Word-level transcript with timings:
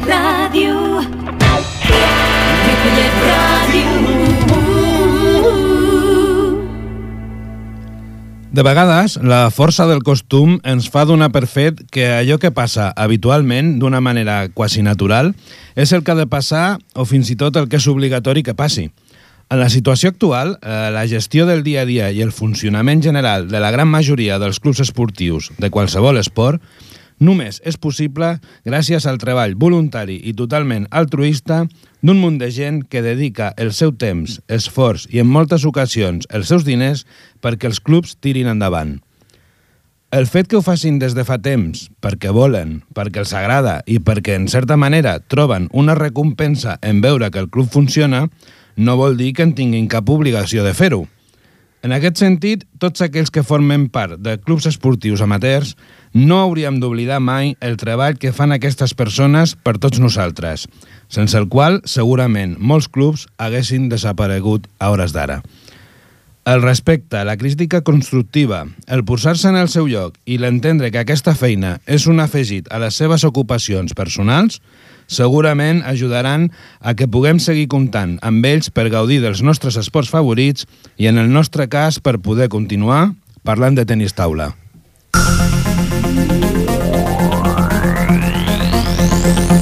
Ràdio. 0.00 0.74
Ripollet 2.66 3.18
Ràdio. 3.26 3.90
De 8.52 8.60
vegades, 8.60 9.16
la 9.24 9.46
força 9.48 9.86
del 9.88 10.02
costum 10.04 10.58
ens 10.68 10.90
fa 10.92 11.06
donar 11.08 11.30
per 11.32 11.46
fet 11.48 11.78
que 11.92 12.10
allò 12.18 12.36
que 12.40 12.50
passa 12.52 12.90
habitualment, 12.96 13.78
d'una 13.80 14.02
manera 14.04 14.48
quasi 14.52 14.82
natural, 14.84 15.32
és 15.76 15.92
el 15.92 16.04
que 16.04 16.12
ha 16.12 16.18
de 16.18 16.28
passar 16.28 16.78
o 16.92 17.06
fins 17.08 17.30
i 17.32 17.36
tot 17.40 17.56
el 17.56 17.68
que 17.68 17.80
és 17.80 17.88
obligatori 17.88 18.42
que 18.44 18.52
passi. 18.52 18.90
En 19.52 19.60
la 19.60 19.68
situació 19.68 20.08
actual, 20.12 20.58
eh, 20.60 20.88
la 20.92 21.06
gestió 21.08 21.44
del 21.44 21.62
dia 21.62 21.82
a 21.82 21.88
dia 21.88 22.10
i 22.10 22.22
el 22.24 22.32
funcionament 22.32 23.02
general 23.04 23.48
de 23.48 23.60
la 23.60 23.70
gran 23.70 23.88
majoria 23.88 24.38
dels 24.40 24.60
clubs 24.60 24.80
esportius 24.80 25.50
de 25.58 25.68
qualsevol 25.68 26.16
esport 26.16 26.60
només 27.22 27.60
és 27.64 27.78
possible 27.78 28.34
gràcies 28.66 29.06
al 29.06 29.20
treball 29.22 29.54
voluntari 29.54 30.18
i 30.26 30.34
totalment 30.34 30.88
altruista 30.90 31.62
d'un 32.02 32.18
munt 32.18 32.40
de 32.42 32.50
gent 32.50 32.82
que 32.90 33.04
dedica 33.04 33.52
el 33.56 33.70
seu 33.72 33.94
temps, 33.94 34.40
esforç 34.50 35.06
i 35.14 35.22
en 35.22 35.30
moltes 35.30 35.64
ocasions 35.68 36.26
els 36.34 36.50
seus 36.50 36.66
diners 36.66 37.06
perquè 37.40 37.70
els 37.70 37.80
clubs 37.80 38.18
tirin 38.18 38.50
endavant. 38.50 38.98
El 40.12 40.26
fet 40.28 40.50
que 40.50 40.58
ho 40.58 40.60
facin 40.60 40.98
des 41.00 41.14
de 41.16 41.22
fa 41.24 41.38
temps, 41.40 41.86
perquè 42.04 42.34
volen, 42.36 42.82
perquè 42.92 43.22
els 43.22 43.30
agrada 43.32 43.78
i 43.88 43.96
perquè, 43.96 44.34
en 44.36 44.44
certa 44.52 44.76
manera, 44.76 45.14
troben 45.24 45.70
una 45.72 45.94
recompensa 45.96 46.74
en 46.82 47.00
veure 47.00 47.30
que 47.32 47.40
el 47.40 47.48
club 47.48 47.70
funciona, 47.72 48.26
no 48.76 48.98
vol 49.00 49.16
dir 49.16 49.30
que 49.32 49.46
en 49.46 49.54
tinguin 49.56 49.88
cap 49.88 50.10
obligació 50.12 50.66
de 50.66 50.74
fer-ho. 50.76 51.06
En 51.82 51.96
aquest 51.96 52.20
sentit, 52.20 52.66
tots 52.78 53.00
aquells 53.00 53.32
que 53.32 53.42
formen 53.42 53.88
part 53.90 54.20
de 54.20 54.36
clubs 54.36 54.68
esportius 54.68 55.24
amateurs 55.24 55.72
no 56.12 56.40
hauríem 56.42 56.78
d'oblidar 56.80 57.20
mai 57.20 57.56
el 57.60 57.78
treball 57.80 58.18
que 58.20 58.32
fan 58.36 58.52
aquestes 58.52 58.94
persones 58.94 59.56
per 59.56 59.78
tots 59.80 60.00
nosaltres, 60.00 60.68
sense 61.08 61.36
el 61.38 61.48
qual 61.48 61.80
segurament 61.84 62.56
molts 62.58 62.88
clubs 62.88 63.26
haguessin 63.38 63.88
desaparegut 63.88 64.68
a 64.78 64.92
hores 64.92 65.12
d'ara. 65.16 65.42
El 66.44 66.60
respecte, 66.60 67.20
la 67.24 67.36
crítica 67.36 67.82
constructiva, 67.82 68.64
el 68.88 69.04
posar-se 69.06 69.46
en 69.48 69.56
el 69.56 69.68
seu 69.70 69.86
lloc 69.86 70.16
i 70.26 70.40
l'entendre 70.42 70.90
que 70.90 70.98
aquesta 70.98 71.36
feina 71.38 71.76
és 71.86 72.08
un 72.10 72.18
afegit 72.18 72.66
a 72.74 72.80
les 72.82 72.98
seves 72.98 73.22
ocupacions 73.22 73.94
personals 73.94 74.58
segurament 75.06 75.84
ajudaran 75.86 76.48
a 76.80 76.96
que 76.98 77.06
puguem 77.06 77.38
seguir 77.38 77.68
comptant 77.70 78.16
amb 78.26 78.42
ells 78.48 78.72
per 78.74 78.90
gaudir 78.90 79.20
dels 79.22 79.44
nostres 79.46 79.78
esports 79.78 80.10
favorits 80.10 80.66
i, 80.96 81.06
en 81.06 81.22
el 81.22 81.30
nostre 81.30 81.68
cas, 81.70 82.00
per 82.02 82.18
poder 82.18 82.50
continuar 82.50 83.12
parlant 83.46 83.78
de 83.78 83.86
tenis 83.86 84.18
taula. 84.18 84.52
Thank 89.22 89.52
you. 89.52 89.61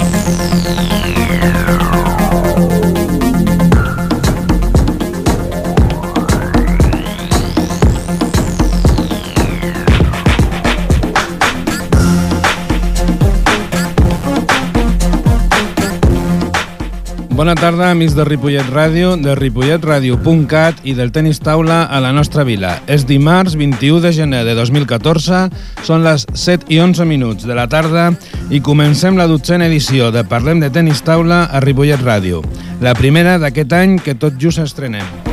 Bona 17.40 17.54
tarda, 17.56 17.86
amics 17.88 18.12
de 18.12 18.24
Ripollet 18.28 18.66
Ràdio, 18.68 19.14
de 19.16 19.32
ripolletradio.cat 19.32 20.82
i 20.84 20.92
del 20.92 21.08
tenis 21.08 21.38
taula 21.40 21.78
a 21.88 21.96
la 22.04 22.10
nostra 22.12 22.44
vila. 22.44 22.74
És 22.84 23.06
dimarts 23.08 23.54
21 23.56 24.02
de 24.04 24.10
gener 24.12 24.42
de 24.44 24.52
2014, 24.58 25.46
són 25.88 26.04
les 26.04 26.26
7 26.36 26.68
i 26.68 26.82
11 26.84 27.08
minuts 27.08 27.48
de 27.48 27.56
la 27.56 27.64
tarda 27.64 28.10
i 28.52 28.60
comencem 28.60 29.16
la 29.16 29.24
dotzena 29.24 29.72
edició 29.72 30.12
de 30.12 30.26
Parlem 30.28 30.60
de 30.60 30.68
tenis 30.68 31.00
taula 31.00 31.46
a 31.48 31.64
Ripollet 31.64 32.04
Ràdio, 32.04 32.44
la 32.84 32.92
primera 32.92 33.40
d'aquest 33.40 33.72
any 33.72 33.96
que 34.04 34.18
tot 34.20 34.36
just 34.36 34.60
estrenem. 34.60 35.29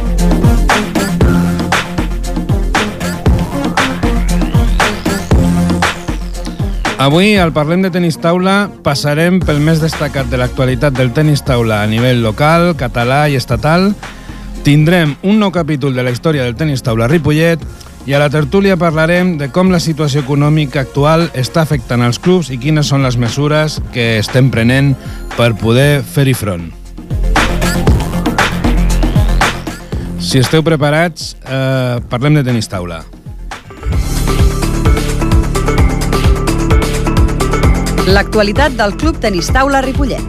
Avui, 6.97 7.35
al 7.38 7.53
Parlem 7.53 7.84
de 7.85 7.91
Tenis 7.94 8.16
Taula, 8.18 8.72
passarem 8.81 9.35
pel 9.38 9.59
més 9.62 9.78
destacat 9.78 10.31
de 10.31 10.38
l'actualitat 10.41 10.96
del 10.97 11.12
tenis 11.13 11.44
taula 11.46 11.84
a 11.84 11.90
nivell 11.90 12.24
local, 12.25 12.72
català 12.74 13.28
i 13.30 13.35
estatal. 13.38 13.91
Tindrem 14.66 15.13
un 15.22 15.38
nou 15.38 15.52
capítol 15.53 15.94
de 15.94 16.02
la 16.02 16.09
història 16.09 16.41
del 16.47 16.56
tenis 16.57 16.81
taula 16.81 17.06
Ripollet 17.07 17.62
i 18.09 18.16
a 18.18 18.22
la 18.24 18.31
tertúlia 18.34 18.80
parlarem 18.81 19.36
de 19.38 19.52
com 19.53 19.69
la 19.69 19.80
situació 19.84 20.24
econòmica 20.25 20.81
actual 20.81 21.28
està 21.38 21.62
afectant 21.62 22.02
els 22.02 22.18
clubs 22.18 22.50
i 22.50 22.57
quines 22.57 22.90
són 22.90 23.06
les 23.06 23.19
mesures 23.22 23.78
que 23.94 24.16
estem 24.18 24.50
prenent 24.50 24.96
per 25.36 25.52
poder 25.53 26.02
fer-hi 26.02 26.34
front. 26.34 26.66
Si 30.18 30.41
esteu 30.41 30.66
preparats, 30.66 31.36
eh, 31.46 32.02
parlem 32.09 32.41
de 32.41 32.44
tenis 32.44 32.68
taula. 32.74 33.03
L'actualitat 38.07 38.72
del 38.72 38.94
Club 38.95 39.18
Tenis 39.19 39.50
Taula 39.51 39.81
Ripollet. 39.84 40.23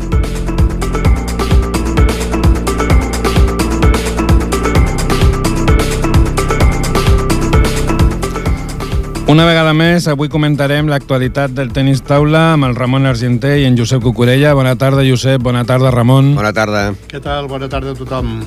Una 9.30 9.44
vegada 9.46 9.70
més, 9.76 10.08
avui 10.10 10.26
comentarem 10.32 10.90
l'actualitat 10.90 11.54
del 11.54 11.70
tenis 11.70 12.02
taula 12.02 12.54
amb 12.56 12.66
el 12.66 12.74
Ramon 12.74 13.06
Argenter 13.06 13.60
i 13.62 13.68
en 13.68 13.78
Josep 13.78 14.02
Cucurella. 14.02 14.56
Bona 14.58 14.74
tarda, 14.74 15.06
Josep. 15.06 15.38
Bona 15.38 15.62
tarda, 15.68 15.94
Ramon. 15.94 16.34
Bona 16.34 16.50
tarda. 16.56 16.88
Què 17.06 17.22
tal? 17.22 17.46
Bona 17.46 17.70
tarda 17.70 17.94
a 17.94 18.00
tothom. 18.02 18.40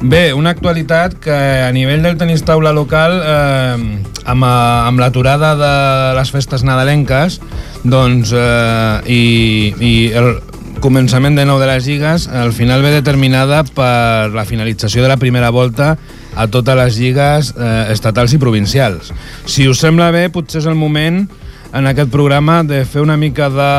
Bé, 0.00 0.32
una 0.32 0.50
actualitat 0.50 1.16
que 1.18 1.34
a 1.34 1.72
nivell 1.74 2.04
del 2.04 2.14
tenis 2.20 2.44
taula 2.46 2.70
local, 2.70 3.16
eh, 3.18 4.04
amb, 4.30 4.44
eh, 4.46 4.50
amb 4.86 5.00
l'aturada 5.02 5.56
de 5.58 5.72
les 6.14 6.30
festes 6.30 6.62
nadalenques, 6.62 7.40
doncs, 7.82 8.30
eh, 8.30 9.00
i, 9.10 9.74
i 9.82 9.92
el 10.14 10.36
començament 10.78 11.34
de 11.34 11.44
nou 11.48 11.58
de 11.58 11.66
les 11.66 11.82
lligues, 11.90 12.28
al 12.30 12.54
final 12.54 12.86
ve 12.86 12.94
determinada 12.94 13.64
per 13.64 14.30
la 14.30 14.46
finalització 14.46 15.02
de 15.02 15.10
la 15.10 15.18
primera 15.18 15.50
volta 15.50 15.96
a 16.36 16.46
totes 16.46 16.78
les 16.78 17.02
lligues 17.02 17.50
eh, 17.58 17.90
estatals 17.90 18.36
i 18.36 18.38
provincials. 18.38 19.10
Si 19.50 19.66
us 19.66 19.82
sembla 19.82 20.12
bé, 20.14 20.28
potser 20.30 20.62
és 20.62 20.70
el 20.70 20.78
moment 20.78 21.24
en 21.72 21.86
aquest 21.86 22.10
programa 22.10 22.62
de 22.64 22.84
fer 22.88 23.02
una 23.04 23.16
mica 23.20 23.48
de 23.52 23.70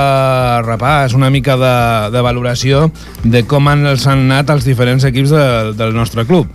repàs, 0.65 1.15
una 1.17 1.29
mica 1.33 1.57
de, 1.57 1.73
de 2.13 2.21
valoració 2.21 2.87
de 3.23 3.43
com 3.49 3.67
han, 3.71 3.85
els 3.89 4.05
han 4.07 4.27
anat 4.27 4.53
els 4.53 4.67
diferents 4.67 5.05
equips 5.09 5.33
de, 5.33 5.45
del 5.79 5.95
nostre 5.97 6.25
club. 6.29 6.47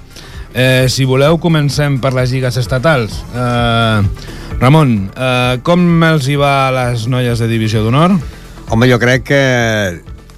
Eh, 0.54 0.86
si 0.86 1.02
voleu, 1.04 1.40
comencem 1.42 1.98
per 1.98 2.12
les 2.14 2.30
lligues 2.30 2.56
estatals. 2.60 3.18
Eh, 3.34 4.58
Ramon, 4.60 4.94
eh, 5.10 5.58
com 5.66 5.82
els 6.06 6.28
hi 6.30 6.38
va 6.38 6.54
a 6.68 6.74
les 6.76 7.08
noies 7.10 7.42
de 7.42 7.50
Divisió 7.50 7.82
d'Honor? 7.82 8.14
Home, 8.70 8.86
jo 8.88 9.00
crec 9.02 9.26
que 9.26 9.42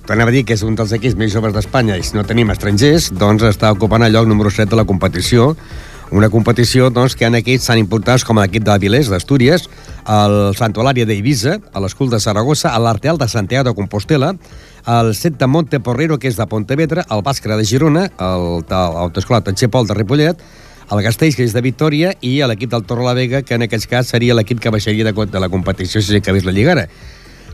tornem 0.06 0.30
a 0.30 0.32
dir 0.32 0.46
que 0.48 0.56
és 0.56 0.64
un 0.64 0.78
dels 0.78 0.94
equips 0.96 1.18
més 1.20 1.34
joves 1.34 1.52
d'Espanya 1.52 1.98
i 1.98 2.04
si 2.06 2.16
no 2.16 2.24
tenim 2.24 2.48
estrangers, 2.54 3.10
doncs 3.12 3.44
està 3.44 3.72
ocupant 3.74 4.06
el 4.06 4.14
lloc 4.16 4.30
número 4.30 4.50
7 4.54 4.70
de 4.72 4.80
la 4.80 4.86
competició 4.88 5.52
una 6.10 6.28
competició 6.30 6.90
doncs, 6.90 7.16
que 7.16 7.26
han 7.26 7.34
equips 7.34 7.66
tan 7.66 7.80
importants 7.80 8.24
com 8.24 8.38
l'equip 8.38 8.64
de 8.64 8.72
Avilés, 8.72 9.08
d'Astúries, 9.10 9.66
el 10.06 10.36
Santo 10.54 10.82
Alaria 10.82 11.06
d'Eivissa, 11.08 11.56
a 11.72 11.82
l'Escul 11.82 12.10
de 12.12 12.20
Saragossa, 12.22 12.70
a 12.70 12.78
l'Arteal 12.78 13.18
de 13.18 13.28
Santiago 13.28 13.70
de 13.70 13.74
Compostela, 13.74 14.34
el 14.86 15.14
Set 15.18 15.38
de 15.40 15.48
Monte 15.50 15.80
Porrero, 15.80 16.18
que 16.18 16.30
és 16.30 16.38
de 16.38 16.46
Pontevedra, 16.46 17.04
el 17.10 17.24
Bàscara 17.26 17.58
de 17.58 17.66
Girona, 17.66 18.06
l'Autoescola 18.18 19.42
Tatxepol 19.42 19.90
de 19.90 19.98
Ripollet, 19.98 20.46
el 20.86 21.02
Castells, 21.02 21.34
que 21.34 21.42
és 21.42 21.54
de 21.56 21.62
Victòria, 21.64 22.12
i 22.22 22.38
l'equip 22.46 22.70
del 22.70 22.86
Torre 22.86 23.02
la 23.02 23.16
Vega, 23.18 23.42
que 23.42 23.58
en 23.58 23.66
aquest 23.66 23.90
cas 23.90 24.14
seria 24.14 24.36
l'equip 24.38 24.62
que 24.62 24.70
baixaria 24.70 25.08
de, 25.08 25.12
de 25.12 25.42
la 25.42 25.50
competició 25.50 26.00
si 26.00 26.14
s'acabés 26.14 26.46
la 26.46 26.54
Lligara. 26.54 26.86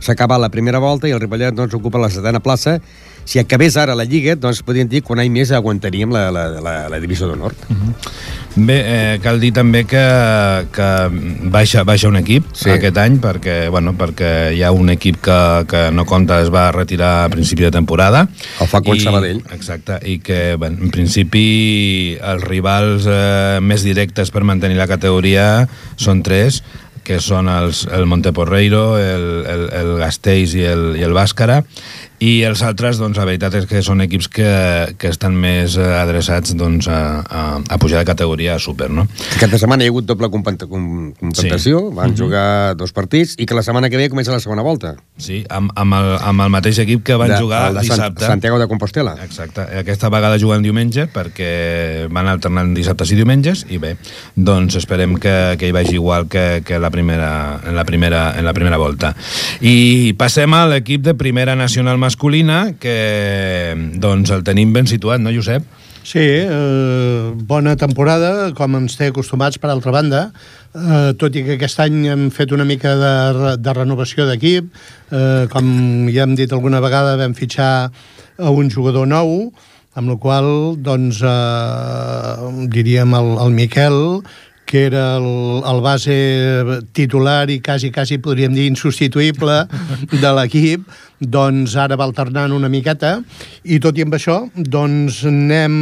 S'ha 0.03 0.13
acabat 0.13 0.43
la 0.43 0.51
primera 0.53 0.83
volta 0.83 1.09
i 1.09 1.15
el 1.17 1.23
Ripollet 1.23 1.57
doncs, 1.57 1.73
ocupa 1.79 2.01
la 2.03 2.11
setena 2.13 2.43
plaça. 2.45 2.81
Si 3.25 3.39
acabés 3.39 3.77
ara 3.77 3.95
la 3.99 4.05
Lliga, 4.05 4.35
doncs 4.37 4.63
podríem 4.67 4.89
dir 4.91 5.03
que 5.03 5.13
un 5.15 5.23
any 5.23 5.31
més 5.33 5.53
aguantaríem 5.55 6.13
la, 6.13 6.29
la, 6.35 6.47
la, 6.61 6.75
la 6.93 7.01
divisió 7.03 7.29
d'honor. 7.31 7.55
Uh 7.69 7.77
-huh. 7.77 7.95
Bé, 8.55 8.75
eh, 8.85 9.19
cal 9.23 9.41
dir 9.41 9.53
també 9.57 9.87
que, 9.89 10.03
que 10.75 10.89
baixa, 11.49 11.85
baixa 11.85 12.09
un 12.09 12.17
equip 12.17 12.45
sí. 12.53 12.69
aquest 12.69 12.99
any 12.99 13.17
perquè, 13.17 13.71
bueno, 13.73 13.95
perquè 13.97 14.53
hi 14.53 14.63
ha 14.63 14.73
un 14.73 14.91
equip 14.91 15.23
que, 15.25 15.65
que 15.69 15.91
no 15.91 16.05
compta, 16.05 16.43
es 16.43 16.51
va 16.53 16.71
retirar 16.71 17.25
a 17.25 17.29
principi 17.33 17.63
de 17.63 17.71
temporada. 17.71 18.29
El 18.61 18.69
fa 18.69 18.83
quan 18.83 19.01
Sabadell. 19.01 19.43
Exacte, 19.53 19.99
i 20.05 20.19
que 20.19 20.57
bueno, 20.57 20.83
en 20.83 20.91
principi 20.91 22.19
els 22.21 22.45
rivals 22.45 23.09
eh, 23.09 23.59
més 23.63 23.83
directes 23.83 24.31
per 24.31 24.45
mantenir 24.45 24.77
la 24.77 24.87
categoria 24.87 25.69
són 25.97 26.23
tres, 26.23 26.63
que 27.03 27.19
són 27.21 27.49
els, 27.51 27.87
el 27.91 28.07
Monteporreiro, 28.07 28.99
el, 29.01 29.27
el, 29.49 29.65
el 29.81 29.97
Gasteiz 29.99 30.55
i 30.55 30.67
el, 30.69 30.93
i 31.01 31.07
el 31.07 31.17
Bàscara, 31.17 31.63
i 32.23 32.45
els 32.47 32.61
altres, 32.63 33.01
doncs, 33.01 33.19
la 33.19 33.25
veritat 33.27 33.55
és 33.59 33.65
que 33.67 33.81
són 33.83 34.01
equips 34.05 34.29
que, 34.31 34.51
que 35.01 35.09
estan 35.11 35.35
més 35.35 35.75
eh, 35.81 35.83
adreçats 35.99 36.53
doncs, 36.59 36.87
a, 36.87 37.01
a, 37.27 37.43
a 37.67 37.79
pujar 37.83 37.99
de 38.03 38.07
categoria 38.07 38.55
a 38.55 38.61
súper, 38.63 38.91
no? 38.95 39.09
Aquesta 39.37 39.59
setmana 39.59 39.83
hi 39.83 39.91
ha 39.91 39.93
hagut 39.95 40.07
doble 40.07 40.29
compenta- 40.31 40.69
com- 40.71 41.11
competició, 41.19 41.81
Sí. 41.89 41.97
van 41.97 42.15
jugar 42.17 42.77
dos 42.79 42.93
partits, 42.95 43.35
i 43.43 43.47
que 43.47 43.57
la 43.59 43.65
setmana 43.67 43.91
que 43.91 43.99
ve 43.99 44.07
comença 44.13 44.31
la 44.31 44.39
segona 44.45 44.63
volta. 44.63 44.95
Sí, 45.19 45.41
amb, 45.51 45.73
amb, 45.75 45.97
el, 45.99 46.13
amb 46.23 46.45
el 46.47 46.53
mateix 46.55 46.79
equip 46.85 47.03
que 47.03 47.17
van 47.19 47.33
de, 47.35 47.41
jugar 47.43 47.65
el 47.73 47.81
de 47.81 47.83
Sant- 47.89 47.99
dissabte. 47.99 48.27
Santiago 48.31 48.59
de 48.63 48.69
Compostela. 48.71 49.17
Exacte. 49.25 49.67
Aquesta 49.83 50.09
vegada 50.13 50.39
juguen 50.39 50.63
diumenge 50.63 51.09
perquè 51.13 52.07
van 52.13 52.31
alternant 52.31 52.71
dissabtes 52.77 53.11
i 53.11 53.19
diumenges 53.19 53.67
i 53.71 53.79
bé, 53.83 53.97
doncs 54.37 54.79
esperem 54.79 55.17
que, 55.19 55.35
que 55.59 55.69
hi 55.69 55.75
vagi 55.75 55.97
igual 55.99 56.29
que, 56.31 56.63
que 56.65 56.79
la 56.79 56.91
primera, 56.95 57.59
en, 57.67 57.75
la 57.75 57.85
primera, 57.85 58.23
en 58.39 58.45
la 58.47 58.55
primera 58.55 58.79
volta. 58.79 59.15
I 59.61 60.15
passem 60.19 60.55
a 60.55 60.65
l'equip 60.71 61.03
de 61.03 61.15
primera 61.19 61.57
nacional 61.59 61.99
masculina 61.99 62.11
que 62.81 63.75
doncs 64.01 64.31
el 64.31 64.43
tenim 64.45 64.73
ben 64.73 64.87
situat, 64.87 65.21
no, 65.21 65.31
Josep? 65.31 65.63
Sí, 66.03 66.19
eh, 66.19 67.33
bona 67.47 67.77
temporada, 67.79 68.51
com 68.59 68.75
ens 68.75 68.97
té 68.99 69.13
acostumats, 69.13 69.59
per 69.59 69.71
altra 69.71 69.93
banda, 69.95 70.33
eh, 70.75 71.13
tot 71.15 71.37
i 71.39 71.45
que 71.47 71.55
aquest 71.55 71.79
any 71.79 72.09
hem 72.11 72.25
fet 72.35 72.51
una 72.51 72.67
mica 72.67 72.97
de, 72.99 73.57
de 73.63 73.75
renovació 73.77 74.27
d'equip, 74.27 74.67
eh, 75.13 75.47
com 75.53 76.09
ja 76.11 76.27
hem 76.27 76.35
dit 76.35 76.53
alguna 76.53 76.81
vegada, 76.83 77.15
vam 77.17 77.35
fitxar 77.39 77.91
a 78.39 78.51
un 78.51 78.71
jugador 78.71 79.07
nou, 79.07 79.53
amb 79.95 80.11
la 80.11 80.17
qual, 80.19 80.49
doncs, 80.83 81.23
eh, 81.23 82.67
diríem 82.67 83.15
el, 83.15 83.37
el 83.47 83.55
Miquel, 83.55 84.01
que 84.73 84.87
era 84.87 85.19
el, 85.19 85.61
el 85.69 85.81
base 85.85 86.15
titular 86.97 87.51
i 87.53 87.59
quasi, 87.61 87.91
quasi 87.93 88.17
podríem 88.25 88.55
dir 88.57 88.71
insubstituïble 88.71 89.57
de 90.15 90.31
l'equip, 90.33 90.87
doncs 91.21 91.75
ara 91.77 91.99
va 92.01 92.07
alternant 92.09 92.55
una 92.57 92.71
miqueta. 92.73 93.19
I 93.69 93.77
tot 93.85 94.01
i 94.01 94.07
amb 94.07 94.17
això, 94.17 94.39
doncs 94.57 95.21
anem, 95.29 95.77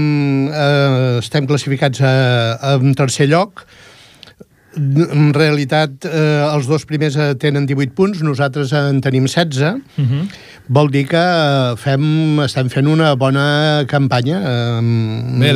eh, 0.50 1.20
estem 1.20 1.46
classificats 1.46 2.02
a, 2.02 2.16
a 2.58 2.74
un 2.82 2.98
tercer 2.98 3.30
lloc, 3.30 3.62
en 4.76 5.32
realitat 5.34 6.06
eh, 6.06 6.46
els 6.46 6.68
dos 6.70 6.84
primers 6.86 7.16
eh, 7.18 7.32
tenen 7.40 7.66
18 7.66 7.94
punts, 7.96 8.22
nosaltres 8.22 8.72
en 8.76 9.00
tenim 9.02 9.26
16, 9.26 9.62
uh 9.66 10.04
-huh. 10.04 10.28
vol 10.68 10.90
dir 10.90 11.06
que 11.08 11.18
eh, 11.18 11.76
fem, 11.76 12.40
estem 12.40 12.68
fent 12.70 12.86
una 12.86 13.14
bona 13.14 13.84
campanya. 13.88 14.38
Eh, 14.44 15.38
Bé, 15.40 15.50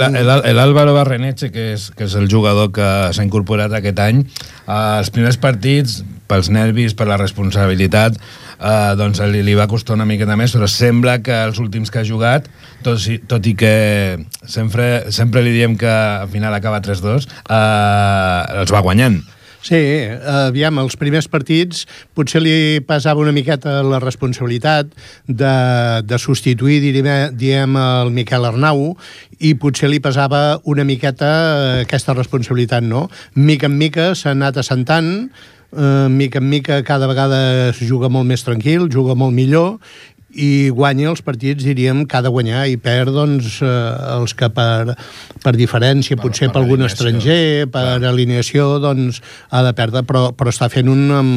Álvaro 0.58 0.94
Barreneche, 0.94 1.50
que 1.50 1.74
és, 1.74 1.90
que 1.90 2.04
és 2.04 2.14
el 2.14 2.28
jugador 2.28 2.72
que 2.72 3.12
s'ha 3.12 3.24
incorporat 3.24 3.72
aquest 3.72 3.98
any, 3.98 4.26
eh, 4.66 4.98
els 4.98 5.10
primers 5.10 5.36
partits, 5.36 6.04
pels 6.26 6.50
nervis, 6.50 6.94
per 6.94 7.06
la 7.06 7.16
responsabilitat, 7.16 8.18
eh, 8.58 8.94
doncs 9.00 9.22
li, 9.30 9.42
li 9.46 9.54
va 9.58 9.68
costar 9.70 9.98
una 9.98 10.08
miqueta 10.08 10.38
més, 10.40 10.54
però 10.56 10.68
sembla 10.70 11.18
que 11.24 11.36
els 11.48 11.60
últims 11.62 11.92
que 11.92 12.02
ha 12.02 12.08
jugat, 12.08 12.50
tot, 12.86 13.00
i, 13.10 13.20
tot 13.30 13.46
i 13.46 13.54
que 13.58 13.76
sempre, 14.46 15.12
sempre 15.14 15.44
li 15.44 15.54
diem 15.56 15.78
que 15.80 15.90
al 15.90 16.28
final 16.32 16.54
acaba 16.54 16.82
3-2, 16.84 17.30
eh, 17.48 18.60
els 18.62 18.74
va 18.74 18.84
guanyant. 18.84 19.22
Sí, 19.64 19.78
aviam, 20.28 20.76
els 20.82 20.92
primers 21.00 21.24
partits 21.32 21.86
potser 22.12 22.42
li 22.44 22.82
pesava 22.84 23.22
una 23.22 23.32
miqueta 23.32 23.78
la 23.86 23.96
responsabilitat 24.02 24.90
de, 25.24 25.54
de 26.04 26.18
substituir, 26.20 26.82
diem, 26.84 27.08
diem, 27.32 27.78
el 27.80 28.12
Miquel 28.12 28.44
Arnau, 28.44 28.90
i 29.40 29.54
potser 29.56 29.88
li 29.88 30.02
pesava 30.04 30.58
una 30.68 30.84
miqueta 30.84 31.30
eh, 31.30 31.80
aquesta 31.86 32.12
responsabilitat, 32.12 32.84
no? 32.84 33.06
Mica 33.40 33.70
en 33.72 33.78
mica 33.80 34.10
s'ha 34.12 34.34
anat 34.36 34.60
assentant, 34.60 35.30
eh, 35.76 36.08
mica 36.10 36.38
en 36.38 36.48
mica 36.48 36.82
cada 36.82 37.06
vegada 37.06 37.70
es 37.70 37.80
juga 37.82 38.08
molt 38.08 38.26
més 38.28 38.44
tranquil, 38.46 38.88
juga 38.92 39.14
molt 39.14 39.34
millor, 39.34 39.78
i 40.34 40.70
guanya 40.74 41.10
els 41.10 41.22
partits, 41.22 41.64
diríem, 41.64 42.04
que 42.06 42.16
ha 42.18 42.22
de 42.24 42.30
guanyar 42.32 42.66
i 42.70 42.76
perd, 42.76 43.12
doncs, 43.14 43.60
eh, 43.62 43.68
els 44.16 44.34
que 44.34 44.48
per, 44.50 44.94
per 45.44 45.54
diferència, 45.56 46.16
Per- 46.16 46.24
potser 46.26 46.48
per 46.48 46.54
per, 46.54 46.62
algun 46.62 46.84
estranger, 46.86 47.66
per 47.70 47.84
Clar. 47.84 48.10
alineació, 48.10 48.78
doncs, 48.82 49.20
ha 49.50 49.62
de 49.62 49.72
perdre, 49.74 50.02
però, 50.02 50.32
però 50.36 50.50
està 50.50 50.68
fent 50.72 50.88
un, 50.90 51.04
en, 51.14 51.30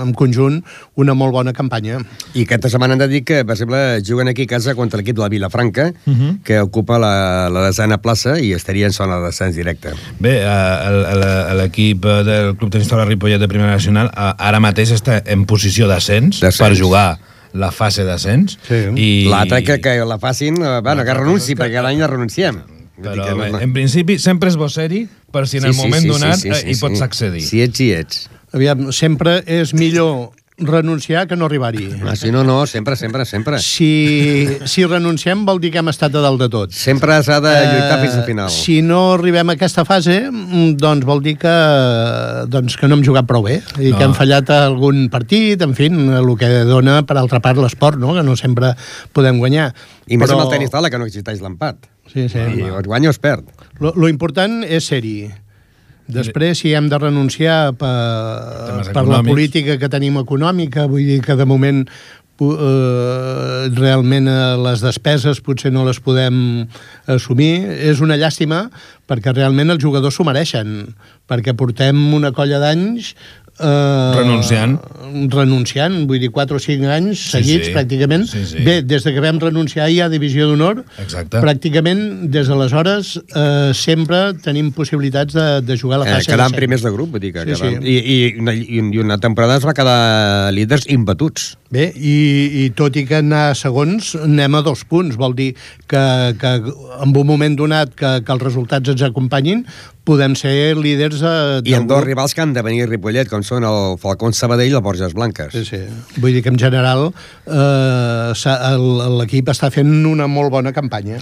en 0.00 0.14
conjunt 0.14 0.60
una 1.00 1.14
molt 1.14 1.32
bona 1.34 1.52
campanya. 1.52 1.98
I 2.34 2.44
aquesta 2.46 2.70
setmana 2.70 2.94
hem 2.94 3.02
de 3.04 3.08
dir 3.10 3.24
que, 3.26 3.42
per 3.44 3.56
exemple, 3.56 3.82
juguen 4.06 4.28
aquí 4.30 4.46
a 4.48 4.52
casa 4.54 4.74
contra 4.78 4.98
l'equip 5.00 5.16
de 5.16 5.24
la 5.24 5.28
Vilafranca, 5.28 5.90
uh 6.06 6.12
-huh. 6.12 6.42
que 6.44 6.60
ocupa 6.60 6.98
la, 6.98 7.48
la 7.50 7.66
desena 7.66 7.98
plaça 7.98 8.38
i 8.40 8.52
estaria 8.52 8.86
en 8.86 8.92
zona 8.92 9.18
de 9.18 9.26
descens 9.26 9.56
directe. 9.56 9.90
Bé, 10.18 10.40
eh, 10.42 11.54
l'equip 11.56 12.04
del 12.04 12.56
Club 12.56 12.70
Tenista 12.70 12.96
de 12.96 13.02
la 13.02 13.08
Ripollet 13.08 13.40
de 13.40 13.48
Primera 13.48 13.72
Nacional 13.72 14.10
eh, 14.14 14.32
ara 14.38 14.60
mateix 14.60 14.92
està 14.92 15.22
en 15.26 15.44
posició 15.46 15.88
D'ascens. 15.88 16.40
per 16.40 16.74
jugar 16.76 17.18
la 17.54 17.70
fase 17.72 18.04
d'ascens. 18.04 18.58
Sí. 18.66 18.80
I... 18.98 19.08
L'altre 19.30 19.62
que, 19.64 19.78
que 19.82 19.96
la 20.04 20.18
facin, 20.22 20.58
eh, 20.60 20.78
bueno, 20.84 21.06
que 21.06 21.16
renunci, 21.16 21.56
perquè 21.58 21.78
cada 21.78 21.92
any 21.94 22.02
la 22.02 22.10
renunciem. 22.10 22.60
Però 22.94 23.26
bé, 23.38 23.50
en 23.64 23.72
principi 23.74 24.20
sempre 24.22 24.52
és 24.52 24.56
bo 24.58 24.68
ser-hi 24.70 25.04
per 25.34 25.48
si 25.50 25.58
en 25.58 25.66
el 25.66 25.74
moment 25.74 26.04
donat 26.06 26.44
eh, 26.46 26.60
hi 26.70 26.76
pots 26.78 27.02
accedir. 27.02 27.42
Si 27.42 27.62
ets, 27.64 27.80
si 27.80 27.90
ets. 27.94 28.26
Aviam, 28.54 28.86
sempre 28.94 29.40
és 29.50 29.72
millor 29.74 30.30
renunciar 30.56 31.26
que 31.26 31.34
no 31.34 31.46
arribar-hi. 31.46 31.88
Ah, 32.06 32.14
si 32.14 32.30
no, 32.30 32.44
no, 32.44 32.66
sempre, 32.66 32.94
sempre, 32.94 33.24
sempre. 33.24 33.58
Si, 33.58 34.46
si 34.70 34.84
renunciem 34.86 35.42
vol 35.44 35.58
dir 35.58 35.72
que 35.74 35.80
hem 35.82 35.90
estat 35.90 36.14
a 36.14 36.22
dalt 36.22 36.38
de 36.44 36.48
tot. 36.52 36.70
Sempre 36.70 37.16
s'ha 37.26 37.40
de 37.42 37.50
lluitar 37.72 37.98
fins 38.04 38.14
al 38.20 38.24
final. 38.28 38.46
Eh, 38.46 38.54
Si 38.54 38.76
no 38.82 39.14
arribem 39.16 39.50
a 39.50 39.56
aquesta 39.58 39.84
fase, 39.84 40.30
mm, 40.30 40.76
doncs 40.78 41.04
vol 41.04 41.22
dir 41.24 41.36
que, 41.42 41.54
doncs, 42.46 42.76
que 42.78 42.86
no 42.86 42.94
hem 42.94 43.02
jugat 43.04 43.26
prou 43.26 43.42
bé 43.42 43.60
i 43.80 43.90
No. 43.90 43.98
que 43.98 44.04
hem 44.04 44.14
fallat 44.14 44.48
algun 44.50 45.08
partit, 45.10 45.60
en 45.62 45.74
fi, 45.74 45.86
el 45.90 46.36
que 46.38 46.48
dona, 46.70 47.02
per 47.04 47.18
altra 47.18 47.40
part, 47.40 47.58
l'esport, 47.58 47.98
no? 47.98 48.14
que 48.14 48.22
no 48.22 48.36
sempre 48.36 48.74
podem 49.12 49.38
guanyar. 49.42 49.72
I 50.06 50.16
més 50.16 50.30
amb 50.30 50.42
el 50.46 50.50
tenis 50.54 50.70
taula, 50.70 50.90
que 50.90 50.98
no 50.98 51.06
existeix 51.06 51.40
l'empat. 51.42 51.86
Sí, 52.12 52.28
sí. 52.28 52.38
I 52.38 52.62
o 52.70 52.78
es 52.78 52.86
guanya 52.86 53.08
o 53.08 53.10
es 53.10 53.18
perd. 53.18 53.44
Lo, 53.80 53.92
lo 53.96 54.08
important 54.08 54.62
és 54.62 54.84
ser-hi. 54.86 55.32
Després, 56.06 56.58
si 56.60 56.74
hem 56.76 56.90
de 56.92 56.98
renunciar 57.00 57.72
per, 57.80 58.90
per 58.92 59.06
la 59.08 59.22
política 59.24 59.78
que 59.80 59.88
tenim 59.88 60.18
econòmica, 60.20 60.84
vull 60.90 61.06
dir 61.08 61.22
que 61.24 61.36
de 61.38 61.46
moment 61.48 61.80
eh, 62.40 63.70
realment 63.78 64.28
eh, 64.28 64.56
les 64.60 64.82
despeses 64.84 65.40
potser 65.44 65.72
no 65.72 65.84
les 65.86 66.00
podem 66.04 66.66
assumir. 67.06 67.64
És 67.88 68.02
una 68.04 68.18
llàstima 68.20 68.66
perquè 69.08 69.34
realment 69.34 69.70
els 69.74 69.82
jugadors 69.82 70.18
s'ho 70.18 70.26
mereixen, 70.26 70.94
perquè 71.30 71.54
portem 71.56 71.96
una 72.14 72.32
colla 72.36 72.60
d'anys 72.62 73.14
eh, 73.60 74.12
Renunciant. 74.16 74.78
renunciant, 75.30 76.06
vull 76.08 76.18
dir 76.20 76.30
4 76.34 76.56
o 76.56 76.60
5 76.62 76.88
anys 76.90 77.18
Sí, 77.20 77.30
seguits 77.38 77.66
sí. 77.68 77.72
pràcticament. 77.74 78.24
Sí, 78.26 78.44
sí. 78.46 78.62
Bé, 78.66 78.80
des 78.82 79.04
de 79.04 79.12
que 79.14 79.20
vam 79.22 79.38
renunciar 79.42 79.88
ja 79.94 80.06
a 80.06 80.08
Divisió 80.12 80.48
d'Honor, 80.48 80.84
Exacte. 81.02 81.40
pràcticament 81.40 82.28
des 82.34 82.48
d'aleshores 82.50 83.14
eh, 83.34 83.70
sempre 83.74 84.34
tenim 84.42 84.72
possibilitats 84.72 85.34
de, 85.34 85.60
de 85.62 85.78
jugar 85.78 86.00
a 86.00 86.04
la 86.04 86.10
Eh, 86.10 86.14
fase 86.18 86.30
quedant 86.32 86.50
de 86.50 86.56
primers 86.56 86.82
de 86.82 86.90
grup, 86.90 87.10
vull 87.14 87.20
dir 87.22 87.32
que 87.32 87.44
Sí, 87.44 87.52
quedant... 87.54 87.82
sí. 87.82 87.88
I, 87.88 87.98
i, 88.34 88.38
una, 88.40 88.54
I 88.54 88.98
una 89.04 89.18
temporada 89.18 89.56
es 89.58 89.66
va 89.66 89.74
quedar 89.74 90.52
líders 90.52 90.86
imbatuts. 90.88 91.56
Bé, 91.74 91.88
i, 91.98 92.14
i 92.62 92.64
tot 92.78 92.94
i 92.94 93.02
que 93.08 93.18
anar 93.18 93.56
segons, 93.58 94.12
anem 94.22 94.54
a 94.54 94.62
dos 94.62 94.84
punts. 94.86 95.16
Vol 95.18 95.34
dir 95.34 95.48
que, 95.90 96.02
que 96.38 96.52
en 96.62 97.10
un 97.10 97.26
moment 97.26 97.56
donat 97.58 97.96
que, 97.98 98.12
que 98.22 98.34
els 98.36 98.44
resultats 98.44 98.92
ens 98.92 99.02
acompanyin, 99.02 99.64
podem 100.06 100.36
ser 100.38 100.76
líders 100.78 101.22
eh, 101.24 101.62
I 101.66 101.74
amb 101.78 101.90
dos 101.90 102.04
rivals 102.04 102.36
que 102.36 102.44
han 102.44 102.52
de 102.54 102.62
venir 102.62 102.84
a 102.84 102.90
Ripollet, 102.92 103.30
com 103.30 103.42
són 103.42 103.66
el 103.66 103.96
Falcón 104.02 104.36
Sabadell 104.36 104.70
i 104.70 104.78
el 104.78 104.84
Borges 104.84 105.16
Blanques. 105.16 105.56
Sí, 105.56 105.64
sí. 105.66 105.82
Vull 106.20 106.36
dir 106.36 106.44
que 106.44 106.52
en 106.52 106.60
general 106.60 107.08
eh, 107.10 108.54
l'equip 109.18 109.50
està 109.50 109.72
fent 109.74 109.90
una 110.12 110.30
molt 110.30 110.54
bona 110.54 110.74
campanya. 110.76 111.18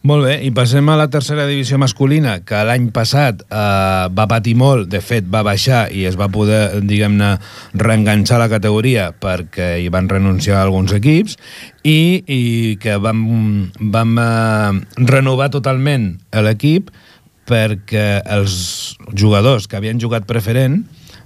Molt 0.00 0.24
bé, 0.24 0.38
i 0.40 0.48
passem 0.56 0.86
a 0.88 0.94
la 0.96 1.10
tercera 1.12 1.44
divisió 1.44 1.76
masculina, 1.76 2.38
que 2.48 2.56
l'any 2.64 2.86
passat 2.96 3.42
eh, 3.44 4.06
va 4.16 4.24
patir 4.30 4.54
molt, 4.56 4.86
de 4.88 5.02
fet 5.04 5.26
va 5.28 5.42
baixar 5.44 5.82
i 5.92 6.06
es 6.08 6.16
va 6.16 6.30
poder, 6.32 6.80
diguem-ne, 6.88 7.34
reenganxar 7.76 8.38
la 8.40 8.48
categoria 8.48 9.10
perquè 9.12 9.74
hi 9.82 9.90
van 9.92 10.08
renunciar 10.08 10.62
alguns 10.62 10.94
equips 10.96 11.36
i, 11.84 12.24
i 12.24 12.40
que 12.80 12.96
vam, 12.96 13.20
vam 13.92 14.16
eh, 14.24 14.80
renovar 15.04 15.50
totalment 15.52 16.14
l'equip 16.48 16.88
perquè 17.50 18.22
els 18.24 18.96
jugadors 19.12 19.68
que 19.68 19.76
havien 19.76 20.00
jugat 20.00 20.24
preferent 20.24 20.80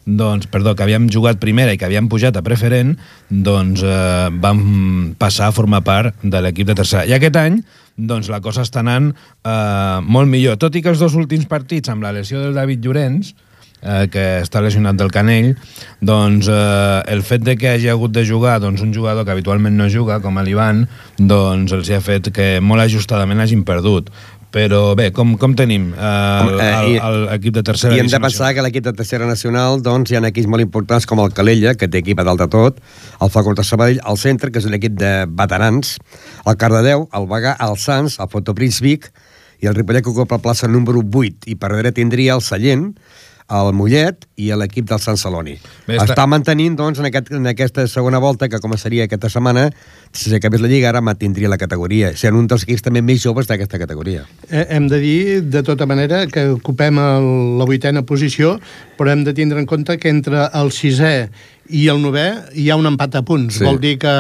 doncs, 0.07 0.47
perdó, 0.53 0.75
que 0.77 0.85
havíem 0.85 1.09
jugat 1.13 1.41
primera 1.41 1.73
i 1.73 1.79
que 1.81 1.87
havíem 1.89 2.09
pujat 2.13 2.37
a 2.37 2.45
preferent, 2.45 2.95
doncs 3.29 3.85
eh, 3.85 4.29
vam 4.43 5.15
passar 5.19 5.49
a 5.49 5.57
formar 5.57 5.85
part 5.87 6.21
de 6.23 6.45
l'equip 6.45 6.69
de 6.69 6.77
tercera. 6.77 7.07
I 7.09 7.17
aquest 7.17 7.39
any, 7.41 7.63
doncs 7.97 8.29
la 8.33 8.43
cosa 8.45 8.65
està 8.67 8.83
anant 8.85 9.13
eh, 9.15 9.99
molt 10.05 10.31
millor. 10.31 10.61
Tot 10.61 10.77
i 10.77 10.85
que 10.85 10.93
els 10.93 11.01
dos 11.03 11.17
últims 11.17 11.49
partits, 11.51 11.93
amb 11.93 12.05
la 12.05 12.13
lesió 12.13 12.43
del 12.43 12.57
David 12.57 12.85
Llorenç, 12.85 13.33
eh, 13.85 14.05
que 14.13 14.25
està 14.43 14.63
lesionat 14.65 14.99
del 15.01 15.13
canell, 15.15 15.55
doncs 16.05 16.49
eh, 16.53 17.01
el 17.15 17.25
fet 17.25 17.45
de 17.47 17.57
que 17.61 17.75
hagi 17.75 17.91
hagut 17.93 18.13
de 18.13 18.27
jugar 18.27 18.59
doncs, 18.61 18.83
un 18.85 18.95
jugador 18.97 19.25
que 19.25 19.35
habitualment 19.35 19.77
no 19.79 19.89
juga, 19.93 20.21
com 20.25 20.41
l'Ivan, 20.41 20.87
doncs 21.19 21.73
els 21.77 21.89
hi 21.89 21.99
ha 21.99 22.05
fet 22.05 22.33
que 22.35 22.59
molt 22.61 22.85
ajustadament 22.85 23.45
hagin 23.45 23.65
perdut 23.65 24.11
Però 24.55 24.95
bé, 24.95 25.09
com, 25.11 25.33
com 25.41 25.55
tenim 25.59 25.89
Eh, 25.99 26.93
i- 26.95 26.99
l'equip 27.27 27.57
de 27.57 27.63
tercera 27.67 27.97
I 27.97 27.99
hem 28.05 28.07
de 28.13 28.21
pensar 28.23 28.53
que 28.55 28.63
l'equip 28.63 28.85
de 28.87 28.93
tercera 28.95 29.27
nacional 29.27 29.81
doncs, 29.83 30.13
hi 30.13 30.17
ha 30.17 30.23
equips 30.29 30.47
molt 30.47 30.63
importants 30.63 31.07
com 31.11 31.19
el 31.25 31.33
Calella, 31.35 31.75
que 31.75 31.89
té 31.91 31.99
equip 32.05 32.21
a 32.23 32.27
dalt 32.29 32.39
de 32.45 32.47
tot, 32.53 32.79
el 33.21 33.33
Facultat 33.35 33.65
de 33.65 33.69
Sabadell, 33.73 34.01
el 34.07 34.17
Centre, 34.21 34.53
que 34.55 34.63
és 34.63 34.69
un 34.71 34.75
equip 34.79 34.95
de 35.01 35.13
veterans, 35.27 35.97
el 36.47 36.57
Cardedeu, 36.61 37.09
el 37.19 37.27
Bagà, 37.27 37.57
el 37.67 37.75
Sants, 37.83 38.21
el 38.23 38.31
Fotoprins 38.31 38.79
Vic, 38.85 39.11
i 39.63 39.67
el 39.67 39.75
Ripollet 39.75 40.05
que 40.05 40.11
ocupa 40.15 40.37
la 40.39 40.43
plaça 40.45 40.69
número 40.71 41.03
8, 41.03 41.49
i 41.51 41.55
per 41.57 41.71
darrere 41.73 41.91
tindria 41.97 42.35
el 42.39 42.43
Sallent, 42.45 42.93
el 43.53 43.73
Mollet 43.77 44.25
i 44.41 44.47
l'equip 44.57 44.87
del 44.89 45.01
Sant 45.05 45.19
Celoni. 45.21 45.59
Bé, 45.87 45.95
està... 45.99 46.05
està- 46.05 46.15
està 46.15 46.25
mantenint, 46.27 46.77
doncs, 46.79 46.99
en, 47.03 47.09
aquest, 47.11 47.29
en 47.37 47.47
aquesta 47.51 47.85
segona 47.91 48.19
volta, 48.23 48.49
que 48.49 48.61
començaria 48.63 49.05
aquesta 49.05 49.29
setmana, 49.29 49.67
si 50.17 50.31
s'acabés 50.33 50.63
la 50.65 50.69
Lliga, 50.71 50.89
ara 50.89 51.03
mantindria 51.05 51.51
la 51.53 51.59
categoria. 51.61 52.15
Sent 52.17 52.35
un 52.39 52.47
dels 52.49 52.65
equips 52.65 52.83
també 52.87 53.03
més 53.05 53.21
joves 53.23 53.47
d'aquesta 53.51 53.79
categoria. 53.79 54.25
Eh, 54.49 54.65
Hem 54.71 54.89
de 54.89 54.99
dir, 55.03 55.43
de 55.45 55.63
tota 55.63 55.85
manera, 55.87 56.25
que 56.27 56.47
ocupem 56.57 56.99
el, 56.99 57.29
la 57.61 57.67
vuitena 57.69 58.03
posició, 58.03 58.57
però 58.97 59.13
hem 59.13 59.25
de 59.29 59.35
tindre 59.37 59.61
en 59.61 59.67
compte 59.67 59.99
que 59.99 60.09
entre 60.09 60.49
el 60.55 60.73
sisè 60.73 61.29
i 61.73 61.87
el 61.89 62.01
novè 62.03 62.27
hi 62.61 62.69
ha 62.71 62.77
un 62.77 62.89
empat 62.91 63.21
a 63.21 63.23
punts. 63.27 63.57
Sí. 63.57 63.63
Sí. 63.63 63.67
Vol 63.69 63.81
dir 63.81 63.95
que, 64.03 64.15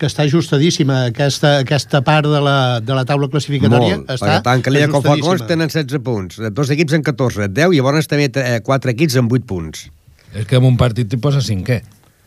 que 0.00 0.08
està 0.10 0.26
ajustadíssima 0.26 1.04
aquesta, 1.12 1.58
aquesta 1.62 2.02
part 2.06 2.26
de 2.30 2.40
la, 2.42 2.58
de 2.82 2.96
la 2.96 3.04
taula 3.08 3.28
classificatòria. 3.30 4.00
Molt, 4.00 4.14
està 4.16 4.26
perquè 4.26 4.44
tant 4.48 4.64
Calella 4.66 4.90
com 4.90 5.04
Falcons 5.04 5.44
ajustadíssima. 5.44 5.50
tenen 5.52 5.74
16 5.74 6.04
punts, 6.06 6.40
dos 6.56 6.72
equips 6.74 6.98
en 6.98 7.06
14, 7.06 7.50
10, 7.54 7.74
i 7.74 7.82
llavors 7.82 8.10
també 8.10 8.30
eh, 8.30 8.58
quatre 8.66 8.94
equips 8.96 9.20
en 9.20 9.30
8 9.30 9.46
punts. 9.46 9.86
És 10.34 10.48
que 10.50 10.58
en 10.58 10.66
un 10.66 10.80
partit 10.80 11.06
t'hi 11.06 11.20
posa 11.22 11.44
cinquè. 11.44 11.82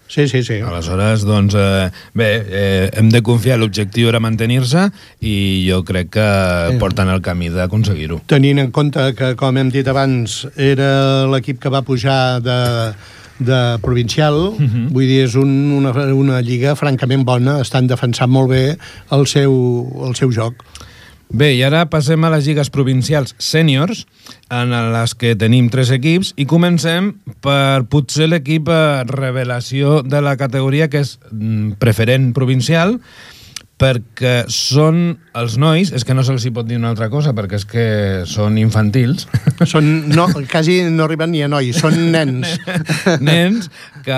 Sí, 0.08 0.24
sí, 0.32 0.42
sí. 0.44 0.62
Aleshores, 0.64 1.26
doncs, 1.28 1.54
eh, 1.60 1.90
bé, 2.16 2.30
eh, 2.48 2.90
hem 2.96 3.10
de 3.12 3.20
confiar, 3.22 3.58
l'objectiu 3.60 4.08
era 4.08 4.22
mantenir-se 4.24 4.86
i 5.20 5.68
jo 5.68 5.82
crec 5.84 6.14
que 6.16 6.28
porten 6.80 7.12
el 7.12 7.20
camí 7.26 7.52
d'aconseguir-ho. 7.52 8.22
Tenint 8.32 8.64
en 8.64 8.72
compte 8.72 9.04
que, 9.20 9.34
com 9.36 9.60
hem 9.60 9.68
dit 9.74 9.88
abans, 9.92 10.46
era 10.56 11.28
l'equip 11.28 11.60
que 11.60 11.74
va 11.74 11.84
pujar 11.84 12.40
de, 12.40 12.58
de 13.40 13.78
provincial, 13.82 14.34
uh 14.34 14.60
-huh. 14.60 14.88
vull 14.92 15.06
dir, 15.06 15.24
és 15.26 15.36
un, 15.36 15.72
una, 15.72 15.92
una 16.14 16.42
lliga 16.42 16.76
francament 16.76 17.24
bona, 17.24 17.62
estan 17.62 17.88
defensant 17.88 18.32
molt 18.32 18.50
bé 18.50 18.78
el 19.12 19.28
seu, 19.28 19.54
el 20.08 20.16
seu 20.16 20.32
joc. 20.32 20.64
Bé, 21.28 21.50
i 21.58 21.64
ara 21.68 21.90
passem 21.92 22.24
a 22.24 22.30
les 22.32 22.46
lligues 22.48 22.70
provincials 22.72 23.34
sèniors, 23.38 24.06
en 24.50 24.72
les 24.94 25.14
que 25.20 25.36
tenim 25.36 25.68
tres 25.68 25.92
equips, 25.92 26.32
i 26.40 26.46
comencem 26.48 27.18
per 27.44 27.84
potser 27.92 28.30
l'equip 28.30 28.70
eh, 28.72 29.04
revelació 29.04 30.04
de 30.08 30.22
la 30.24 30.38
categoria, 30.40 30.88
que 30.88 31.04
és 31.04 31.18
mm, 31.32 31.76
preferent 31.84 32.32
provincial, 32.34 33.02
perquè 33.78 34.48
són 34.50 35.18
els 35.38 35.58
nois, 35.62 35.92
és 35.94 36.06
que 36.06 36.16
no 36.18 36.24
se'ls 36.26 36.48
hi 36.48 36.52
pot 36.54 36.66
dir 36.66 36.80
una 36.80 36.90
altra 36.90 37.12
cosa, 37.14 37.34
perquè 37.38 37.60
és 37.60 37.66
que 37.70 37.86
són 38.30 38.58
infantils, 38.58 39.28
Són, 39.72 40.10
no, 40.14 40.28
quasi 40.50 40.80
no 40.94 41.06
arriben 41.06 41.32
ni 41.34 41.44
a 41.46 41.50
nois, 41.52 41.78
són 41.78 41.98
nens. 42.14 42.58
nens 43.30 43.70
que 44.06 44.18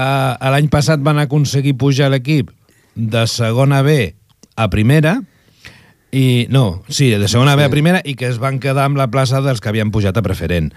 l'any 0.55 0.69
passat 0.71 1.03
van 1.03 1.19
aconseguir 1.21 1.75
pujar 1.79 2.09
l'equip 2.11 2.51
de 2.95 3.25
segona 3.27 3.81
B 3.83 3.99
a 4.59 4.67
primera, 4.71 5.19
i 6.11 6.47
no, 6.49 6.81
sí, 6.89 7.11
de 7.11 7.27
segona 7.29 7.53
B 7.55 7.63
a 7.67 7.69
primera 7.69 7.99
i 8.03 8.15
que 8.17 8.25
es 8.25 8.39
van 8.41 8.57
quedar 8.59 8.87
amb 8.89 8.97
la 8.97 9.05
plaça 9.13 9.41
dels 9.45 9.61
que 9.61 9.69
havien 9.69 9.91
pujat 9.93 10.17
a 10.17 10.23
preferent. 10.25 10.71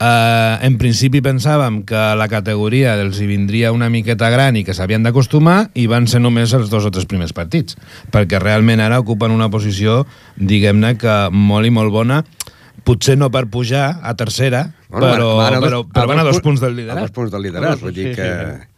Uh, 0.00 0.56
en 0.64 0.78
principi 0.80 1.20
pensàvem 1.20 1.82
que 1.84 2.00
la 2.16 2.28
categoria 2.30 2.94
els 3.02 3.18
hi 3.20 3.26
vindria 3.28 3.72
una 3.74 3.90
miqueta 3.92 4.30
gran 4.32 4.56
i 4.56 4.62
que 4.64 4.72
s'havien 4.72 5.02
d'acostumar 5.04 5.70
i 5.74 5.84
van 5.90 6.06
ser 6.08 6.20
només 6.24 6.54
els 6.56 6.70
dos 6.70 6.86
o 6.88 6.92
tres 6.94 7.04
primers 7.10 7.34
partits, 7.36 7.76
perquè 8.14 8.40
realment 8.40 8.80
ara 8.80 9.00
ocupen 9.02 9.34
una 9.34 9.50
posició, 9.52 10.06
diguem-ne, 10.36 10.94
que 10.96 11.18
molt 11.34 11.66
i 11.68 11.74
molt 11.74 11.92
bona, 11.92 12.22
potser 12.88 13.18
no 13.20 13.28
per 13.34 13.44
pujar 13.52 13.98
a 14.02 14.14
tercera, 14.16 14.70
però, 14.88 15.34
van 15.36 15.54
a 15.54 15.60
dos- 15.60 15.68
però, 15.68 15.82
però 15.92 16.06
van 16.14 16.22
a 16.22 16.24
dos 16.24 16.40
punts 16.40 16.62
del 16.64 16.72
A 16.72 16.76
liderat. 16.80 17.02
dos 17.04 17.10
punts 17.12 17.32
del 17.34 17.42
liderat, 17.42 17.80
vull 17.82 17.92
dir 17.92 18.14
Sí, 18.14 18.14
que... 18.16 18.28
sí. 18.32 18.58
Sí, 18.62 18.74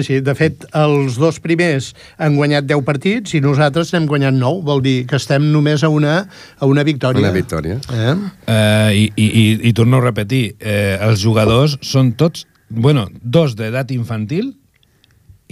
sí, 0.00 0.20
de 0.24 0.32
fet, 0.38 0.64
els 0.72 1.18
dos 1.20 1.36
primers 1.44 1.90
han 2.16 2.38
guanyat 2.38 2.64
10 2.64 2.84
partits 2.86 3.34
i 3.36 3.42
nosaltres 3.44 3.92
n'hem 3.92 4.06
guanyat 4.08 4.38
9, 4.38 4.62
vol 4.64 4.80
dir 4.84 4.94
que 5.10 5.18
estem 5.20 5.50
només 5.52 5.84
a 5.84 5.90
una, 5.92 6.14
a 6.56 6.68
una 6.70 6.84
victòria. 6.88 7.20
Una 7.20 7.34
victòria. 7.34 7.76
Eh? 7.92 8.14
Eh, 8.46 8.90
i, 9.02 9.04
i, 9.12 9.26
i, 9.26 9.44
I 9.68 9.74
torno 9.76 10.00
a 10.00 10.06
repetir, 10.06 10.54
eh, 10.60 10.96
els 10.96 11.20
jugadors 11.20 11.76
són 11.84 12.14
tots, 12.16 12.46
bueno, 12.72 13.08
dos 13.20 13.52
d'edat 13.58 13.92
infantil 13.92 14.54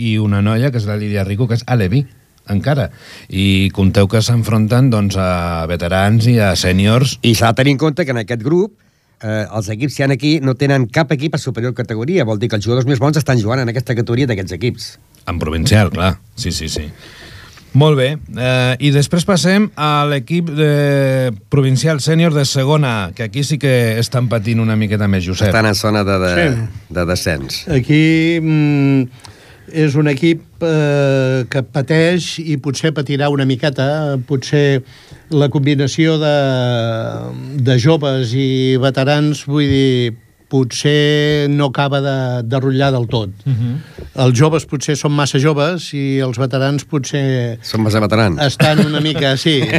i 0.00 0.16
una 0.16 0.40
noia, 0.40 0.72
que 0.72 0.80
és 0.80 0.88
la 0.88 0.96
Lídia 0.96 1.26
Rico, 1.28 1.44
que 1.50 1.60
és 1.60 1.66
Alevi, 1.68 2.06
encara. 2.50 2.88
I 3.28 3.70
compteu 3.76 4.08
que 4.10 4.22
s'enfronten 4.24 4.88
doncs, 4.92 5.18
a 5.20 5.66
veterans 5.70 6.26
i 6.30 6.38
a 6.42 6.54
sèniors 6.58 7.18
I 7.22 7.34
s'ha 7.38 7.52
de 7.52 7.60
tenir 7.60 7.76
en 7.76 7.82
compte 7.84 8.06
que 8.06 8.16
en 8.16 8.22
aquest 8.24 8.42
grup 8.42 8.78
eh, 9.22 9.46
els 9.54 9.68
equips 9.72 9.96
que 9.96 10.02
hi 10.02 10.06
ha 10.08 10.12
aquí 10.14 10.32
no 10.40 10.54
tenen 10.54 10.86
cap 10.88 11.12
equip 11.12 11.34
a 11.34 11.38
superior 11.38 11.74
categoria. 11.74 12.24
Vol 12.24 12.38
dir 12.38 12.48
que 12.48 12.56
els 12.56 12.64
jugadors 12.66 12.86
més 12.86 12.98
bons 13.02 13.16
estan 13.20 13.38
jugant 13.40 13.60
en 13.62 13.68
aquesta 13.72 13.94
categoria 13.94 14.26
d'aquests 14.30 14.52
equips. 14.58 14.98
en 15.30 15.38
provincial, 15.38 15.90
clar. 15.90 16.18
Sí, 16.34 16.50
sí, 16.50 16.68
sí. 16.68 16.88
Molt 17.72 17.96
bé. 18.00 18.16
Eh, 18.34 18.76
I 18.80 18.90
després 18.90 19.22
passem 19.24 19.68
a 19.78 20.04
l'equip 20.10 20.48
de 20.50 21.30
provincial 21.52 22.00
sènior 22.02 22.34
de 22.34 22.42
segona, 22.44 23.12
que 23.14 23.22
aquí 23.28 23.44
sí 23.44 23.58
que 23.62 23.98
estan 24.00 24.26
patint 24.28 24.58
una 24.58 24.74
miqueta 24.74 25.06
més, 25.06 25.22
Josep. 25.28 25.52
Estan 25.52 25.66
en 25.70 25.74
zona 25.78 26.02
de, 26.02 26.16
de, 26.18 26.32
Sí. 26.34 26.84
de 26.96 27.04
descens. 27.06 27.60
Aquí 27.70 28.40
mm, 28.42 29.04
és 29.70 29.94
un 29.94 30.08
equip 30.10 30.42
eh, 30.66 31.44
que 31.48 31.62
pateix 31.62 32.40
i 32.42 32.56
potser 32.58 32.90
patirà 32.96 33.28
una 33.30 33.46
miqueta, 33.46 34.18
potser 34.26 34.82
la 35.30 35.48
combinació 35.48 36.18
de, 36.18 36.34
de 37.62 37.78
joves 37.78 38.32
i 38.34 38.76
veterans, 38.82 39.44
vull 39.46 39.68
dir, 39.70 40.14
potser 40.50 41.46
no 41.48 41.68
acaba 41.70 42.00
de, 42.02 42.42
de 42.50 42.58
rotllar 42.60 42.90
del 42.92 43.06
tot. 43.06 43.30
Uh 43.46 43.52
-huh. 43.52 43.74
Els 44.26 44.38
joves 44.38 44.66
potser 44.66 44.96
són 44.96 45.12
massa 45.12 45.38
joves 45.38 45.92
i 45.94 46.18
els 46.18 46.38
veterans 46.38 46.84
potser 46.84 47.58
Som 47.62 47.82
massa 47.82 48.00
veterans. 48.00 48.40
estan 48.42 48.86
una 48.86 49.00
mica, 49.00 49.36
sí. 49.36 49.60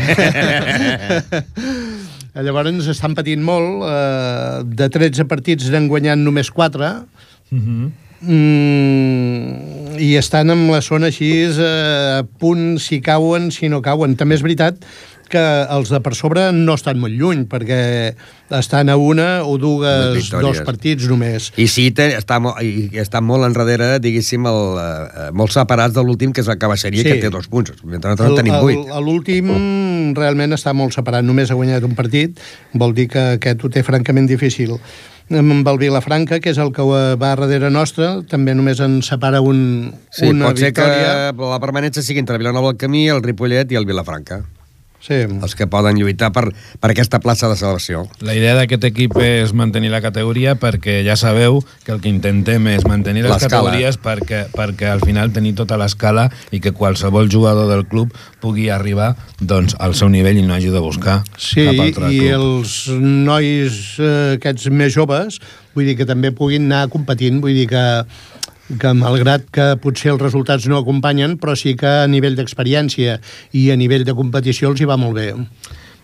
Llavors 2.33 2.87
estan 2.87 3.13
patint 3.13 3.43
molt. 3.43 3.83
Eh, 3.83 4.63
de 4.63 4.89
13 4.89 5.25
partits 5.25 5.69
n'han 5.69 5.87
guanyat 5.87 6.17
només 6.17 6.49
4. 6.49 7.05
Mhm. 7.51 7.91
Mm, 8.21 9.97
I 9.97 10.15
estan 10.15 10.49
en 10.49 10.71
la 10.71 10.81
zona 10.81 11.07
així, 11.07 11.31
eh, 11.43 12.19
a 12.19 12.23
punt 12.23 12.79
si 12.79 13.01
cauen, 13.01 13.51
si 13.51 13.67
no 13.67 13.81
cauen. 13.81 14.15
També 14.15 14.35
és 14.35 14.41
veritat 14.41 14.75
que 14.79 14.85
els 15.39 15.89
de 15.89 15.99
per 16.01 16.13
sobre 16.15 16.51
no 16.51 16.73
estan 16.75 16.99
molt 16.99 17.13
lluny, 17.13 17.45
perquè 17.47 18.15
estan 18.51 18.89
a 18.89 18.97
una 18.97 19.43
o 19.47 19.57
dues, 19.57 20.29
dos 20.31 20.59
partits 20.67 21.07
només. 21.07 21.51
I 21.55 21.67
sí, 21.71 21.89
té, 21.95 22.09
està, 22.17 22.39
i, 22.61 22.89
està 22.99 23.21
molt 23.23 23.45
enrere, 23.47 23.99
diguéssim, 24.03 24.45
el, 24.49 24.61
eh, 24.81 25.29
molt 25.31 25.51
separats 25.55 25.93
de 25.95 26.03
l'últim, 26.03 26.33
que 26.33 26.41
és 26.41 26.47
el 26.51 26.57
que 26.59 26.67
baixaria, 26.67 27.03
Sí. 27.03 27.07
sí. 27.09 27.15
que 27.15 27.21
té 27.21 27.29
dos 27.29 27.47
punts. 27.47 27.71
Mentre 27.83 28.11
nosaltres 28.11 28.29
en 28.29 28.35
tenim 28.45 28.59
vuit. 28.61 28.77
el- 28.77 29.03
L'últim 29.05 30.13
realment 30.15 30.51
està 30.53 30.73
molt 30.73 30.93
separat, 30.93 31.23
només 31.23 31.51
ha 31.51 31.55
guanyat 31.55 31.83
un 31.83 31.95
partit, 31.95 32.39
vol 32.73 32.93
dir 32.93 33.07
que 33.07 33.19
aquest 33.37 33.63
ho 33.63 33.69
té 33.69 33.83
francament 33.83 34.27
difícil. 34.27 34.77
Amb 35.31 35.65
el 35.65 35.77
Vilafranca, 35.79 36.41
que 36.43 36.49
és 36.51 36.57
el 36.59 36.73
que 36.75 36.83
va 36.83 37.15
darrere 37.15 37.69
nostre, 37.71 38.23
també 38.27 38.51
només 38.53 38.81
en 38.83 39.01
separa 39.01 39.39
un, 39.39 39.93
Sí, 40.11 40.25
una 40.27 40.47
pot 40.49 40.57
ser 40.59 40.73
victòria. 40.73 41.31
que 41.31 41.45
la 41.53 41.59
permanència 41.63 42.03
sigui 42.03 42.19
entre 42.19 42.37
Vilanova 42.37 42.73
del 42.73 42.77
Camí, 42.77 43.07
el 43.07 43.23
Ripollet 43.23 43.71
i 43.71 43.75
el 43.79 43.85
Vilafranca. 43.85 44.41
Sí. 45.01 45.15
Els 45.25 45.55
que 45.57 45.65
poden 45.65 45.97
lluitar 45.97 46.29
per, 46.31 46.43
per 46.79 46.91
aquesta 46.93 47.17
plaça 47.19 47.47
de 47.49 47.55
salvació. 47.57 48.03
La 48.21 48.35
idea 48.37 48.53
d'aquest 48.53 48.83
equip 48.91 49.15
és 49.17 49.49
mantenir 49.57 49.89
la 49.89 50.01
categoria 50.03 50.53
perquè 50.61 50.99
ja 51.07 51.15
sabeu 51.17 51.57
que 51.85 51.91
el 51.95 52.01
que 52.03 52.11
intentem 52.13 52.67
és 52.69 52.85
mantenir 52.85 53.23
les 53.25 53.41
categories 53.41 53.97
perquè, 53.97 54.43
perquè 54.53 54.91
al 54.91 55.01
final 55.01 55.33
tenir 55.33 55.55
tota 55.57 55.79
l'escala 55.81 56.27
i 56.53 56.61
que 56.61 56.71
qualsevol 56.77 57.31
jugador 57.33 57.65
del 57.71 57.87
club 57.89 58.13
pugui 58.41 58.69
arribar 58.69 59.15
doncs, 59.39 59.73
al 59.79 59.95
seu 59.97 60.09
nivell 60.13 60.37
i 60.37 60.45
no 60.45 60.53
hagi 60.53 60.69
de 60.69 60.79
buscar 60.85 61.23
Sí, 61.35 61.65
cap 61.65 61.81
altre 61.87 62.11
i 62.13 62.19
club. 62.19 62.37
els 62.37 62.75
nois 63.01 63.81
eh, 63.99 64.35
aquests 64.37 64.69
més 64.69 64.93
joves, 64.93 65.39
vull 65.73 65.89
dir 65.89 65.97
que 65.97 66.05
també 66.05 66.29
puguin 66.31 66.69
anar 66.69 66.87
competint, 66.93 67.41
vull 67.41 67.57
dir 67.57 67.65
que 67.73 67.83
que 68.79 68.93
malgrat 68.97 69.45
que 69.53 69.71
potser 69.81 70.11
els 70.13 70.21
resultats 70.21 70.67
no 70.71 70.79
acompanyen, 70.79 71.37
però 71.41 71.55
sí 71.57 71.75
que 71.79 71.89
a 72.03 72.07
nivell 72.07 72.35
d'experiència 72.39 73.19
i 73.57 73.69
a 73.71 73.77
nivell 73.79 74.05
de 74.07 74.15
competició 74.17 74.71
els 74.71 74.81
hi 74.81 74.87
va 74.89 74.97
molt 75.01 75.17
bé. 75.19 75.31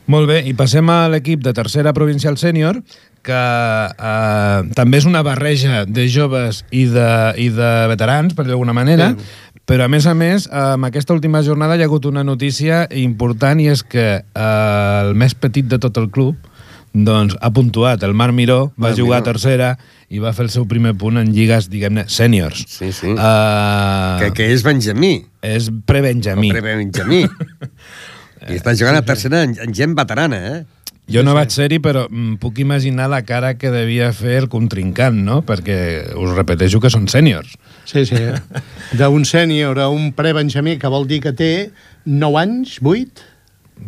Molt 0.08 0.30
bé, 0.30 0.38
i 0.48 0.54
passem 0.56 0.88
a 0.90 1.10
l'equip 1.12 1.42
de 1.44 1.52
tercera 1.52 1.92
provincial 1.94 2.38
sènior, 2.40 2.80
que 3.28 3.36
eh, 3.36 4.60
també 4.78 5.02
és 5.02 5.08
una 5.10 5.20
barreja 5.26 5.82
de 5.86 6.06
joves 6.08 6.62
i 6.72 6.86
de, 6.88 7.10
i 7.44 7.50
de 7.52 7.72
veterans, 7.92 8.34
per 8.34 8.46
dir 8.48 8.54
d'alguna 8.56 8.76
manera, 8.78 9.10
Sí. 9.18 9.26
però 9.68 9.84
a 9.84 9.92
més 9.92 10.06
a 10.08 10.14
més, 10.16 10.46
amb 10.48 10.88
aquesta 10.88 11.12
última 11.12 11.42
jornada 11.44 11.76
hi 11.76 11.82
ha 11.84 11.90
hagut 11.90 12.06
una 12.08 12.24
notícia 12.24 12.86
important 12.96 13.60
i 13.60 13.68
és 13.68 13.84
que 13.84 14.06
eh, 14.24 15.02
el 15.04 15.12
més 15.20 15.36
petit 15.36 15.68
de 15.68 15.76
tot 15.78 15.98
el 16.00 16.08
club 16.10 16.38
doncs 16.94 17.36
ha 17.42 17.52
puntuat. 17.54 18.04
El 18.04 18.14
Marc 18.18 18.34
Miró 18.34 18.72
va 18.78 18.90
Marc 18.90 19.00
jugar 19.00 19.20
a 19.20 19.22
Miró. 19.22 19.32
tercera 19.34 19.72
i 20.10 20.20
va 20.24 20.32
fer 20.34 20.46
el 20.48 20.52
seu 20.54 20.68
primer 20.68 20.94
punt 20.98 21.18
en 21.20 21.34
lligues, 21.36 21.68
diguem-ne, 21.70 22.06
sèniors. 22.08 22.64
Sí, 22.68 22.92
sí. 22.96 23.12
Uh, 23.12 24.18
Que, 24.22 24.32
que 24.34 24.50
és 24.54 24.64
Benjamí. 24.64 25.26
És 25.44 25.70
pre-Benjamí. 25.86 26.52
El 26.56 26.62
Benjamí. 26.64 27.26
I 28.48 28.56
està 28.60 28.74
jugant 28.78 28.96
a 28.96 29.04
tercera 29.06 29.44
en, 29.44 29.56
en 29.60 29.74
gent 29.76 29.96
veterana, 29.98 30.38
eh? 30.38 30.66
Jo 31.08 31.22
no 31.24 31.32
vaig 31.38 31.54
ser-hi, 31.56 31.78
però 31.80 32.04
mm, 32.10 32.36
puc 32.44 32.58
imaginar 32.60 33.08
la 33.12 33.22
cara 33.24 33.54
que 33.56 33.70
devia 33.72 34.10
fer 34.16 34.42
el 34.42 34.50
contrincant, 34.52 35.16
no? 35.24 35.40
Perquè 35.48 35.78
us 36.20 36.34
repeteixo 36.36 36.82
que 36.84 36.92
són 36.92 37.08
sèniors. 37.12 37.54
Sí, 37.88 38.04
sí. 38.10 38.20
D'un 39.00 39.24
sènior 39.28 39.80
a 39.80 39.88
un 39.88 40.12
pre-benjamí, 40.16 40.76
que 40.80 40.92
vol 40.92 41.08
dir 41.08 41.22
que 41.24 41.32
té 41.32 41.52
9 42.06 42.42
anys, 42.44 42.78
8? 42.84 43.24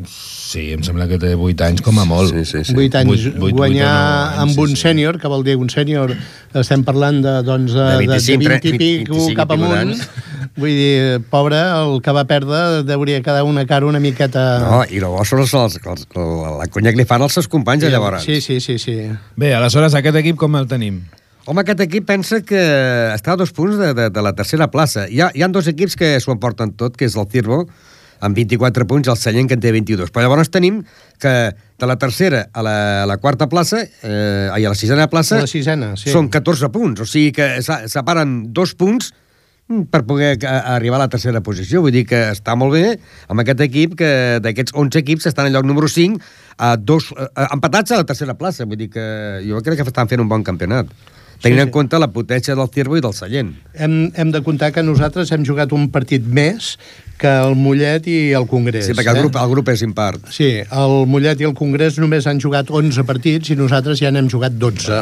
Sí, 0.09 0.69
em 0.73 0.81
sembla 0.85 1.07
que 1.09 1.17
té 1.21 1.33
8 1.35 1.63
anys 1.65 1.81
com 1.83 1.97
a 1.99 2.05
molt. 2.07 2.31
Sí, 2.31 2.43
sí, 2.45 2.61
sí. 2.63 2.73
8 2.77 2.99
anys. 3.01 3.09
Vuit- 3.09 3.39
vuit- 3.41 3.55
Guanyar 3.57 3.75
vuit 3.75 3.83
o 3.83 3.89
nou 3.89 4.29
anys, 4.29 4.39
amb 4.43 4.51
sí, 4.53 4.59
un 4.61 4.69
sí. 4.75 4.81
sènior, 4.83 5.17
que 5.19 5.27
vol 5.27 5.43
dir 5.43 5.55
un 5.59 5.69
sènior, 5.69 6.13
estem 6.53 6.83
parlant 6.87 7.21
de, 7.25 7.33
doncs, 7.43 7.73
de, 7.73 7.83
De 7.83 8.07
de, 8.07 8.07
25, 8.07 8.43
de 8.43 8.49
20 8.49 8.67
i 8.67 8.71
20, 8.71 8.77
pic 8.77 9.09
25 9.09 9.35
cap 9.35 9.51
i 9.51 9.57
amunt. 9.59 9.93
Vull 10.59 10.75
dir, 10.75 11.19
pobre, 11.29 11.59
el 11.59 12.01
que 12.01 12.11
va 12.15 12.23
perdre 12.29 12.93
hauria 12.93 13.21
quedar 13.21 13.43
una 13.43 13.65
cara 13.65 13.85
una 13.85 13.99
miqueta... 13.99 14.45
No, 14.63 14.81
i 14.89 14.99
llavors 14.99 15.29
són 15.29 15.39
els, 15.43 15.53
els, 15.53 15.77
els, 15.85 16.07
la 16.15 16.67
conya 16.71 16.91
que 16.91 16.97
li 17.01 17.05
fan 17.09 17.21
als 17.21 17.33
seus 17.37 17.47
companys, 17.47 17.83
sí, 17.85 17.91
llavors. 17.91 18.23
Sí, 18.25 18.41
sí, 18.41 18.59
sí, 18.59 18.77
sí. 18.79 18.97
Bé, 19.37 19.53
aleshores, 19.55 19.93
aquest 19.95 20.15
equip 20.21 20.37
com 20.37 20.55
el 20.59 20.67
tenim? 20.67 21.01
Home, 21.49 21.61
aquest 21.63 21.79
equip 21.81 22.05
pensa 22.05 22.41
que 22.45 22.59
està 23.15 23.33
a 23.33 23.39
dos 23.39 23.51
punts 23.55 23.77
de, 23.79 23.93
de, 23.97 24.09
de 24.13 24.21
la 24.21 24.33
tercera 24.37 24.67
plaça. 24.69 25.07
Hi 25.09 25.21
ha, 25.21 25.31
hi 25.33 25.41
ha 25.41 25.47
dos 25.49 25.67
equips 25.71 25.95
que 25.97 26.11
s'ho 26.21 26.33
emporten 26.35 26.73
tot, 26.77 26.97
que 26.99 27.07
és 27.09 27.15
el 27.17 27.25
Cirbo, 27.31 27.63
amb 28.21 28.35
24 28.35 28.85
punts, 28.87 29.07
el 29.07 29.17
Sallent, 29.17 29.47
que 29.47 29.55
en 29.55 29.61
té 29.63 29.71
22. 29.71 30.11
Però 30.11 30.25
llavors 30.25 30.49
tenim 30.51 30.81
que 31.19 31.33
de 31.79 31.87
la 31.87 31.95
tercera 31.97 32.47
a 32.53 32.63
la, 32.65 32.75
a 33.03 33.05
la 33.07 33.17
quarta 33.17 33.47
plaça, 33.47 33.81
eh, 34.03 34.49
ai, 34.51 34.65
a 34.65 34.69
la 34.69 34.75
sisena 34.75 35.07
plaça, 35.09 35.37
A 35.37 35.45
la 35.47 35.51
sisena, 35.51 35.93
sí. 35.97 36.11
són 36.11 36.27
14 36.29 36.69
punts. 36.73 37.01
O 37.01 37.07
sigui 37.07 37.31
que 37.35 37.61
se- 37.63 37.87
separen 37.87 38.51
dos 38.53 38.75
punts 38.75 39.13
per 39.93 40.01
poder 40.09 40.31
arribar 40.49 40.97
a 40.97 41.03
la 41.05 41.09
tercera 41.13 41.41
posició. 41.45 41.83
Vull 41.85 41.93
dir 41.93 42.01
que 42.09 42.17
està 42.33 42.55
molt 42.57 42.73
bé 42.73 42.95
amb 43.29 43.43
aquest 43.43 43.59
equip, 43.61 43.93
que 43.99 44.39
d'aquests 44.41 44.73
11 44.73 44.97
equips 45.03 45.27
estan 45.29 45.45
al 45.45 45.53
lloc 45.53 45.67
número 45.69 45.87
5, 45.87 46.17
a 46.57 46.73
dos, 46.75 47.11
a, 47.35 47.51
empatats 47.53 47.93
a 47.93 47.99
la 48.01 48.07
tercera 48.09 48.33
plaça. 48.33 48.65
Vull 48.65 48.81
dir 48.81 48.89
que 48.89 49.05
jo 49.45 49.61
crec 49.61 49.77
que 49.77 49.85
estan 49.87 50.09
fent 50.09 50.23
un 50.25 50.27
bon 50.31 50.43
campionat. 50.43 50.89
Tenint 51.39 51.59
Sí, 51.59 51.63
en 51.63 51.69
sí. 51.69 51.71
compte 51.71 51.99
la 51.99 52.09
potència 52.11 52.55
del 52.55 52.67
Cirbo 52.73 52.97
i 52.99 53.03
del 53.03 53.13
Sallent. 53.15 53.53
Hem, 53.73 54.11
hem 54.15 54.31
de 54.35 54.41
comptar 54.43 54.73
que 54.75 54.83
nosaltres 54.83 55.31
hem 55.31 55.45
jugat 55.47 55.71
un 55.75 55.87
partit 55.93 56.25
més 56.25 56.73
que 57.19 57.31
el 57.31 57.55
Mollet 57.59 58.07
i 58.11 58.19
el 58.35 58.47
Congrés. 58.47 58.87
Sí, 58.89 58.95
perquè 58.95 59.13
el 59.13 59.21
eh? 59.21 59.23
grup, 59.25 59.39
el 59.39 59.49
grup 59.55 59.71
és 59.71 59.83
impart. 59.87 60.29
Sí, 60.35 60.51
el 60.63 60.95
Mollet 61.07 61.39
i 61.43 61.47
el 61.47 61.55
Congrés 61.55 61.99
només 61.99 62.27
han 62.27 62.39
jugat 62.43 62.71
11 62.71 63.07
partits 63.07 63.51
i 63.51 63.59
nosaltres 63.59 64.03
ja 64.03 64.11
n'hem 64.11 64.29
jugat 64.31 64.55
12. 64.59 65.01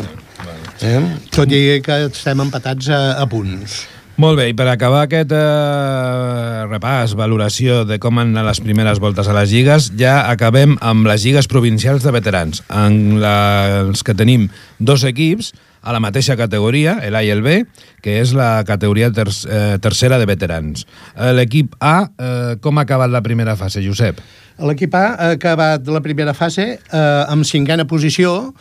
Eh? 0.85 0.97
Tot 1.33 1.53
i 1.53 1.79
que 1.85 2.01
estem 2.07 2.41
empatats 2.45 2.89
a, 2.93 3.01
a 3.21 3.29
punts. 3.29 3.85
Molt 4.17 4.39
bé, 4.39 4.47
i 4.49 4.55
per 4.57 4.65
acabar 4.71 5.03
aquest 5.05 5.29
eh, 5.29 6.63
repàs, 6.65 7.13
valoració 7.17 7.83
de 7.85 7.99
com 8.01 8.17
han 8.17 8.31
anat 8.33 8.47
les 8.47 8.61
primeres 8.65 8.97
voltes 9.01 9.29
a 9.29 9.35
les 9.37 9.51
lligues, 9.53 9.91
ja 9.99 10.23
acabem 10.31 10.73
amb 10.81 11.05
les 11.05 11.21
lligues 11.21 11.45
provincials 11.49 12.01
de 12.01 12.13
veterans, 12.15 12.63
en 12.73 13.19
la, 13.21 13.35
els 13.83 14.01
que 14.01 14.17
tenim 14.17 14.47
dos 14.81 15.05
equips 15.05 15.51
a 15.81 15.93
la 15.93 16.01
mateixa 16.03 16.37
categoria, 16.39 16.97
el 17.03 17.15
A 17.15 17.23
i 17.23 17.31
el 17.33 17.43
B, 17.45 17.61
que 18.03 18.19
és 18.21 18.33
la 18.37 18.63
categoria 18.67 19.11
ter 19.13 19.27
eh, 19.29 19.77
tercera 19.83 20.19
de 20.19 20.29
veterans. 20.29 20.87
Eh, 21.15 21.33
L'equip 21.37 21.75
A, 21.79 21.97
eh, 22.07 22.55
com 22.61 22.77
ha 22.77 22.87
acabat 22.87 23.13
la 23.13 23.23
primera 23.25 23.55
fase, 23.59 23.83
Josep? 23.85 24.21
L'equip 24.57 24.95
A 24.97 25.05
ha 25.13 25.29
acabat 25.35 25.87
la 25.87 26.01
primera 26.01 26.33
fase 26.33 26.73
eh, 26.77 27.23
amb 27.27 27.45
cinquena 27.45 27.87
posició. 27.87 28.53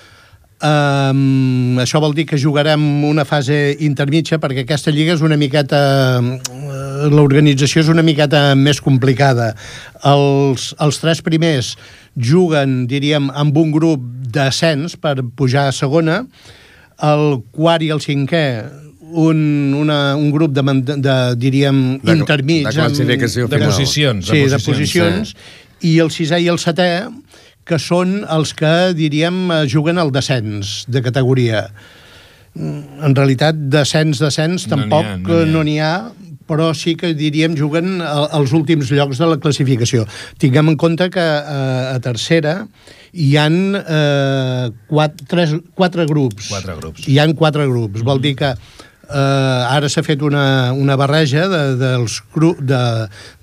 Um, 0.57 1.77
això 1.83 2.01
vol 2.01 2.15
dir 2.17 2.25
que 2.25 2.39
jugarem 2.41 2.81
una 3.05 3.27
fase 3.29 3.75
intermitja 3.85 4.39
perquè 4.41 4.63
aquesta 4.65 4.89
lliga 4.89 5.13
és 5.13 5.21
una 5.21 5.37
miqueta 5.37 5.81
eh, 6.17 7.11
l'organització 7.13 7.83
és 7.83 7.91
una 7.93 8.01
miqueta 8.01 8.55
més 8.57 8.81
complicada 8.81 9.51
els, 10.01 10.71
els 10.81 11.01
tres 11.03 11.21
primers 11.21 11.75
juguen, 12.17 12.87
diríem, 12.89 13.29
amb 13.37 13.61
un 13.61 13.69
grup 13.75 14.01
d'ascens 14.33 14.97
per 14.97 15.19
pujar 15.37 15.67
a 15.69 15.77
segona 15.77 16.23
el 17.03 17.43
quart 17.53 17.83
i 17.83 17.91
el 17.93 18.01
cinquè 18.01 18.43
un, 19.07 19.73
una, 19.79 20.17
un 20.17 20.31
grup 20.35 20.53
de, 20.53 20.63
de, 20.83 20.97
de 21.03 21.17
diríem, 21.37 21.99
De- 22.03 22.17
intermig 22.17 22.67
de 22.67 22.73
classificació 22.73 23.45
amb- 23.47 23.51
De 23.51 23.57
final. 23.61 23.71
posicions. 23.71 24.27
sí, 24.27 24.39
de 24.39 24.59
posicions. 24.59 24.67
posicions, 24.67 25.37
i 25.83 25.99
el 26.01 26.11
sisè 26.11 26.41
i 26.43 26.49
el 26.49 26.59
setè, 26.59 26.91
que 27.67 27.79
són 27.83 28.25
els 28.31 28.53
que, 28.55 28.93
diríem, 28.95 29.51
eh, 29.51 29.67
juguen 29.71 29.99
al 29.99 30.11
descens 30.15 30.85
de 30.89 31.03
categoria. 31.03 31.69
Mm, 32.55 33.05
En 33.05 33.15
realitat, 33.15 33.55
descens, 33.55 34.19
descens, 34.19 34.67
tampoc 34.67 35.05
no 35.27 35.63
n'hi 35.65 35.79
ha. 35.81 35.99
no 36.09 36.15
però 36.47 36.73
sí 36.75 36.95
que, 36.95 37.13
diríem, 37.13 37.57
juguen 37.59 38.01
a- 38.01 38.29
als 38.39 38.53
últims 38.53 38.89
llocs 38.91 39.19
de 39.19 39.27
la 39.27 39.37
classificació. 39.39 40.07
Tinguem 40.39 40.69
en 40.69 40.77
compte 40.77 41.11
que 41.11 41.21
eh, 41.21 41.95
a 41.95 41.99
tercera 42.01 42.69
hi 43.17 43.31
han 43.41 43.57
eh, 43.77 44.67
quatre, 44.91 45.27
tres, 45.29 45.55
quatre 45.75 46.05
grups. 46.09 46.51
Quatre 46.53 46.77
grups. 46.81 47.07
Hi 47.09 47.19
han 47.23 47.33
quatre 47.39 47.67
grups. 47.71 48.05
Vol 48.05 48.21
dir 48.25 48.35
que 48.39 48.51
eh, 48.53 49.17
ara 49.17 49.89
s'ha 49.93 50.05
fet 50.07 50.23
una, 50.27 50.73
una 50.77 50.99
barreja 51.01 51.47
de, 51.53 51.63
dels 51.81 52.19
gru 52.35 52.55
de, 52.61 52.83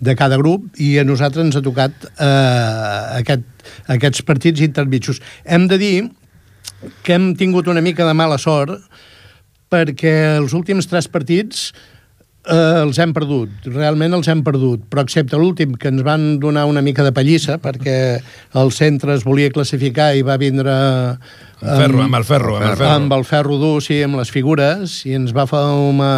de 0.03 0.17
cada 0.19 0.37
grup 0.41 0.67
i 0.81 0.93
a 1.01 1.07
nosaltres 1.07 1.47
ens 1.47 1.57
ha 1.57 1.63
tocat 1.65 2.05
eh, 2.13 3.21
aquest, 3.21 3.47
aquests 3.97 4.25
partits 4.27 4.63
intermitjos. 4.65 5.21
Hem 5.45 5.67
de 5.71 5.81
dir 5.81 5.95
que 7.03 7.17
hem 7.17 7.31
tingut 7.39 7.69
una 7.71 7.81
mica 7.81 8.05
de 8.05 8.13
mala 8.17 8.37
sort 8.37 8.77
perquè 9.73 10.37
els 10.37 10.53
últims 10.53 10.85
tres 10.85 11.09
partits 11.09 11.71
eh, 11.71 11.92
els 12.43 12.97
hem 12.99 13.13
perdut, 13.15 13.67
realment 13.71 14.17
els 14.17 14.27
hem 14.27 14.41
perdut, 14.43 14.81
però 14.91 15.05
excepte 15.05 15.37
l'últim, 15.39 15.77
que 15.79 15.87
ens 15.93 16.03
van 16.03 16.39
donar 16.43 16.65
una 16.67 16.81
mica 16.83 17.03
de 17.05 17.13
pallissa, 17.15 17.55
perquè 17.63 17.95
el 18.59 18.71
centre 18.75 19.15
es 19.15 19.23
volia 19.23 19.51
classificar 19.53 20.11
i 20.17 20.25
va 20.27 20.35
vindre... 20.41 20.73
Amb 21.63 21.79
ferro, 21.79 22.01
amb 22.03 22.17
el 22.19 22.25
ferro, 22.27 22.55
amb 22.57 22.65
el 22.67 22.75
ferro. 22.75 22.89
Amb 22.91 23.15
el 23.15 23.23
ferro 23.23 23.59
dur, 23.61 23.77
sí, 23.85 24.01
amb 24.03 24.19
les 24.19 24.31
figures, 24.33 24.97
i 25.07 25.15
ens 25.15 25.31
va 25.35 25.47
fer 25.47 25.61
una, 25.87 26.11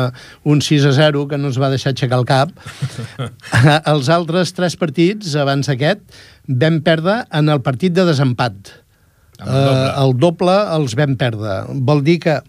un 0.50 0.64
6 0.66 0.88
a 0.90 0.96
0 0.98 1.28
que 1.30 1.38
no 1.38 1.52
ens 1.52 1.62
va 1.62 1.70
deixar 1.70 1.94
aixecar 1.94 2.18
el 2.24 2.26
cap. 2.26 2.56
els 3.94 4.10
altres 4.10 4.56
tres 4.58 4.80
partits, 4.82 5.36
abans 5.38 5.70
d'aquest, 5.70 6.02
vam 6.50 6.82
perdre 6.86 7.22
en 7.38 7.54
el 7.54 7.62
partit 7.62 7.94
de 7.94 8.08
desempat. 8.10 8.74
El 9.38 9.52
doble. 9.52 9.82
Eh, 9.84 9.90
el 10.02 10.16
doble 10.18 10.56
els 10.80 10.96
vam 10.98 11.20
perdre. 11.20 11.60
Vol 11.86 12.02
dir 12.06 12.22
que 12.26 12.40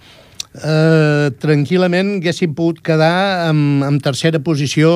eh, 0.64 1.30
tranquil·lament 1.42 2.16
haguéssim 2.18 2.54
pogut 2.56 2.82
quedar 2.84 3.48
amb, 3.50 3.84
amb 3.86 4.02
tercera 4.04 4.40
posició 4.42 4.92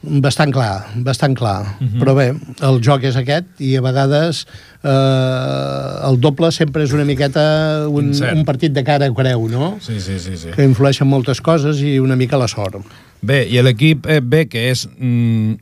bastant 0.00 0.52
clar, 0.52 0.86
bastant 1.04 1.36
clar. 1.36 1.76
Uh 1.78 1.86
-huh. 1.86 2.00
Però 2.00 2.14
bé, 2.16 2.34
el 2.62 2.80
joc 2.80 3.04
és 3.04 3.16
aquest 3.16 3.46
i 3.58 3.76
a 3.76 3.80
vegades 3.82 4.46
eh, 4.82 6.08
el 6.08 6.20
doble 6.20 6.50
sempre 6.52 6.82
és 6.82 6.92
una 6.92 7.04
miqueta 7.04 7.86
un, 7.88 8.06
Incert. 8.06 8.36
un 8.36 8.44
partit 8.44 8.72
de 8.72 8.82
cara 8.82 9.06
a 9.06 9.14
creu, 9.14 9.48
no? 9.48 9.76
Sí, 9.80 10.00
sí, 10.00 10.18
sí. 10.18 10.36
sí. 10.36 10.48
Que 10.56 10.64
influeixen 10.64 11.06
moltes 11.06 11.40
coses 11.40 11.80
i 11.80 11.98
una 11.98 12.16
mica 12.16 12.36
la 12.36 12.48
sort. 12.48 12.76
Bé, 13.20 13.46
i 13.46 13.60
l'equip 13.62 14.06
eh, 14.06 14.20
B, 14.20 14.48
que 14.48 14.70
és 14.70 14.88
mm, 14.98 15.54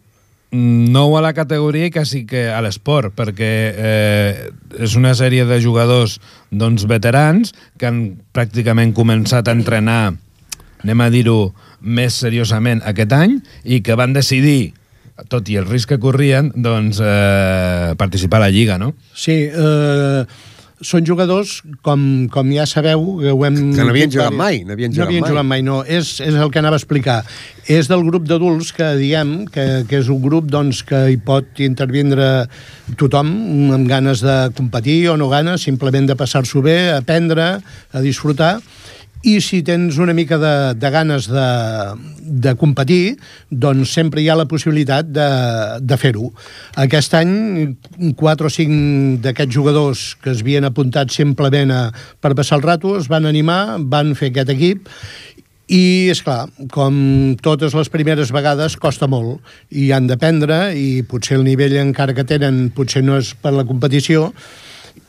nou 0.51 1.17
a 1.19 1.21
la 1.21 1.35
categoria 1.37 1.89
i 1.89 1.93
quasi 1.93 2.23
que 2.29 2.47
a 2.49 2.61
l'esport, 2.65 3.13
perquè 3.17 3.53
eh, 3.75 4.49
és 4.81 4.97
una 4.97 5.13
sèrie 5.19 5.45
de 5.49 5.61
jugadors 5.61 6.19
doncs, 6.51 6.87
veterans 6.89 7.53
que 7.77 7.89
han 7.91 8.01
pràcticament 8.33 8.95
començat 8.97 9.49
a 9.49 9.57
entrenar, 9.57 10.15
anem 10.85 11.05
a 11.05 11.11
dir-ho, 11.13 11.53
més 11.79 12.17
seriosament 12.25 12.81
aquest 12.89 13.13
any 13.15 13.39
i 13.65 13.83
que 13.85 13.97
van 13.99 14.17
decidir 14.17 14.75
tot 15.31 15.49
i 15.51 15.59
el 15.59 15.67
risc 15.67 15.93
que 15.93 15.99
corrien, 16.01 16.53
doncs, 16.55 17.01
eh, 17.03 17.95
participar 17.99 18.39
a 18.39 18.47
la 18.47 18.53
Lliga, 18.55 18.79
no? 18.79 18.95
Sí, 19.15 19.35
eh, 19.51 20.25
són 20.85 21.07
jugadors, 21.07 21.59
com, 21.83 22.01
com 22.33 22.51
ja 22.55 22.67
sabeu, 22.69 23.05
que 23.23 23.33
ho 23.35 23.45
hem... 23.47 23.57
Que 23.75 23.85
no 23.87 23.93
havien 23.93 24.13
jugat 24.13 24.35
mai, 24.35 24.63
no 24.67 24.77
havien 24.77 24.93
no 24.93 24.99
jugat 24.99 25.09
havien 25.09 25.25
mai. 25.25 25.31
jugat 25.33 25.49
mai. 25.51 25.65
No, 25.67 25.79
és, 25.83 26.13
és 26.25 26.39
el 26.39 26.53
que 26.55 26.61
anava 26.61 26.79
a 26.79 26.83
explicar. 26.83 27.19
És 27.69 27.91
del 27.91 28.05
grup 28.07 28.29
d'adults 28.29 28.71
que 28.77 28.93
diem 29.01 29.33
que, 29.53 29.67
que 29.91 30.01
és 30.01 30.11
un 30.13 30.23
grup 30.23 30.49
doncs, 30.53 30.85
que 30.87 31.05
hi 31.13 31.19
pot 31.23 31.63
intervindre 31.65 32.29
tothom 33.01 33.33
amb 33.77 33.91
ganes 33.91 34.23
de 34.25 34.39
competir 34.57 35.01
o 35.13 35.19
no 35.21 35.31
ganes, 35.33 35.67
simplement 35.67 36.09
de 36.09 36.17
passar-s'ho 36.19 36.63
bé, 36.65 36.79
aprendre, 36.97 37.51
a 37.93 38.05
disfrutar, 38.05 38.59
i 39.27 39.39
si 39.43 39.63
tens 39.67 39.99
una 39.99 40.15
mica 40.15 40.39
de, 40.39 40.55
de 40.79 40.91
ganes 40.95 41.27
de, 41.31 41.47
de 42.23 42.55
competir, 42.61 43.19
doncs 43.51 43.93
sempre 43.97 44.23
hi 44.23 44.29
ha 44.31 44.37
la 44.39 44.47
possibilitat 44.51 45.09
de, 45.11 45.29
de 45.83 45.99
fer-ho. 45.99 46.31
Aquest 46.79 47.17
any, 47.19 47.33
quatre 48.19 48.47
o 48.47 48.53
cinc 48.53 49.25
d'aquests 49.25 49.55
jugadors 49.55 50.05
que 50.23 50.31
es 50.35 50.45
havien 50.45 50.69
apuntat 50.69 51.11
simplement 51.15 51.75
a, 51.75 51.83
per 52.23 52.37
passar 52.39 52.61
el 52.61 52.67
rato 52.67 52.95
es 52.99 53.11
van 53.11 53.27
animar, 53.27 53.79
van 53.91 54.15
fer 54.19 54.31
aquest 54.31 54.55
equip 54.55 54.87
i, 55.69 56.09
és 56.09 56.23
clar, 56.25 56.47
com 56.73 56.95
totes 57.45 57.75
les 57.77 57.91
primeres 57.93 58.33
vegades, 58.33 58.79
costa 58.81 59.09
molt 59.11 59.43
i 59.69 59.91
han 59.93 60.09
d'aprendre 60.09 60.71
i 60.79 61.03
potser 61.05 61.37
el 61.37 61.45
nivell 61.45 61.77
encara 61.83 62.15
que 62.17 62.25
tenen 62.29 62.69
potser 62.77 63.05
no 63.05 63.19
és 63.21 63.35
per 63.37 63.53
la 63.53 63.67
competició 63.69 64.31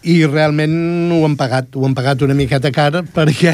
i 0.08 0.16
realment 0.26 0.74
ho 1.12 1.20
han 1.28 1.36
pagat, 1.40 1.76
ho 1.76 1.84
han 1.88 1.96
pagat 1.98 2.22
una 2.24 2.36
miqueta 2.38 2.72
car 2.72 3.02
perquè 3.18 3.54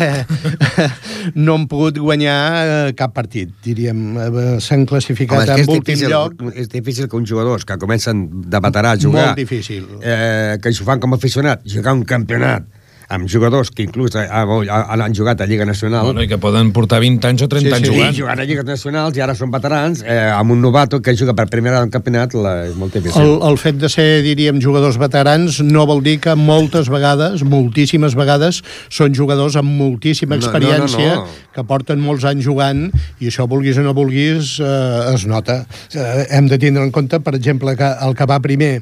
no 1.36 1.58
han 1.58 1.66
pogut 1.72 1.98
guanyar 1.98 2.38
eh, 2.62 2.94
cap 2.98 3.16
partit, 3.16 3.52
diríem. 3.66 4.06
Eh, 4.22 4.46
S'han 4.62 4.86
classificat 4.90 5.50
Home, 5.50 5.64
en 5.64 5.74
últim 5.80 5.96
difícil, 5.96 6.14
lloc. 6.14 6.48
és 6.54 6.70
difícil 6.70 7.10
que 7.10 7.18
uns 7.18 7.30
jugadors 7.30 7.66
que 7.66 7.80
comencen 7.82 8.28
de 8.46 8.62
veterà 8.62 8.94
a 8.94 9.02
jugar... 9.02 9.32
Molt 9.32 9.42
difícil. 9.42 9.88
Eh, 10.02 10.58
que 10.62 10.74
s'ho 10.76 10.88
fan 10.88 11.02
com 11.02 11.16
a 11.16 11.22
aficionat, 11.22 11.66
jugar 11.70 11.96
un 11.98 12.06
campionat 12.08 12.70
amb 13.10 13.28
jugadors 13.30 13.70
que 13.72 13.84
inclús 13.86 14.16
han, 14.16 15.02
han 15.02 15.14
jugat 15.14 15.42
a 15.42 15.46
Lliga 15.46 15.66
Nacional 15.66 16.06
Bueno, 16.06 16.24
I 16.24 16.28
que 16.28 16.38
poden 16.42 16.72
portar 16.74 17.00
20 17.04 17.28
anys 17.30 17.44
o 17.46 17.48
30 17.48 17.68
Sí, 17.70 17.74
anys 17.76 17.88
sí. 17.88 17.94
i 17.94 17.98
jugant. 18.00 18.16
jugant 18.18 18.40
a 18.42 18.46
Lligues 18.48 18.66
Nacionals 18.66 19.18
i 19.18 19.22
ara 19.22 19.36
són 19.38 19.52
veterans, 19.54 20.02
eh, 20.06 20.18
amb 20.34 20.52
un 20.56 20.62
novato 20.62 21.02
que 21.02 21.14
juga 21.16 21.36
per 21.38 21.46
primera 21.52 21.76
vegada 21.76 21.86
en 21.86 21.94
campionat, 21.94 22.34
la, 22.34 22.54
és 22.66 22.76
molt 22.76 22.94
difícil. 22.98 23.22
El, 23.22 23.36
el 23.50 23.58
fet 23.62 23.78
de 23.82 23.90
ser, 23.92 24.08
diríem, 24.26 24.58
jugadors 24.64 24.98
veterans 24.98 25.60
no 25.62 25.86
vol 25.86 26.02
dir 26.06 26.18
que 26.24 26.34
moltes 26.36 26.90
vegades, 26.90 27.44
moltíssimes 27.46 28.16
vegades, 28.18 28.62
són 28.90 29.14
jugadors 29.14 29.56
amb 29.62 29.70
moltíssima 29.78 30.36
No, 30.36 30.42
no, 30.42 30.48
no, 30.48 30.52
experiència, 30.52 31.16
no. 31.22 31.28
que 31.54 31.64
porten 31.68 32.02
molts 32.02 32.26
anys 32.26 32.46
jugant, 32.46 32.88
i 33.22 33.30
això, 33.30 33.46
vulguis 33.48 33.78
o 33.78 33.86
no 33.86 33.94
vulguis, 33.94 34.56
eh, 34.60 35.14
es 35.14 35.26
nota. 35.30 35.62
Eh, 35.94 36.26
hem 36.32 36.48
de 36.50 36.58
tindre 36.58 36.84
en 36.84 36.92
compte, 36.92 37.20
per 37.22 37.36
exemple, 37.36 37.76
que 37.78 37.94
el 38.02 38.16
que 38.16 38.26
va 38.30 38.40
primer 38.42 38.80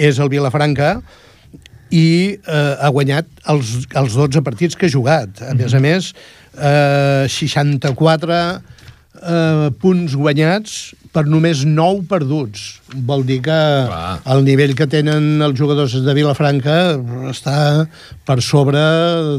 és 0.00 0.18
el 0.18 0.28
Vilafranca, 0.32 1.00
i 1.90 2.08
eh, 2.38 2.74
ha 2.80 2.90
guanyat 2.94 3.28
els, 3.50 3.74
els 3.98 4.16
12 4.18 4.42
partits 4.46 4.78
que 4.78 4.88
ha 4.88 4.94
jugat. 4.94 5.42
A 5.46 5.54
més 5.58 5.74
a 5.74 5.82
més, 5.82 6.12
eh, 6.56 7.26
64 7.28 8.40
eh, 9.20 9.70
punts 9.82 10.16
guanyats 10.16 10.80
per 11.10 11.24
només 11.26 11.64
9 11.66 12.04
perduts. 12.10 12.80
Vol 13.06 13.24
dir 13.26 13.40
que 13.42 13.56
Clar. 13.90 14.20
el 14.34 14.44
nivell 14.46 14.76
que 14.78 14.86
tenen 14.90 15.42
els 15.42 15.58
jugadors 15.58 15.96
de 16.04 16.14
Vilafranca 16.14 16.76
està 17.30 17.86
per 18.26 18.38
sobre 18.46 18.82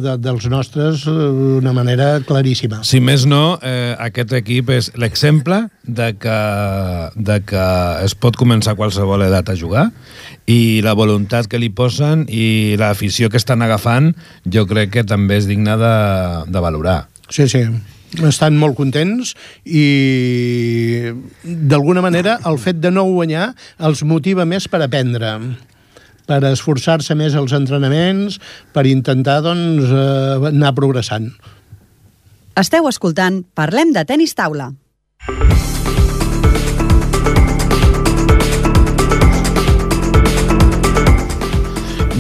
de, 0.04 0.18
dels 0.20 0.48
nostres 0.52 1.06
eh, 1.08 1.14
d'una 1.14 1.74
manera 1.76 2.14
claríssima. 2.28 2.82
Si 2.88 3.00
més 3.04 3.26
no, 3.30 3.58
eh, 3.64 3.96
aquest 4.04 4.36
equip 4.42 4.74
és 4.76 4.92
l'exemple 5.00 5.64
de 5.88 6.12
que, 6.20 6.40
de 7.16 7.40
que 7.48 7.68
es 8.04 8.16
pot 8.16 8.36
començar 8.40 8.76
a 8.76 8.80
qualsevol 8.80 9.24
edat 9.28 9.52
a 9.52 9.58
jugar 9.58 9.90
i 10.50 10.82
la 10.84 10.96
voluntat 10.98 11.48
que 11.48 11.60
li 11.62 11.70
posen 11.70 12.26
i 12.30 12.76
l'afició 12.80 13.30
que 13.30 13.40
estan 13.40 13.62
agafant 13.62 14.12
jo 14.46 14.66
crec 14.70 14.94
que 14.98 15.08
també 15.08 15.38
és 15.42 15.48
digna 15.50 15.78
de, 15.80 15.96
de 16.52 16.64
valorar. 16.64 17.06
Sí, 17.30 17.48
sí. 17.48 17.66
Estan 18.28 18.58
molt 18.60 18.76
contents 18.76 19.36
i 19.64 21.14
d'alguna 21.44 22.04
manera 22.04 22.40
el 22.50 22.60
fet 22.60 22.82
de 22.84 22.92
no 22.92 23.06
guanyar 23.08 23.54
els 23.80 24.04
motiva 24.04 24.44
més 24.44 24.68
per 24.68 24.82
aprendre 24.84 25.38
per 26.32 26.44
esforçar-se 26.52 27.16
més 27.18 27.36
als 27.36 27.52
entrenaments, 27.58 28.38
per 28.72 28.86
intentar 28.88 29.42
doncs, 29.44 29.90
eh, 29.90 30.52
anar 30.52 30.72
progressant. 30.78 31.32
Esteu 32.62 32.88
escoltant 32.88 33.44
Parlem 33.56 33.92
de 33.96 34.06
tenis 34.08 34.36
taula. 34.38 34.72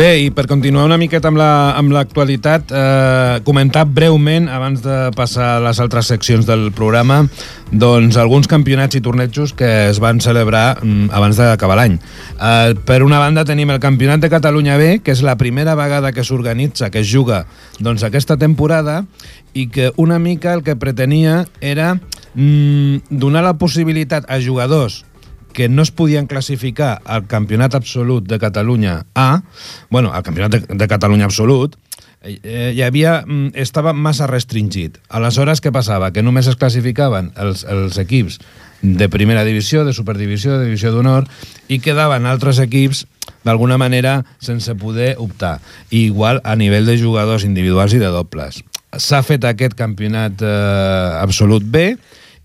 Bé, 0.02 0.16
i 0.18 0.30
per 0.34 0.48
continuar 0.50 0.88
una 0.88 0.98
miqueta 0.98 1.28
amb 1.30 1.38
la- 1.38 1.76
amb 1.78 1.92
l'actualitat, 1.94 2.72
la, 2.72 3.36
eh, 3.38 3.42
comentar 3.44 3.86
breument, 3.86 4.48
abans 4.50 4.82
de 4.82 5.12
passar 5.16 5.58
a 5.58 5.60
les 5.60 5.80
altres 5.80 6.08
seccions 6.08 6.48
del 6.48 6.72
programa, 6.72 7.28
doncs 7.70 8.18
alguns 8.18 8.48
campionats 8.48 8.96
i 8.96 9.02
tornejos 9.02 9.54
que 9.54 9.90
es 9.92 10.00
van 10.00 10.20
celebrar 10.20 10.80
mm, 10.82 11.12
abans 11.12 11.38
d'acabar 11.38 11.76
l'any. 11.78 12.00
Eh, 12.42 12.74
per 12.84 13.04
una 13.04 13.20
banda 13.20 13.46
tenim 13.46 13.70
el 13.70 13.80
Campionat 13.80 14.20
de 14.22 14.32
Catalunya 14.32 14.76
B, 14.78 15.02
que 15.04 15.12
és 15.12 15.22
la 15.22 15.38
primera 15.38 15.76
vegada 15.76 16.12
que 16.12 16.24
s'organitza, 16.24 16.90
que 16.90 17.02
es 17.02 17.08
juga 17.08 17.46
doncs, 17.78 18.02
aquesta 18.02 18.38
temporada, 18.38 19.06
i 19.54 19.68
que 19.68 19.92
una 19.98 20.18
mica 20.18 20.56
el 20.56 20.64
que 20.64 20.76
pretenia 20.76 21.46
era 21.60 22.00
mm, 22.34 23.06
donar 23.12 23.44
la 23.44 23.54
possibilitat 23.54 24.26
a 24.28 24.42
jugadors 24.42 25.06
que 25.54 25.70
no 25.70 25.82
es 25.82 25.92
podien 25.92 26.28
classificar 26.28 27.02
al 27.06 27.28
Campionat 27.28 27.76
Absolut 27.76 28.28
de 28.28 28.40
Catalunya 28.40 29.06
A, 29.16 29.44
bueno, 29.90 30.14
al 30.14 30.24
Campionat 30.24 30.52
de, 30.52 30.76
de 30.76 30.88
Catalunya 30.88 31.26
Absolut, 31.26 31.78
eh, 32.22 32.74
hi 32.76 32.82
havia, 32.82 33.24
mm, 33.26 33.54
estava 33.56 33.94
massa 33.94 34.28
restringit. 34.28 35.00
Aleshores, 35.10 35.62
què 35.62 35.72
passava? 35.74 36.12
Que 36.12 36.24
només 36.24 36.48
es 36.48 36.56
classificaven 36.56 37.32
els, 37.36 37.64
els 37.66 37.98
equips 37.98 38.40
de 38.82 39.10
primera 39.10 39.44
divisió, 39.46 39.86
de 39.86 39.94
superdivisió, 39.94 40.58
de 40.58 40.66
divisió 40.66 40.92
d'honor, 40.92 41.28
i 41.68 41.80
quedaven 41.80 42.26
altres 42.26 42.60
equips 42.60 43.06
d'alguna 43.46 43.78
manera 43.78 44.22
sense 44.40 44.74
poder 44.76 45.16
optar. 45.18 45.60
I 45.90 46.08
igual 46.10 46.42
a 46.44 46.56
nivell 46.56 46.86
de 46.86 46.98
jugadors 46.98 47.46
individuals 47.46 47.94
i 47.94 48.02
de 48.02 48.10
dobles. 48.14 48.64
S'ha 48.92 49.22
fet 49.24 49.46
aquest 49.48 49.78
campionat 49.80 50.42
eh, 50.44 51.18
absolut 51.22 51.64
B, 51.64 51.96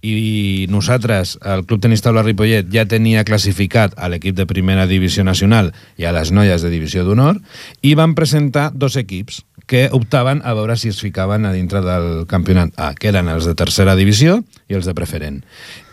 i 0.02 0.66
nosaltres, 0.70 1.36
el 1.44 1.64
Club 1.66 1.82
Tenis 1.82 2.04
Taula 2.04 2.24
Ripollet, 2.26 2.68
ja 2.72 2.86
tenia 2.88 3.24
classificat 3.26 3.96
a 3.96 4.10
l'equip 4.12 4.36
de 4.36 4.46
primera 4.46 4.86
divisió 4.86 5.24
nacional 5.24 5.72
i 5.96 6.06
a 6.06 6.14
les 6.14 6.32
noies 6.32 6.62
de 6.62 6.70
divisió 6.72 7.04
d'honor, 7.04 7.40
i 7.82 7.94
van 7.98 8.14
presentar 8.18 8.70
dos 8.74 8.96
equips 9.00 9.42
que 9.66 9.88
optaven 9.92 10.40
a 10.46 10.54
veure 10.54 10.76
si 10.78 10.92
es 10.92 11.00
ficaven 11.02 11.44
a 11.44 11.52
dintre 11.52 11.82
del 11.82 12.26
campionat 12.30 12.70
A, 12.78 12.92
que 12.94 13.10
eren 13.10 13.28
els 13.28 13.48
de 13.48 13.56
tercera 13.58 13.96
divisió 13.98 14.38
i 14.70 14.78
els 14.78 14.86
de 14.86 14.94
preferent. 14.94 15.42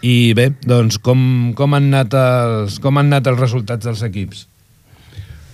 I 0.06 0.34
bé, 0.38 0.52
doncs, 0.62 1.00
com, 1.02 1.54
com, 1.58 1.74
han, 1.74 1.90
anat 1.90 2.14
els, 2.14 2.78
com 2.84 3.02
han 3.02 3.10
anat 3.10 3.32
els 3.34 3.42
resultats 3.42 3.90
dels 3.90 4.06
equips? 4.06 4.46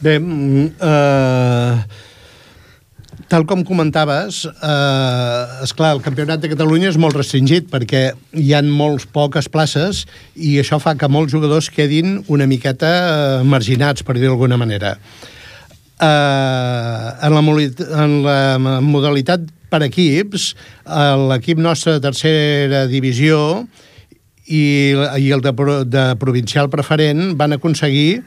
Bé, 0.03 0.19
mm, 0.19 0.67
eh, 0.83 2.08
tal 3.29 3.45
com 3.45 3.61
comentaves, 3.63 4.41
eh, 4.49 5.63
és 5.63 5.73
clar, 5.77 5.93
el 5.95 6.01
Campionat 6.01 6.41
de 6.41 6.49
Catalunya 6.51 6.89
és 6.89 6.97
molt 6.97 7.15
restringit 7.17 7.69
perquè 7.69 8.09
hi 8.33 8.53
han 8.57 8.71
molts 8.73 9.05
poques 9.05 9.47
places 9.53 10.05
i 10.35 10.57
això 10.61 10.79
fa 10.81 10.95
que 10.97 11.09
molts 11.11 11.33
jugadors 11.35 11.69
quedin 11.69 12.23
una 12.27 12.47
miqueta 12.49 12.89
eh, 12.89 13.43
marginats, 13.45 14.03
per 14.03 14.17
dir 14.17 14.25
d'alguna 14.27 14.57
manera. 14.57 14.95
Eh, 15.99 17.07
en, 17.27 17.37
la, 17.37 17.43
en 18.01 18.17
la 18.25 18.39
modalitat 18.81 19.45
per 19.69 19.83
equips, 19.85 20.53
eh, 20.89 21.15
l'equip 21.29 21.61
nostre 21.61 21.97
de 21.97 22.03
tercera 22.09 22.85
divisió 22.89 23.39
i, 24.49 24.97
i 25.21 25.31
el 25.31 25.45
de, 25.45 25.53
de 25.85 26.05
provincial 26.21 26.69
preferent 26.73 27.35
van 27.37 27.53
aconseguir 27.53 28.23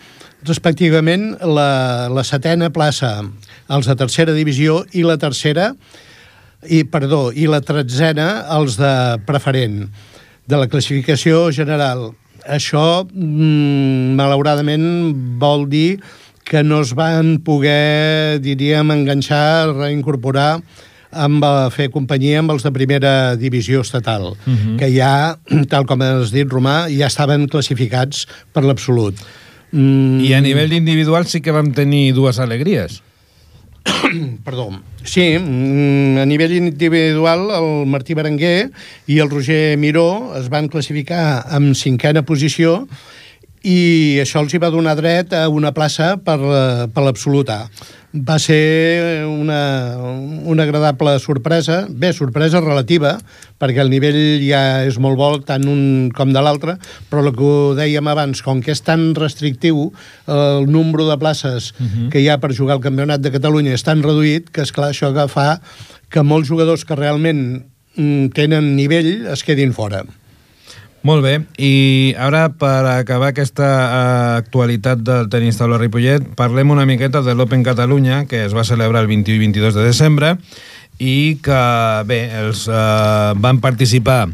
respectivament 0.46 1.37
la, 1.46 2.09
la 2.12 2.24
setena 2.26 2.70
plaça, 2.74 3.20
els 3.72 3.88
de 3.88 3.96
tercera 3.98 4.35
divisió 4.35 4.83
i 4.92 5.05
la 5.07 5.18
tercera 5.20 5.72
i, 6.68 6.83
perdó, 6.85 7.31
i 7.35 7.48
la 7.50 7.62
tretzena 7.64 8.44
els 8.57 8.78
de 8.81 8.94
preferent 9.26 9.85
de 10.46 10.59
la 10.59 10.68
classificació 10.70 11.48
general. 11.55 12.11
Això, 12.42 13.05
mm, 13.07 14.14
malauradament, 14.18 14.85
vol 15.38 15.68
dir 15.70 16.00
que 16.44 16.62
no 16.66 16.81
es 16.83 16.92
van 16.98 17.38
poder, 17.44 18.40
diríem, 18.42 18.90
enganxar, 18.90 19.70
reincorporar 19.76 20.61
amb 21.12 21.44
a 21.44 21.68
fer 21.70 21.90
companyia 21.92 22.40
amb 22.40 22.55
els 22.55 22.64
de 22.64 22.72
primera 22.72 23.37
divisió 23.37 23.83
estatal, 23.85 24.33
uh 24.33 24.37
-huh. 24.48 24.76
que 24.78 24.90
ja, 24.90 25.38
tal 25.72 25.87
com 25.87 26.00
has 26.02 26.33
dit, 26.33 26.48
Romà, 26.48 26.88
ja 26.90 27.07
estaven 27.07 27.46
classificats 27.48 28.26
per 28.52 28.64
l'absolut. 28.64 29.14
Mm, 29.72 30.20
I 30.20 30.35
a 30.37 30.40
nivell 30.44 30.72
individual 30.76 31.26
sí 31.26 31.40
que 31.40 31.52
vam 31.52 31.72
tenir 31.72 32.12
dues 32.14 32.38
alegries. 32.38 33.00
Perdó. 34.44 34.68
Sí, 35.02 35.38
mm, 35.38 36.20
a 36.22 36.26
nivell 36.28 36.54
individual, 36.58 37.48
el 37.56 37.87
Martí 37.88 38.14
Berenguer 38.14 38.70
i 39.08 39.18
el 39.18 39.32
Roger 39.32 39.78
Miró 39.78 40.37
es 40.38 40.52
van 40.52 40.68
classificar 40.68 41.46
en 41.56 41.74
cinquena 41.74 42.22
posició 42.22 42.87
i 43.62 44.18
això 44.22 44.42
els 44.42 44.53
hi 44.55 44.59
va 44.62 44.70
donar 44.75 44.96
dret 44.98 45.33
a 45.33 45.48
una 45.48 45.72
plaça 45.75 46.16
per, 46.18 46.38
la- 46.40 46.87
per 46.92 47.05
l'absoluta. 47.05 47.66
Va 48.12 48.37
ser 48.37 49.25
una, 49.25 49.96
una 50.44 50.64
agradable 50.66 51.14
sorpresa, 51.18 51.87
bé, 51.88 52.11
sorpresa 52.12 52.61
relativa, 52.61 53.14
perquè 53.57 53.81
el 53.81 53.88
nivell 53.88 54.42
ja 54.44 54.83
és 54.85 54.98
molt 55.01 55.16
bo 55.16 55.31
tant 55.48 55.64
un 55.64 56.11
com 56.12 56.35
de 56.35 56.42
l'altre, 56.44 56.77
però 57.09 57.22
el 57.25 57.33
que 57.33 57.46
ho 57.48 57.72
dèiem 57.79 58.11
abans, 58.12 58.42
com 58.44 58.61
que 58.61 58.75
és 58.75 58.85
tan 58.85 59.14
restrictiu 59.16 59.92
el 60.29 60.68
nombre 60.68 61.07
de 61.09 61.16
places 61.16 61.72
uh 61.72 61.87
-huh. 61.87 62.09
que 62.11 62.20
hi 62.20 62.29
ha 62.29 62.38
per 62.38 62.53
jugar 62.53 62.75
al 62.77 62.83
Campionat 62.85 63.20
de 63.20 63.33
Catalunya 63.33 63.72
és 63.72 63.83
tan 63.83 64.03
reduït 64.03 64.51
que, 64.51 64.61
és 64.61 64.72
clar 64.72 64.90
això 64.90 65.14
que 65.14 65.29
fa 65.29 65.61
que 66.11 66.22
molts 66.22 66.48
jugadors 66.48 66.85
que 66.85 66.94
realment 66.94 67.64
mm, 67.96 68.27
tenen 68.35 68.77
nivell 68.77 69.27
es 69.33 69.42
quedin 69.42 69.72
fora. 69.72 70.05
Molt 71.02 71.24
bé, 71.24 71.40
i 71.58 72.14
ara 72.14 72.44
per 72.54 72.84
acabar 72.86 73.32
aquesta 73.32 73.66
uh, 73.66 74.36
actualitat 74.38 75.00
del 75.02 75.26
tenis 75.32 75.58
taula 75.58 75.80
Ripollet, 75.80 76.28
parlem 76.38 76.70
una 76.70 76.86
miqueta 76.86 77.24
de 77.26 77.34
l'Open 77.34 77.64
Catalunya, 77.66 78.22
que 78.30 78.44
es 78.46 78.54
va 78.54 78.62
celebrar 78.62 79.02
el 79.02 79.10
21 79.10 79.34
i 79.34 79.42
22 79.42 79.74
de 79.74 79.86
desembre, 79.88 80.36
i 81.02 81.40
que, 81.42 81.58
bé, 82.06 82.20
els 82.44 82.68
uh, 82.70 83.34
van 83.34 83.58
participar 83.58 84.28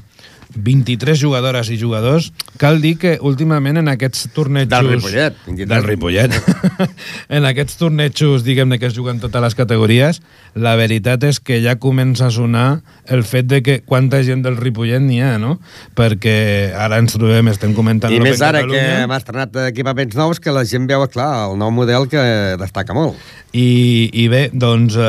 23 0.54 1.20
jugadores 1.20 1.70
i 1.70 1.78
jugadors. 1.80 2.32
Cal 2.58 2.80
dir 2.82 2.96
que 2.98 3.16
últimament 3.20 3.78
en 3.80 3.90
aquests 3.92 4.28
tornejos... 4.34 4.70
Del 4.70 4.88
Ripollet, 4.94 5.36
23. 5.46 5.68
Del 5.68 5.84
Ripollet. 5.84 6.38
en 7.36 7.48
aquests 7.48 7.78
tornejos, 7.80 8.44
diguem-ne, 8.46 8.78
que 8.80 8.88
es 8.88 8.96
juguen 8.96 9.20
totes 9.22 9.44
les 9.44 9.58
categories, 9.58 10.22
la 10.58 10.74
veritat 10.80 11.26
és 11.28 11.40
que 11.40 11.60
ja 11.64 11.76
comença 11.80 12.28
a 12.28 12.34
sonar 12.34 12.80
el 13.08 13.24
fet 13.28 13.48
de 13.50 13.62
que 13.64 13.78
quanta 13.80 14.22
gent 14.24 14.42
del 14.44 14.58
Ripollet 14.58 15.02
n'hi 15.04 15.20
ha, 15.24 15.36
no? 15.40 15.58
Perquè 15.98 16.72
ara 16.76 17.00
ens 17.02 17.16
trobem, 17.16 17.52
estem 17.52 17.76
comentant... 17.76 18.12
I 18.14 18.22
més 18.24 18.42
ara 18.44 18.64
que 18.66 18.84
m'ha 19.08 19.20
estrenat 19.20 19.60
equipaments 19.68 20.16
nous 20.18 20.40
que 20.42 20.54
la 20.54 20.64
gent 20.68 20.88
veu, 20.88 21.04
clar, 21.12 21.48
el 21.50 21.58
nou 21.60 21.72
model 21.74 22.08
que 22.10 22.22
destaca 22.60 22.96
molt. 22.96 23.18
I, 23.56 24.10
i 24.12 24.26
bé, 24.28 24.48
doncs 24.52 24.98
eh, 25.00 25.04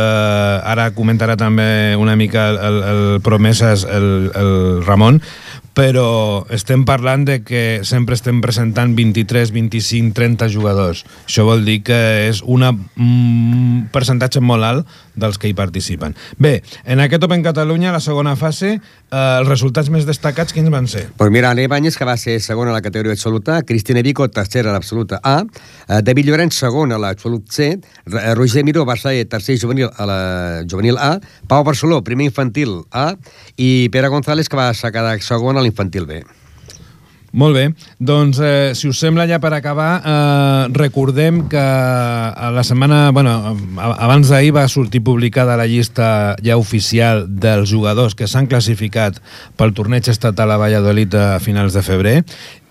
ara 0.72 0.90
comentarà 0.96 1.36
també 1.40 1.96
una 2.00 2.16
mica 2.16 2.48
el, 2.54 2.60
el, 2.70 2.78
el 2.90 3.22
Promeses, 3.26 3.84
el, 3.84 4.32
el 4.32 4.54
Ramon, 4.86 5.20
però 5.78 6.44
estem 6.52 6.84
parlant 6.88 7.24
de 7.28 7.40
que 7.46 7.82
sempre 7.88 8.18
estem 8.18 8.42
presentant 8.44 8.96
23, 8.98 9.54
25, 9.56 10.12
30 10.18 10.50
jugadors. 10.52 11.06
Això 11.24 11.46
vol 11.48 11.64
dir 11.64 11.80
que 11.88 12.00
és 12.28 12.42
un 12.44 12.66
mm, 12.68 13.90
percentatge 13.94 14.42
molt 14.44 14.68
alt 14.68 14.98
dels 15.20 15.40
que 15.40 15.48
hi 15.48 15.56
participen. 15.56 16.18
Bé, 16.38 16.60
en 16.84 17.00
aquest 17.04 17.24
Open 17.24 17.46
Catalunya, 17.46 17.94
la 17.96 18.04
segona 18.04 18.36
fase, 18.40 18.80
els 19.10 19.48
resultats 19.50 19.90
més 19.90 20.06
destacats, 20.06 20.54
quins 20.54 20.70
van 20.70 20.88
ser? 20.88 21.08
Pues 21.18 21.32
mira, 21.34 21.50
Ana 21.52 21.64
Ibáñez, 21.66 21.98
que 21.98 22.06
va 22.06 22.18
ser 22.18 22.40
segona 22.42 22.72
a 22.72 22.78
la 22.78 22.82
categoria 22.82 23.14
absoluta, 23.14 23.62
Cristina 23.64 24.04
Vico, 24.06 24.28
tercera 24.30 24.70
a 24.70 24.74
l'absoluta 24.74 25.20
A, 25.24 25.44
eh, 25.88 26.02
David 26.04 26.30
Llorenç, 26.30 26.54
segon 26.54 26.92
a 26.92 27.00
l'absolut 27.02 27.50
C, 27.50 27.72
eh, 27.74 28.36
Roger 28.36 28.64
Miró 28.64 28.86
va 28.86 28.98
ser 28.98 29.26
tercer 29.26 29.58
juvenil 29.60 29.90
a 29.96 30.06
la 30.06 30.20
juvenil 30.70 30.98
A, 30.98 31.20
Pau 31.48 31.64
Barceló, 31.64 32.04
primer 32.04 32.30
infantil 32.30 32.84
A, 32.92 33.16
i 33.58 33.90
Pere 33.92 34.10
González, 34.10 34.50
que 34.50 34.58
va 34.58 34.74
quedar 34.74 35.22
segon 35.22 35.58
a 35.58 35.62
l'infantil 35.62 36.06
B. 36.06 36.24
Molt 37.32 37.56
bé, 37.56 37.66
doncs 38.02 38.40
eh, 38.42 38.72
si 38.74 38.90
us 38.90 39.00
sembla 39.02 39.28
ja 39.30 39.38
per 39.42 39.52
acabar, 39.54 39.90
eh, 40.02 40.68
recordem 40.74 41.44
que 41.50 41.62
a 41.62 42.50
la 42.54 42.64
setmana, 42.66 43.12
bueno, 43.14 43.36
abans 43.78 44.32
d'ahir 44.32 44.56
va 44.58 44.68
sortir 44.68 45.04
publicada 45.06 45.58
la 45.60 45.68
llista 45.70 46.36
ja 46.46 46.58
oficial 46.58 47.28
dels 47.30 47.70
jugadors 47.70 48.16
que 48.18 48.28
s'han 48.28 48.50
classificat 48.50 49.22
pel 49.58 49.76
torneig 49.78 50.10
estatal 50.10 50.52
a 50.52 50.58
Valladolid 50.58 51.14
a 51.14 51.28
finals 51.40 51.78
de 51.78 51.86
febrer. 51.86 52.16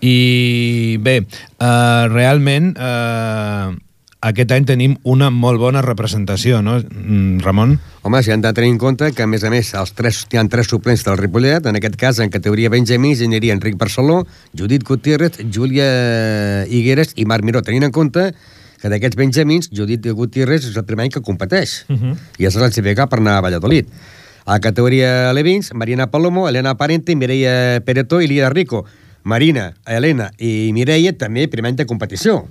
I 0.01 0.97
bé, 0.99 1.21
eh, 1.23 2.03
realment 2.11 2.73
eh, 2.75 3.88
aquest 4.19 4.51
any 4.51 4.65
tenim 4.67 4.97
una 5.07 5.29
molt 5.31 5.61
bona 5.61 5.81
representació, 5.81 6.61
no, 6.61 6.79
Mm, 6.79 7.39
Ramon? 7.39 7.79
Home, 8.03 8.21
si 8.23 8.31
han 8.31 8.41
de 8.41 8.51
tenir 8.53 8.69
en 8.69 8.77
compte 8.77 9.11
que, 9.13 9.23
a 9.23 9.27
més 9.27 9.43
a 9.43 9.49
més, 9.49 9.73
els 9.73 9.93
tres, 9.93 10.25
hi 10.31 10.37
ha 10.37 10.43
tres 10.47 10.67
suplents 10.67 11.03
del 11.05 11.17
Ripollet, 11.17 11.65
en 11.65 11.75
aquest 11.75 11.95
cas, 11.95 12.19
en 12.19 12.29
categoria 12.29 12.69
Benjamins, 12.69 13.21
hi 13.21 13.25
aniria 13.25 13.53
Enric 13.53 13.77
Barceló, 13.77 14.25
Judit 14.53 14.83
Gutiérrez, 14.83 15.39
Júlia 15.49 16.65
Higueres 16.67 17.13
i 17.15 17.25
Marc 17.25 17.43
Miró, 17.43 17.61
tenint 17.61 17.83
en 17.83 17.91
compte 17.91 18.33
que 18.81 18.89
d'aquests 18.89 19.15
Benjamins, 19.15 19.69
Judit 19.71 20.05
Gutiérrez 20.11 20.67
és 20.67 20.75
el 20.75 20.85
primer 20.85 21.05
any 21.05 21.11
que 21.11 21.21
competeix, 21.21 21.85
uh 21.87 21.95
-huh. 21.95 22.15
i 22.39 22.45
és 22.45 22.55
classificat 22.55 23.09
per 23.09 23.19
anar 23.19 23.37
a 23.37 23.41
Valladolid. 23.41 23.87
A 24.45 24.53
la 24.53 24.59
categoria 24.59 25.31
Levins, 25.33 25.73
Marina 25.73 26.11
Palomo, 26.11 26.49
Elena 26.49 26.75
Parente, 26.75 27.15
Mireia 27.15 27.81
Peretó 27.85 28.21
i 28.21 28.27
Lía 28.27 28.49
Rico. 28.49 28.85
Marina, 29.23 29.75
Elena 29.85 30.31
i 30.37 30.71
Mireia 30.73 31.13
també 31.17 31.47
primer 31.47 31.69
any 31.69 31.75
de 31.75 31.85
competició. 31.85 32.47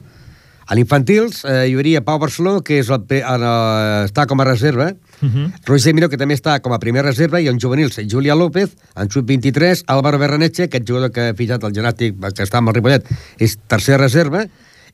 A 0.69 0.77
l'Infantils 0.77 1.47
eh, 1.49 1.65
hi 1.71 1.77
hauria 1.79 2.03
Pau 2.05 2.19
Barceló, 2.21 2.59
que 2.65 2.77
és 2.83 2.91
el, 2.93 3.01
en, 3.17 3.45
eh, 3.49 4.05
està 4.05 4.27
com 4.29 4.41
a 4.41 4.45
reserva, 4.45 4.91
uh 4.93 5.27
-huh. 5.27 5.47
Roger 5.65 5.95
Miró, 5.95 6.11
que 6.11 6.21
també 6.21 6.35
està 6.35 6.61
com 6.61 6.73
a 6.73 6.79
primer 6.79 7.03
reserva, 7.03 7.41
i 7.41 7.49
en 7.49 7.59
juvenils, 7.59 7.99
Júlia 8.07 8.35
López, 8.35 8.77
en 8.95 9.09
sub-23, 9.09 9.85
Álvaro 9.87 10.19
Berraneche, 10.19 10.65
aquest 10.65 10.87
jugador 10.87 11.11
que 11.11 11.29
ha 11.29 11.35
fitxat 11.35 11.65
el 11.65 11.73
genàstic, 11.73 12.15
que 12.35 12.43
està 12.43 12.59
amb 12.59 12.69
el 12.69 12.75
Ripollet, 12.75 13.05
és 13.39 13.59
tercer 13.67 13.99
reserva, 13.99 14.47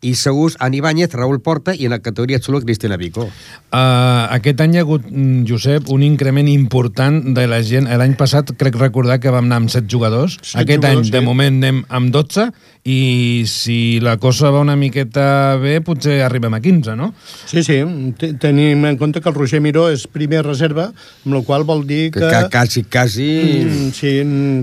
i 0.04 0.14
segurs 0.14 0.56
Ani 0.60 0.78
Ibáñez, 0.78 1.12
Raúl 1.16 1.40
Porta 1.40 1.74
i 1.74 1.86
en 1.88 1.94
la 1.94 2.00
categoria 2.04 2.36
absolut 2.36 2.64
Cristina 2.64 2.98
Vico. 3.00 3.24
Uh, 3.24 4.28
aquest 4.36 4.60
any 4.60 4.74
hi 4.74 4.78
ha 4.78 4.84
hagut, 4.84 5.06
mm, 5.08 5.46
Josep, 5.48 5.88
un 5.88 6.04
increment 6.04 6.48
important 6.48 7.22
de 7.34 7.46
la 7.48 7.62
gent. 7.62 7.88
L'any 7.88 8.16
passat 8.20 8.52
crec 8.60 8.76
recordar 8.76 9.18
que 9.20 9.32
vam 9.32 9.48
anar 9.48 9.62
amb 9.62 9.72
7 9.72 9.88
jugadors. 9.88 10.38
Set 10.42 10.60
aquest 10.62 10.82
jugadors, 10.82 11.06
any, 11.06 11.12
de 11.12 11.20
sí. 11.20 11.24
moment, 11.24 11.60
anem 11.62 11.84
amb 11.88 12.12
12 12.12 12.50
i 12.84 13.44
si 13.48 13.98
la 14.04 14.18
cosa 14.20 14.50
va 14.52 14.60
una 14.60 14.76
miqueta 14.76 15.56
bé, 15.56 15.78
potser 15.80 16.18
arribem 16.20 16.52
a 16.52 16.60
15, 16.60 16.92
no? 16.98 17.14
Sí, 17.48 17.62
sí, 17.64 17.78
te- 18.20 18.34
tenim 18.36 18.84
en 18.84 18.98
compte 19.00 19.22
que 19.24 19.30
el 19.32 19.34
Roger 19.34 19.62
Miró 19.64 19.86
és 19.88 20.04
primer 20.04 20.42
reserva, 20.44 20.90
amb 21.24 21.32
la 21.32 21.40
qual 21.48 21.64
vol 21.64 21.86
dir 21.88 22.10
Que, 22.12 22.20
que... 22.20 22.28
que 22.28 22.50
quasi, 22.52 22.84
quasi... 22.84 23.30
Mm, 23.64 23.88
sí, 23.96 24.12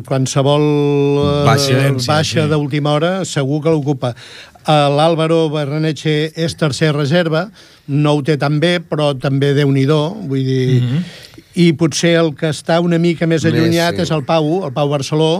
qualsevol 0.05 0.67
eh, 1.23 1.43
Baixa, 1.49 1.81
baixa 2.05 2.45
sí. 2.45 2.49
d'última 2.53 2.93
hora 2.93 3.11
segur 3.25 3.63
que 3.65 3.73
l'ocupa. 3.73 4.13
Eh, 4.13 4.87
L'Àlvaro 4.93 5.47
Berreneche 5.49 6.29
és 6.37 6.53
tercer 6.61 6.93
reserva, 6.93 7.47
no 7.89 8.19
ho 8.19 8.21
té 8.21 8.37
tan 8.37 8.61
bé, 8.61 8.77
però 8.85 9.15
també 9.17 9.55
déu 9.57 9.73
nhi 9.73 9.87
vull 9.89 10.45
dir... 10.45 10.81
Mm 10.81 10.87
-hmm. 10.87 11.03
I 11.59 11.71
potser 11.75 12.15
el 12.21 12.33
que 12.37 12.51
està 12.53 12.79
una 12.83 12.99
mica 13.01 13.27
més 13.27 13.43
Més, 13.43 13.51
allunyat 13.51 13.97
sí. 13.97 14.05
és 14.05 14.13
el 14.15 14.23
Pau, 14.27 14.61
el 14.65 14.73
Pau 14.75 14.91
Barceló, 14.91 15.31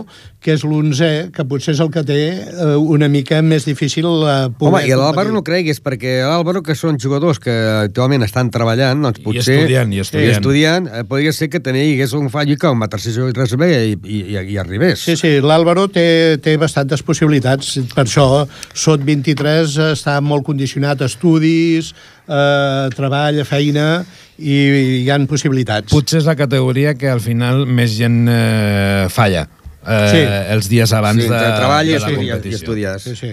que 0.42 0.56
és 0.56 0.64
l'onzè, 0.66 1.30
que 1.32 1.44
potser 1.46 1.76
és 1.76 1.80
el 1.84 1.90
que 1.94 2.02
té 2.06 2.18
eh, 2.34 2.74
una 2.76 3.06
mica 3.08 3.38
més 3.46 3.64
difícil 3.68 4.08
eh, 4.26 4.50
poder 4.58 4.72
Home, 4.72 4.82
i 4.90 4.96
l'Àlvaro 4.98 5.32
no 5.34 5.44
creguis, 5.46 5.78
perquè 5.82 6.16
l'Àlvaro, 6.26 6.64
que 6.66 6.74
són 6.78 6.98
jugadors 7.00 7.38
que 7.42 7.54
actualment 7.84 8.26
estan 8.26 8.50
treballant, 8.52 9.04
doncs 9.06 9.22
potser... 9.22 9.60
estudiant, 9.62 9.94
i 9.94 10.02
estudiant. 10.02 10.28
I 10.28 10.36
estudiant, 10.36 10.88
eh, 10.90 11.04
podria 11.08 11.34
ser 11.36 11.48
que 11.52 11.62
tenia, 11.62 11.86
hi 11.86 11.94
hagués 11.94 12.16
un 12.18 12.26
fall 12.32 12.50
i 12.50 12.58
que 12.58 12.66
com 12.66 12.82
a 12.82 12.90
tercer 12.90 13.14
jugador 13.14 13.44
reserva 13.44 13.70
i, 13.70 13.94
i, 13.94 14.22
i, 14.34 14.38
i 14.54 14.58
arribés. 14.60 15.06
Sí, 15.06 15.16
sí, 15.20 15.36
l'Àlvaro 15.44 15.86
té, 15.94 16.06
té 16.42 16.56
bastantes 16.60 17.06
possibilitats. 17.06 17.76
Per 17.94 18.04
això, 18.04 18.26
sot 18.74 19.06
23 19.06 19.78
està 19.92 20.18
molt 20.24 20.46
condicionat 20.48 21.02
a 21.02 21.10
estudis, 21.10 21.92
eh, 22.28 22.88
treball, 22.96 23.40
a 23.40 23.44
feina, 23.48 24.04
i 24.38 24.58
hi 25.04 25.10
han 25.12 25.26
possibilitats. 25.30 25.92
Potser 25.92 26.20
és 26.22 26.26
la 26.28 26.36
categoria 26.38 26.94
que 26.98 27.10
al 27.10 27.20
final 27.20 27.66
més 27.66 27.96
gent 27.98 28.26
eh, 28.30 29.06
falla. 29.12 29.48
Eh, 29.82 30.08
Sí. 30.12 30.20
els 30.54 30.68
dies 30.70 30.92
abans 30.94 31.18
sí, 31.22 31.28
de, 31.28 31.38
treball 31.58 31.86
de 31.86 31.92
la 31.98 31.98
estudi, 31.98 32.14
i 32.14 32.30
competició. 32.30 32.56
estudies. 32.58 33.02
Sí, 33.02 33.16
sí. 33.16 33.32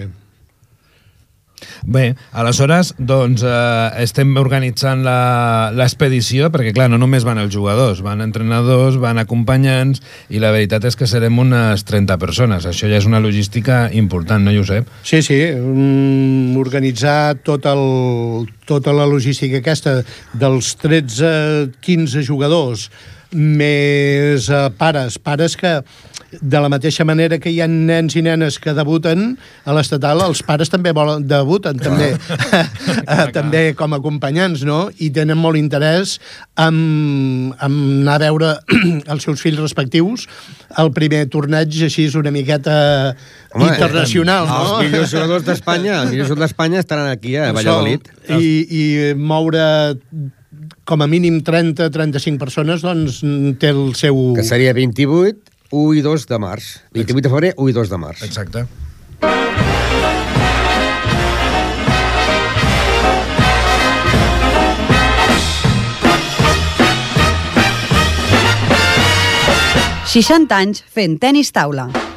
Bé, 1.84 2.14
aleshores, 2.32 2.94
doncs, 2.98 3.42
eh, 3.42 4.02
estem 4.04 4.32
organitzant 4.40 5.04
l'expedició, 5.76 6.50
perquè, 6.52 6.74
clar, 6.76 6.88
no 6.92 6.98
només 7.00 7.26
van 7.26 7.40
els 7.42 7.52
jugadors, 7.54 8.02
van 8.04 8.22
entrenadors, 8.24 8.98
van 9.00 9.20
acompanyants, 9.22 10.02
i 10.30 10.42
la 10.42 10.52
veritat 10.54 10.84
és 10.88 10.96
que 10.96 11.08
serem 11.10 11.38
unes 11.38 11.84
30 11.88 12.18
persones. 12.22 12.66
Això 12.66 12.90
ja 12.90 13.00
és 13.00 13.08
una 13.08 13.22
logística 13.22 13.88
important, 13.92 14.44
no, 14.44 14.54
Josep? 14.54 14.88
Sí, 15.02 15.22
sí, 15.22 15.40
mm, 15.52 16.56
organitzar 16.60 17.36
tot 17.44 17.66
el, 17.70 18.46
tota 18.66 18.92
la 18.96 19.06
logística 19.06 19.60
aquesta 19.60 20.00
dels 20.32 20.76
13-15 20.80 22.26
jugadors 22.26 22.90
més 23.32 24.48
eh, 24.50 24.68
pares, 24.78 25.18
pares 25.18 25.56
que 25.56 25.80
de 26.30 26.60
la 26.62 26.68
mateixa 26.70 27.04
manera 27.04 27.40
que 27.42 27.50
hi 27.50 27.58
ha 27.58 27.66
nens 27.70 28.14
i 28.14 28.22
nenes 28.22 28.60
que 28.62 28.74
debuten 28.76 29.32
a 29.66 29.74
l'estatal, 29.74 30.22
els 30.22 30.42
pares 30.46 30.70
també 30.70 30.92
volen, 30.94 31.24
debuten 31.26 31.78
també, 31.82 32.12
eh, 32.14 33.26
també 33.34 33.64
com 33.78 33.94
a 33.94 33.98
acompanyants, 33.98 34.62
no? 34.66 34.84
I 35.02 35.10
tenen 35.14 35.38
molt 35.40 35.58
interès 35.58 36.18
en, 36.54 37.50
en 37.58 37.78
anar 38.02 38.20
a 38.20 38.24
veure 38.24 38.52
els 39.12 39.26
seus 39.26 39.42
fills 39.42 39.58
respectius 39.60 40.28
el 40.78 40.92
primer 40.94 41.24
torneig 41.32 41.74
així 41.86 42.06
és 42.10 42.16
una 42.18 42.30
miqueta 42.34 42.76
Home, 43.50 43.66
internacional, 43.66 44.46
no? 44.46 44.60
Els 44.62 44.86
millors 44.86 45.14
jugadors 45.14 45.46
d'Espanya, 45.46 46.02
els 46.04 46.14
millors 46.14 46.30
jugadors 46.30 46.46
d'Espanya 46.46 46.82
estaran 46.84 47.10
aquí 47.10 47.34
a 47.36 47.50
Valladolid. 47.56 48.06
I, 48.30 48.50
I 48.70 48.84
moure 49.18 49.64
com 50.90 51.04
a 51.04 51.06
mínim 51.06 51.38
30-35 51.46 52.34
persones, 52.42 52.82
doncs 52.82 53.22
té 53.62 53.70
el 53.70 53.94
seu... 53.94 54.18
Que 54.34 54.42
seria 54.42 54.74
28, 54.74 55.38
1 55.70 55.94
i 56.00 56.02
2 56.02 56.26
de 56.26 56.38
març. 56.42 56.74
28 56.98 57.22
de 57.22 57.30
febrer, 57.30 57.54
1 57.54 57.70
i 57.70 57.76
2 57.78 57.94
de 57.94 58.02
març. 58.08 58.26
Exacte.– 58.26 58.66
60 70.10 70.50
anys 70.56 70.82
fent 70.90 71.20
tennis 71.22 71.54
taula. 71.54 72.09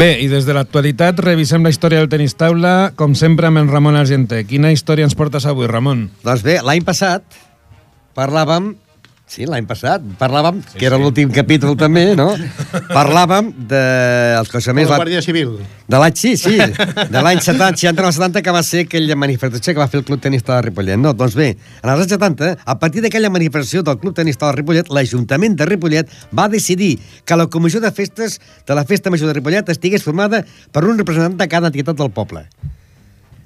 Bé, 0.00 0.14
i 0.24 0.30
des 0.32 0.46
de 0.48 0.54
l'actualitat 0.56 1.18
revisem 1.20 1.60
la 1.60 1.68
història 1.68 1.98
del 2.00 2.08
tenis 2.08 2.32
taula, 2.32 2.94
com 2.96 3.12
sempre 3.12 3.50
amb 3.50 3.60
en 3.60 3.66
Ramon 3.68 3.98
Argenter. 4.00 4.46
Quina 4.48 4.70
història 4.72 5.04
ens 5.04 5.12
portes 5.12 5.44
avui, 5.44 5.66
Ramon? 5.68 6.06
Doncs 6.24 6.40
bé, 6.46 6.54
l'any 6.64 6.80
passat 6.86 7.36
parlàvem 8.16 8.70
Sí, 9.30 9.44
l'any 9.46 9.62
passat. 9.62 10.02
Parlàvem, 10.18 10.56
sí, 10.66 10.74
que 10.80 10.86
era 10.88 10.96
sí. 10.98 11.04
l'últim 11.04 11.28
capítol 11.30 11.76
també, 11.78 12.16
no? 12.18 12.32
Parlàvem 12.98 13.52
dels 13.70 14.48
La 14.48 14.50
cossaments... 14.50 14.90
Guàrdia 14.90 15.20
Civil. 15.22 15.52
De 15.86 16.00
l'any, 16.02 16.16
sí, 16.18 16.32
sí, 16.40 16.56
de 17.14 17.22
l'any 17.22 17.38
70, 17.38 17.78
69-70, 17.78 18.42
que 18.42 18.54
va 18.56 18.64
ser 18.66 18.82
aquella 18.88 19.14
manifestació 19.14 19.76
que 19.76 19.78
va 19.78 19.86
fer 19.92 20.00
el 20.00 20.08
Club 20.08 20.24
Tenista 20.24 20.56
de 20.56 20.64
Ripollet. 20.66 20.98
No, 20.98 21.14
doncs 21.14 21.38
bé, 21.38 21.52
en 21.54 21.92
els 21.94 22.02
anys 22.08 22.16
70, 22.16 22.50
a 22.58 22.76
partir 22.82 23.06
d'aquella 23.06 23.30
manifestació 23.30 23.84
del 23.86 24.02
Club 24.02 24.18
Tenista 24.18 24.50
de 24.50 24.58
Ripollet, 24.58 24.90
l'Ajuntament 24.90 25.54
de 25.62 25.70
Ripollet 25.70 26.10
va 26.34 26.50
decidir 26.50 26.96
que 27.22 27.38
la 27.38 27.46
comissió 27.46 27.78
de 27.78 27.94
festes 27.94 28.40
de 28.66 28.74
la 28.74 28.82
Festa 28.90 29.14
Major 29.14 29.30
de 29.30 29.38
Ripollet 29.38 29.70
estigués 29.70 30.02
formada 30.02 30.42
per 30.74 30.82
un 30.90 30.98
representant 30.98 31.38
de 31.38 31.52
cada 31.54 31.70
entitat 31.70 32.02
del 32.02 32.10
poble. 32.10 32.48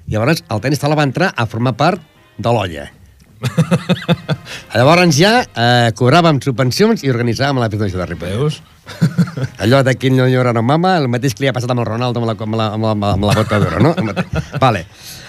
Llavors, 0.09 0.41
el 0.49 0.65
tenis 0.65 0.81
taula 0.81 0.97
va 0.97 1.05
entrar 1.05 1.35
a 1.37 1.45
formar 1.45 1.77
part 1.77 2.01
de 2.41 2.49
l'olla. 2.49 2.94
Llavors 4.75 5.15
ja 5.17 5.33
eh, 5.43 5.91
cobràvem 5.97 6.39
subvencions 6.43 7.03
i 7.05 7.11
organitzàvem 7.11 7.59
la 7.61 7.69
festa 7.71 7.89
de 7.91 8.07
Ripollet. 8.11 8.39
Veus? 8.39 8.61
Allò 9.63 9.81
de 9.85 9.95
quin 9.97 10.15
no 10.17 10.27
llora 10.29 10.53
no 10.53 10.61
mama, 10.65 10.95
el 10.99 11.07
mateix 11.11 11.35
que 11.35 11.45
li 11.45 11.49
ha 11.49 11.55
passat 11.55 11.71
amb 11.73 11.81
el 11.83 11.87
Ronaldo 11.89 12.21
amb 12.21 12.29
la, 12.29 12.35
amb 12.37 12.57
la, 12.59 12.67
amb 12.75 12.85
la, 12.85 13.13
amb 13.15 13.27
la 13.27 13.35
bota 13.37 13.59
d'oro, 13.61 13.81
no? 13.81 13.93
El 13.97 14.09
mateix. 14.11 14.45
Vale. 14.65 14.85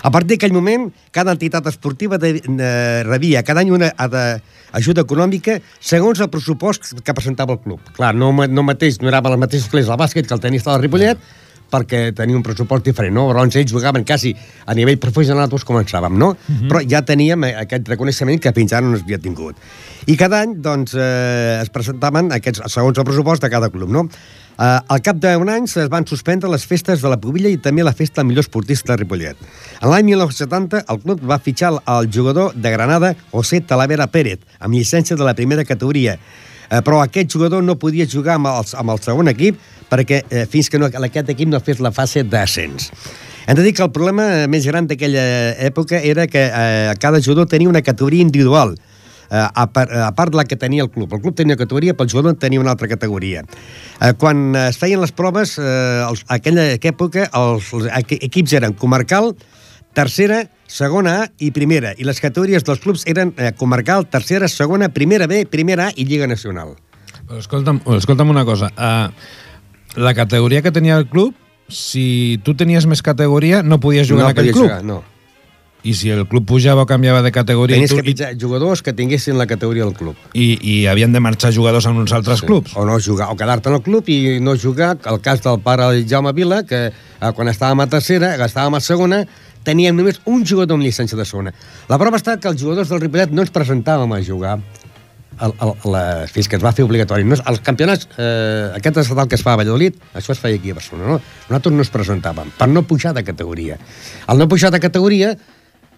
A 0.07 0.13
partir 0.15 0.37
d'aquell 0.37 0.55
moment, 0.55 0.91
cada 1.15 1.35
entitat 1.35 1.67
esportiva 1.71 2.19
de, 2.23 2.37
eh, 2.43 3.03
rebia 3.07 3.43
cada 3.47 3.65
any 3.65 3.73
una 3.75 3.91
de, 4.13 4.27
ajuda 4.77 5.07
econòmica 5.07 5.59
segons 5.81 6.21
el 6.21 6.31
pressupost 6.31 6.95
que 7.03 7.17
presentava 7.17 7.57
el 7.57 7.63
club. 7.65 7.81
Clar, 7.97 8.15
no, 8.15 8.31
no 8.33 8.67
mateix, 8.67 9.01
no 9.03 9.11
era 9.11 9.23
els 9.25 9.41
mateixos 9.41 9.73
que 9.73 9.83
el 9.83 9.99
bàsquet 9.99 10.29
que 10.29 10.37
el 10.37 10.45
tenista 10.45 10.73
del 10.75 10.85
Ripollet, 10.85 11.19
perquè 11.71 12.13
tenia 12.17 12.37
un 12.39 12.45
pressupost 12.47 12.85
diferent, 12.87 13.15
no? 13.17 13.27
Llavors 13.31 13.59
ells 13.59 13.73
jugaven 13.73 14.05
quasi 14.07 14.35
a 14.67 14.75
nivell 14.79 14.99
professional, 15.03 15.49
doncs 15.51 15.67
començàvem, 15.67 16.17
no? 16.17 16.31
Uh 16.31 16.55
-huh. 16.55 16.69
Però 16.69 16.81
ja 16.89 17.03
teníem 17.03 17.45
eh, 17.45 17.55
aquest 17.57 17.89
reconeixement 17.89 18.41
que 18.41 18.53
fins 18.53 18.73
ara 18.73 18.87
no 18.87 18.97
s'havia 18.97 19.19
tingut. 19.19 19.57
I 20.07 20.17
cada 20.17 20.41
any, 20.41 20.55
doncs, 20.63 20.95
eh, 20.95 21.61
es 21.63 21.69
presentaven 21.71 22.33
aquests, 22.33 22.63
segons 22.73 22.99
el 22.99 23.05
pressupost 23.05 23.43
de 23.43 23.51
cada 23.51 23.71
club, 23.71 23.91
no? 23.91 24.09
Eh, 24.59 24.81
al 24.89 25.03
cap 25.05 25.19
d'un 25.21 25.51
any 25.53 25.65
es 25.65 25.89
van 25.93 26.07
suspendre 26.07 26.49
les 26.49 26.65
festes 26.65 27.03
de 27.03 27.09
la 27.09 27.19
Pobilla 27.21 27.51
i 27.53 27.59
també 27.61 27.85
la 27.85 27.93
festa 27.93 28.23
del 28.23 28.31
millor 28.31 28.47
esportista 28.47 28.95
de 28.95 29.03
Ripollet. 29.03 29.37
En 29.83 29.91
l'any 29.91 30.05
1970, 30.05 30.85
el 30.89 31.01
club 31.03 31.21
va 31.21 31.39
fitxar 31.39 31.75
el 31.77 32.11
jugador 32.13 32.55
de 32.55 32.71
Granada, 32.71 33.15
José 33.33 33.61
Talavera 33.61 34.07
Pérez, 34.07 34.39
amb 34.59 34.75
llicència 34.75 35.17
de 35.17 35.25
la 35.25 35.35
primera 35.35 35.65
categoria. 35.65 36.17
Eh, 36.71 36.81
però 36.83 37.03
aquest 37.03 37.31
jugador 37.31 37.63
no 37.63 37.77
podia 37.79 38.09
jugar 38.11 38.41
amb 38.41 38.49
el, 38.51 38.65
amb 38.75 38.91
el 38.91 39.03
segon 39.05 39.29
equip 39.31 39.61
perquè 39.91 40.25
eh, 40.31 40.47
fins 40.51 40.69
que 40.71 40.79
no, 40.79 40.87
aquest 40.91 41.31
equip 41.31 41.49
no 41.49 41.61
fes 41.61 41.81
la 41.81 41.93
fase 41.95 42.25
d'ascens. 42.25 42.91
Hem 43.47 43.55
de 43.55 43.63
dir 43.63 43.73
que 43.79 43.85
el 43.85 43.93
problema 43.95 44.25
eh, 44.43 44.49
més 44.51 44.67
gran 44.67 44.89
d'aquella 44.91 45.23
època 45.63 46.01
era 46.03 46.27
que 46.27 46.43
eh, 46.51 46.95
cada 46.99 47.21
jugador 47.23 47.47
tenia 47.47 47.69
una 47.71 47.83
categoria 47.83 48.23
individual, 48.27 48.75
eh, 49.31 49.37
a, 49.47 49.67
par, 49.71 49.87
a 49.93 50.11
part 50.19 50.35
de 50.35 50.41
la 50.41 50.45
que 50.45 50.57
tenia 50.59 50.83
el 50.83 50.91
club. 50.91 51.15
El 51.15 51.23
club 51.23 51.37
tenia 51.39 51.55
una 51.55 51.61
categoria, 51.61 51.95
però 51.95 52.09
el 52.09 52.11
jugador 52.11 52.35
tenia 52.43 52.59
una 52.59 52.75
altra 52.75 52.89
categoria. 52.91 53.45
Eh, 54.01 54.13
quan 54.19 54.51
es 54.67 54.79
feien 54.83 55.01
les 55.01 55.15
proves, 55.15 55.59
eh, 55.59 56.03
els, 56.09 56.25
aquella 56.27 56.73
època 56.75 57.29
els, 57.31 57.71
els 57.79 57.87
equi- 58.03 58.19
equips 58.27 58.57
eren 58.59 58.75
comarcal, 58.75 59.37
tercera, 59.95 60.43
segona 60.67 61.13
A 61.23 61.29
i 61.39 61.53
primera, 61.55 61.95
i 61.97 62.05
les 62.05 62.19
categories 62.21 62.67
dels 62.67 62.83
clubs 62.83 63.07
eren 63.07 63.31
eh, 63.39 63.53
comarcal, 63.57 64.09
tercera, 64.11 64.51
segona, 64.51 64.91
primera 64.91 65.31
B, 65.31 65.45
primera 65.47 65.87
A 65.87 65.95
i 65.95 66.05
Lliga 66.05 66.27
Nacional. 66.27 66.75
Però 67.27 67.39
escolta'm, 67.39 67.81
escolta'm 67.97 68.29
una 68.31 68.45
cosa. 68.45 68.69
Uh, 68.75 69.09
la 69.97 70.15
categoria 70.15 70.63
que 70.63 70.73
tenia 70.73 70.97
el 70.97 71.09
club, 71.09 71.35
si 71.69 72.39
tu 72.45 72.55
tenies 72.55 72.87
més 72.87 73.03
categoria, 73.03 73.63
no 73.63 73.81
podies 73.81 74.09
jugar 74.09 74.29
no 74.29 74.31
en 74.31 74.37
aquell 74.37 74.53
club. 74.53 74.69
Jugar, 74.69 74.85
no. 74.85 75.03
I 75.87 75.93
si 75.95 76.11
el 76.11 76.25
club 76.27 76.47
pujava 76.49 76.83
o 76.83 76.87
canviava 76.89 77.21
de 77.23 77.31
categoria 77.31 77.77
Tenies 77.77 77.93
que 77.95 78.01
tu, 78.01 78.03
i, 78.03 78.11
pitjar 78.11 78.31
jugadors 78.41 78.81
que 78.83 78.91
tinguessin 78.97 79.37
la 79.39 79.47
categoria 79.47 79.85
del 79.85 79.95
club. 79.95 80.17
i, 80.35 80.57
i 80.59 80.87
havien 80.91 81.13
de 81.15 81.21
marxar 81.23 81.53
jugadors 81.55 81.87
en 81.87 82.01
uns 82.01 82.13
altres 82.17 82.43
clubs. 82.43 82.75
O 82.75 82.85
no 82.87 82.99
jugar, 82.99 83.29
o 83.31 83.37
quedar-te 83.39 83.71
en 83.71 83.77
el 83.79 83.83
club 83.87 84.09
i 84.11 84.39
no 84.43 84.57
jugar. 84.59 84.97
El 85.07 85.21
cas 85.23 85.45
del 85.45 85.61
pare 85.63 86.05
Jaume 86.09 86.33
Vila, 86.35 86.65
que 86.67 86.89
eh, 86.91 87.33
quan 87.37 87.53
estàvem 87.53 87.85
a 87.85 87.91
tercera, 87.93 88.35
que 88.37 88.49
estàvem 88.51 88.75
a 88.75 88.83
segona, 88.83 89.23
teníem 89.67 89.95
només 89.95 90.19
un 90.27 90.43
jugador 90.47 90.79
amb 90.79 90.87
llicència 90.87 91.19
de 91.19 91.27
segona. 91.27 91.55
La 91.91 92.01
prova 92.03 92.19
està 92.19 92.35
que 92.41 92.51
els 92.51 92.59
jugadors 92.61 92.91
del 92.91 93.03
Ripollet 93.03 93.31
no 93.35 93.47
ens 93.47 93.55
presentàvem 93.55 94.17
a 94.17 94.23
jugar 94.27 94.59
el, 95.41 95.53
el, 95.61 95.73
la, 95.93 96.03
fins 96.33 96.49
que 96.49 96.57
es 96.57 96.65
va 96.65 96.73
fer 96.73 96.85
obligatori. 96.87 97.25
No, 97.25 97.37
els 97.37 97.61
campionats, 97.65 98.09
eh, 98.19 98.71
aquest 98.79 98.97
estatal 99.05 99.29
que 99.29 99.37
es 99.39 99.43
fa 99.45 99.53
a 99.55 99.61
Valladolid, 99.61 99.99
això 100.15 100.33
es 100.37 100.41
feia 100.43 100.57
aquí 100.61 100.71
a 100.71 100.79
Barcelona, 100.79 101.17
no? 101.17 101.21
Nosaltres 101.49 101.75
no 101.77 101.85
ens 101.85 101.93
presentàvem, 101.93 102.51
per 102.59 102.69
no 102.69 102.83
pujar 102.89 103.13
de 103.17 103.25
categoria. 103.25 103.79
Al 104.27 104.39
no 104.39 104.49
pujar 104.49 104.71
de 104.73 104.81
categoria, 104.81 105.37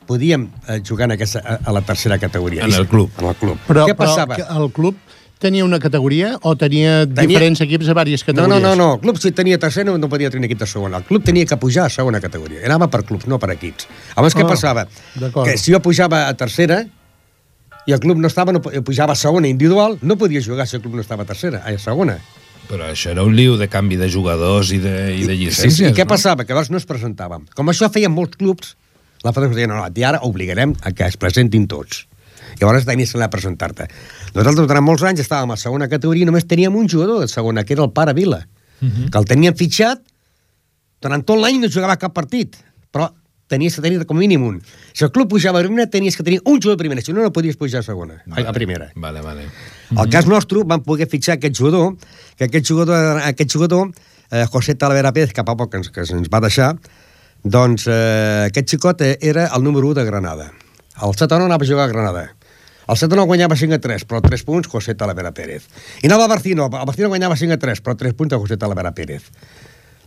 podíem 0.08 0.48
eh, 0.68 0.80
jugar 0.88 1.04
en 1.10 1.18
aquesta, 1.18 1.40
a, 1.44 1.58
a 1.68 1.72
la 1.72 1.82
tercera 1.82 2.18
categoria. 2.18 2.64
En 2.64 2.72
el 2.72 2.86
club. 2.88 3.10
En 3.18 3.28
el 3.28 3.34
club. 3.36 3.58
Però, 3.68 3.84
Què 3.86 3.94
però 3.94 4.06
passava? 4.08 4.36
que 4.40 4.46
el 4.48 4.70
club 4.72 4.96
tenia 5.38 5.62
una 5.64 5.78
categoria 5.78 6.32
o 6.42 6.56
tenia, 6.58 7.04
Tenia- 7.06 7.28
diferents 7.28 7.60
equips 7.62 7.86
de 7.86 7.92
diverses 7.92 8.24
No, 8.26 8.32
categories? 8.32 8.62
no, 8.62 8.70
no, 8.74 8.74
no. 8.74 8.94
El 8.94 9.00
club, 9.04 9.18
si 9.22 9.30
tenia 9.30 9.58
tercer, 9.58 9.84
no, 9.86 9.94
no 9.98 10.08
podia 10.10 10.30
tenir 10.34 10.48
equip 10.48 10.58
de 10.64 10.66
segona. 10.66 10.96
El 10.98 11.04
club 11.04 11.22
tenia 11.22 11.46
que 11.46 11.56
pujar 11.60 11.84
a 11.86 11.90
segona 11.94 12.18
categoria. 12.20 12.64
Anava 12.66 12.88
per 12.90 13.04
clubs, 13.04 13.28
no 13.30 13.38
per 13.38 13.52
equips. 13.54 13.86
Llavors, 14.16 14.34
què 14.34 14.42
Ah, 14.42 14.48
passava? 14.48 14.86
Que 15.44 15.54
si 15.60 15.70
jo 15.70 15.78
pujava 15.84 16.24
a 16.26 16.34
tercera 16.34 16.80
i 17.88 17.94
el 17.96 18.00
club 18.04 18.18
no 18.20 18.28
estava, 18.28 18.52
no, 18.52 18.60
po- 18.60 18.72
pujava 18.84 19.14
a 19.16 19.18
segona 19.18 19.48
individual, 19.48 19.96
no 20.04 20.18
podia 20.20 20.42
jugar 20.44 20.66
si 20.68 20.76
el 20.76 20.82
club 20.84 20.98
no 20.98 21.04
estava 21.04 21.24
a 21.24 21.28
tercera, 21.30 21.62
a 21.64 21.72
segona. 21.80 22.18
Però 22.68 22.84
això 22.84 23.14
era 23.14 23.24
un 23.24 23.32
liu 23.32 23.56
de 23.56 23.64
canvi 23.72 23.96
de 23.96 24.10
jugadors 24.12 24.74
i 24.76 24.78
de, 24.82 24.92
i 25.16 25.24
de 25.24 25.36
llicències. 25.38 25.78
sí, 25.78 25.86
I 25.88 25.94
què 25.96 26.04
no? 26.04 26.10
passava? 26.12 26.44
Que 26.44 26.52
llavors 26.52 26.68
no 26.68 26.76
es 26.76 26.84
presentàvem. 26.84 27.46
Com 27.56 27.72
això 27.72 27.88
feien 27.88 28.12
molts 28.12 28.36
clubs, 28.36 28.74
la 29.24 29.32
federació 29.32 29.56
deia, 29.62 29.70
no, 29.72 29.78
no, 29.80 29.86
i 29.88 30.04
ara 30.04 30.20
obligarem 30.28 30.74
a 30.84 30.92
que 30.92 31.08
es 31.08 31.16
presentin 31.16 31.64
tots. 31.66 32.04
Llavors 32.60 32.84
tenies 32.84 33.12
que 33.12 33.16
anar 33.18 33.30
a 33.30 33.32
presentar-te. 33.32 33.88
Nosaltres 34.34 34.68
durant 34.68 34.84
molts 34.84 35.06
anys 35.08 35.24
estàvem 35.24 35.54
a 35.54 35.56
segona 35.56 35.88
categoria 35.88 36.26
i 36.26 36.28
només 36.28 36.44
teníem 36.50 36.76
un 36.76 36.88
jugador 36.92 37.24
de 37.24 37.28
segona, 37.32 37.64
que 37.64 37.72
era 37.72 37.86
el 37.86 37.92
pare 37.96 38.12
Vila, 38.12 38.42
uh 38.44 38.84
-huh. 38.86 39.08
que 39.10 39.18
el 39.18 39.24
teníem 39.24 39.56
fitxat, 39.56 40.04
durant 41.00 41.24
tot 41.24 41.40
l'any 41.40 41.60
no 41.62 41.68
jugava 41.72 41.96
cap 41.96 42.12
partit, 42.12 42.56
però 42.92 43.08
tenies 43.48 43.74
que 43.76 43.82
tenir 43.82 44.04
com 44.06 44.16
a 44.16 44.20
mínim 44.20 44.44
un. 44.44 44.60
Si 44.92 45.04
el 45.06 45.10
club 45.12 45.30
pujava 45.32 45.58
a 45.60 45.64
primera, 45.64 45.88
tenies 45.90 46.16
que 46.16 46.22
tenir 46.22 46.40
un 46.44 46.60
jugador 46.60 46.76
a 46.76 46.82
primera, 46.84 47.02
si 47.02 47.12
no, 47.12 47.24
no 47.24 47.32
podies 47.32 47.56
pujar 47.56 47.80
a 47.80 47.86
segona, 47.86 48.20
a, 48.30 48.44
a 48.48 48.52
primera. 48.52 48.92
Vale, 48.94 49.24
vale. 49.24 49.48
Al 49.96 50.12
cas 50.12 50.28
nostre, 50.28 50.62
vam 50.68 50.84
poder 50.84 51.08
fitxar 51.10 51.38
aquest 51.38 51.58
jugador, 51.58 51.96
que 52.36 52.46
aquest 52.46 52.68
jugador, 52.68 53.20
aquest 53.24 53.52
jugador 53.52 53.90
eh, 54.30 54.46
José 54.46 54.76
Talavera 54.76 55.12
Pérez, 55.12 55.32
que 55.32 55.44
fa 55.44 55.56
poc 55.56 55.72
que 55.72 55.82
ens, 55.82 55.92
que 55.92 56.04
ens 56.04 56.30
va 56.32 56.42
deixar, 56.44 56.74
doncs 57.42 57.88
eh, 57.88 58.48
aquest 58.48 58.74
xicot 58.76 59.02
eh, 59.02 59.16
era 59.20 59.48
el 59.54 59.64
número 59.64 59.88
1 59.88 60.00
de 60.00 60.04
Granada. 60.04 60.52
El 61.02 61.14
7 61.14 61.34
anava 61.34 61.64
a 61.64 61.68
jugar 61.68 61.86
a 61.86 61.92
Granada. 61.92 62.26
El 62.88 62.96
7 62.96 63.16
guanyava 63.28 63.56
5 63.56 63.74
a 63.76 63.80
3, 63.84 64.04
però 64.08 64.20
3 64.24 64.42
punts 64.48 64.68
José 64.68 64.94
Talavera 64.96 65.32
Pérez. 65.36 65.68
I 66.02 66.08
anava 66.08 66.24
a 66.24 66.28
Barcino, 66.32 66.66
el 66.66 66.86
Barcino 66.88 67.10
guanyava 67.12 67.36
5 67.36 67.54
a 67.54 67.60
3, 67.60 67.82
però 67.84 67.94
3 68.00 68.14
punts 68.16 68.32
a 68.32 68.38
José 68.40 68.56
Talavera 68.56 68.94
Pérez. 68.96 69.28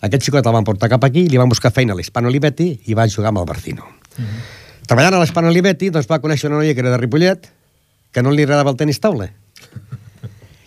Aquest 0.01 0.25
xicot 0.25 0.47
el 0.47 0.55
van 0.55 0.65
portar 0.65 0.89
cap 0.89 1.03
aquí, 1.05 1.27
li 1.29 1.37
van 1.37 1.49
buscar 1.49 1.69
feina 1.73 1.93
a 1.93 1.97
l'Hispano 1.97 2.31
Olivetti 2.31 2.71
i 2.89 2.97
va 2.97 3.05
jugar 3.09 3.29
amb 3.29 3.43
el 3.43 3.49
Barcino. 3.49 3.85
Treballant 4.89 5.15
a 5.15 5.19
l'Hispano 5.21 5.51
Olivetti, 5.51 5.91
doncs 5.93 6.09
va 6.09 6.19
conèixer 6.23 6.49
una 6.49 6.57
noia 6.61 6.73
que 6.73 6.81
era 6.81 6.93
de 6.93 6.97
Ripollet, 6.97 7.45
que 8.11 8.23
no 8.25 8.33
li 8.33 8.43
agradava 8.47 8.73
el 8.73 8.79
tenis 8.79 8.99
taula. 8.99 9.29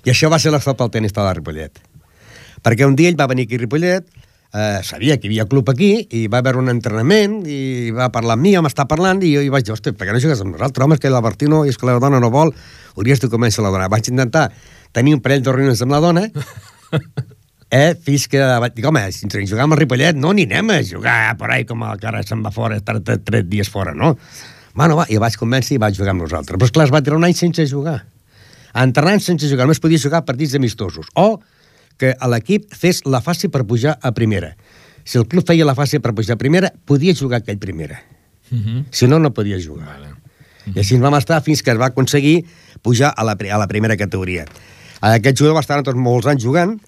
I 0.05 0.13
això 0.13 0.31
va 0.31 0.39
ser 0.39 0.53
l'estat 0.55 0.79
pel 0.79 0.93
tenis 0.95 1.13
taula 1.17 1.33
de 1.33 1.41
Ripollet. 1.41 1.83
Perquè 2.65 2.87
un 2.87 2.95
dia 2.97 3.11
ell 3.11 3.19
va 3.19 3.27
venir 3.29 3.49
aquí 3.49 3.59
a 3.59 3.65
Ripollet, 3.65 4.07
eh, 4.55 4.81
sabia 4.87 5.19
que 5.19 5.27
hi 5.27 5.33
havia 5.33 5.49
club 5.51 5.69
aquí, 5.69 6.07
i 6.15 6.27
va 6.31 6.39
haver 6.39 6.55
un 6.61 6.71
entrenament, 6.71 7.41
i 7.51 7.91
va 7.93 8.09
parlar 8.15 8.39
amb 8.39 8.47
mi, 8.47 8.55
em 8.55 8.71
està 8.71 8.87
parlant, 8.89 9.21
i 9.27 9.35
jo 9.35 9.43
hi 9.43 9.51
vaig 9.53 9.67
dir, 9.67 9.75
hosti, 9.75 9.93
per 9.93 10.07
què 10.07 10.15
no 10.15 10.23
jugues 10.23 10.41
amb 10.47 10.55
nosaltres? 10.55 10.87
Home, 10.87 10.95
és 10.95 11.03
que 11.03 11.11
la 11.13 11.25
Bertino, 11.25 11.65
és 11.67 11.81
que 11.81 11.91
la 11.91 11.99
dona 11.99 12.23
no 12.23 12.31
vol, 12.31 12.55
hauries 12.95 13.21
de 13.21 13.33
començar 13.33 13.67
la 13.67 13.75
dona. 13.75 13.91
Vaig 13.91 14.15
intentar 14.15 14.53
tenir 14.95 15.19
un 15.19 15.25
parell 15.25 15.43
de 15.43 15.53
reunions 15.59 15.83
amb 15.83 15.99
la 15.99 16.05
dona, 16.07 16.29
eh, 17.75 17.95
fins 17.99 18.29
que 18.31 18.39
vaig 18.39 18.75
dir, 18.77 18.87
home, 18.87 19.03
si 19.13 19.27
ens 19.27 19.51
jugar 19.51 19.67
amb 19.67 19.75
el 19.75 19.83
Ripollet, 19.83 20.17
no 20.17 20.33
ni 20.33 20.47
anem 20.47 20.71
a 20.77 20.81
jugar 20.87 21.35
per 21.41 21.51
ahí 21.51 21.65
com 21.67 21.83
el 21.83 21.99
que 21.99 22.07
ara 22.11 22.23
se'n 22.23 22.45
va 22.45 22.53
fora, 22.55 22.79
estar 22.79 23.01
tres, 23.03 23.47
dies 23.51 23.71
fora, 23.71 23.95
no? 23.95 24.15
Bueno, 24.75 24.99
va, 24.99 25.07
i 25.11 25.19
vaig 25.23 25.37
convèncer 25.39 25.77
i 25.77 25.81
vaig 25.83 25.97
jugar 25.99 26.15
amb 26.15 26.23
nosaltres. 26.23 26.59
Però, 26.59 26.71
esclar, 26.71 26.87
es 26.87 26.95
va 26.95 27.03
tirar 27.03 27.19
un 27.19 27.27
any 27.27 27.35
sense 27.39 27.67
jugar. 27.71 28.01
Entrenant 28.79 29.23
sense 29.23 29.51
jugar, 29.51 29.67
només 29.69 29.83
podia 29.83 30.03
jugar 30.03 30.25
partits 30.27 30.57
amistosos. 30.59 31.11
O 31.15 31.41
que 31.99 32.15
a 32.19 32.31
l'equip 32.31 32.73
fes 32.75 33.05
la 33.07 33.21
fase 33.23 33.51
per 33.51 33.63
pujar 33.67 33.99
a 34.03 34.11
primera. 34.15 34.55
Si 35.07 35.19
el 35.21 35.29
club 35.31 35.47
feia 35.47 35.67
la 35.67 35.77
fase 35.79 36.01
per 36.03 36.15
pujar 36.15 36.35
a 36.35 36.41
primera, 36.41 36.73
podia 36.87 37.15
jugar 37.15 37.43
aquell 37.43 37.59
primera. 37.63 38.01
Uh 38.51 38.59
-huh. 38.59 38.85
Si 38.91 39.07
no, 39.07 39.19
no 39.19 39.33
podia 39.35 39.59
jugar. 39.63 39.87
Vale. 39.87 40.15
I 40.75 40.79
així 40.79 40.99
vam 40.99 41.15
estar 41.15 41.43
fins 41.43 41.63
que 41.63 41.71
es 41.71 41.79
va 41.79 41.87
aconseguir 41.87 42.47
pujar 42.83 43.13
a 43.17 43.25
la, 43.25 43.37
a 43.53 43.59
la 43.59 43.69
primera 43.69 43.97
categoria. 43.97 44.47
Aquest 45.01 45.39
jugador 45.39 45.55
va 45.55 45.61
estar 45.61 45.83
tots 45.83 45.99
molts 45.99 46.27
anys 46.27 46.43
jugant, 46.43 46.81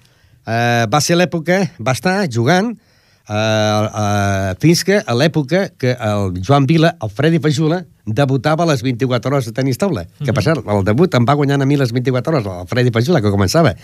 eh, 0.47 0.85
va 0.89 1.01
ser 1.03 1.17
l'època, 1.19 1.59
va 1.83 1.93
estar 1.97 2.15
jugant 2.31 2.71
eh, 2.71 3.33
eh, 3.35 4.55
fins 4.63 4.83
que 4.87 5.01
a 5.03 5.15
l'època 5.17 5.67
que 5.77 5.93
el 5.93 6.39
Joan 6.41 6.67
Vila, 6.69 6.95
el 7.03 7.11
Freddy 7.11 7.41
Fajula, 7.43 7.83
debutava 8.07 8.63
a 8.63 8.69
les 8.71 8.81
24 8.85 9.33
hores 9.33 9.49
de 9.49 9.53
tenis 9.53 9.77
taula. 9.77 10.03
Mm 10.03 10.07
-hmm. 10.07 10.25
Que 10.25 10.33
per 10.33 10.43
cert, 10.43 10.63
el 10.65 10.83
debut 10.83 11.13
em 11.13 11.25
va 11.25 11.33
guanyant 11.33 11.61
a 11.61 11.65
mi 11.65 11.75
les 11.77 11.91
24 11.91 12.33
hores, 12.33 12.45
el 12.45 12.67
Freddy 12.67 12.91
Fajula, 12.91 13.21
que 13.21 13.29
començava. 13.29 13.75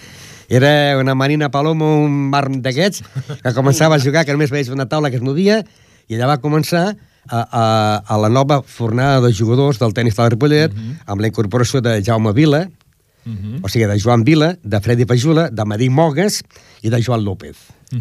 Era 0.50 0.98
una 1.00 1.16
Marina 1.16 1.50
Palomo, 1.50 2.06
un 2.06 2.30
mar 2.30 2.50
d'aquests, 2.50 3.04
que 3.44 3.54
començava 3.54 3.96
a 3.96 4.00
jugar, 4.00 4.26
que 4.26 4.32
només 4.32 4.52
veies 4.52 4.70
una 4.70 4.86
taula 4.86 5.10
que 5.10 5.18
es 5.18 5.22
movia, 5.22 5.64
i 6.08 6.16
allà 6.16 6.28
va 6.28 6.38
començar 6.42 6.96
a, 7.28 7.48
a, 7.52 8.04
a 8.06 8.18
la 8.18 8.30
nova 8.30 8.62
fornada 8.62 9.22
de 9.22 9.34
jugadors 9.34 9.80
del 9.80 9.94
tenis 9.94 10.16
de 10.16 10.30
Ripollet, 10.30 10.74
mm 10.74 10.80
-hmm. 10.80 10.96
amb 11.06 11.22
la 11.22 11.28
incorporació 11.28 11.82
de 11.82 12.02
Jaume 12.04 12.34
Vila, 12.34 12.70
O 13.26 13.70
sigui, 13.70 13.86
de 13.88 14.00
Joan 14.00 14.24
Vila, 14.28 14.58
de 14.64 14.80
Freddy 14.84 15.06
Pajula, 15.06 15.50
de 15.50 15.66
Madí 15.66 15.90
Mogues 15.90 16.42
i 16.82 16.92
de 16.92 17.00
Joan 17.02 17.24
López. 17.24 17.58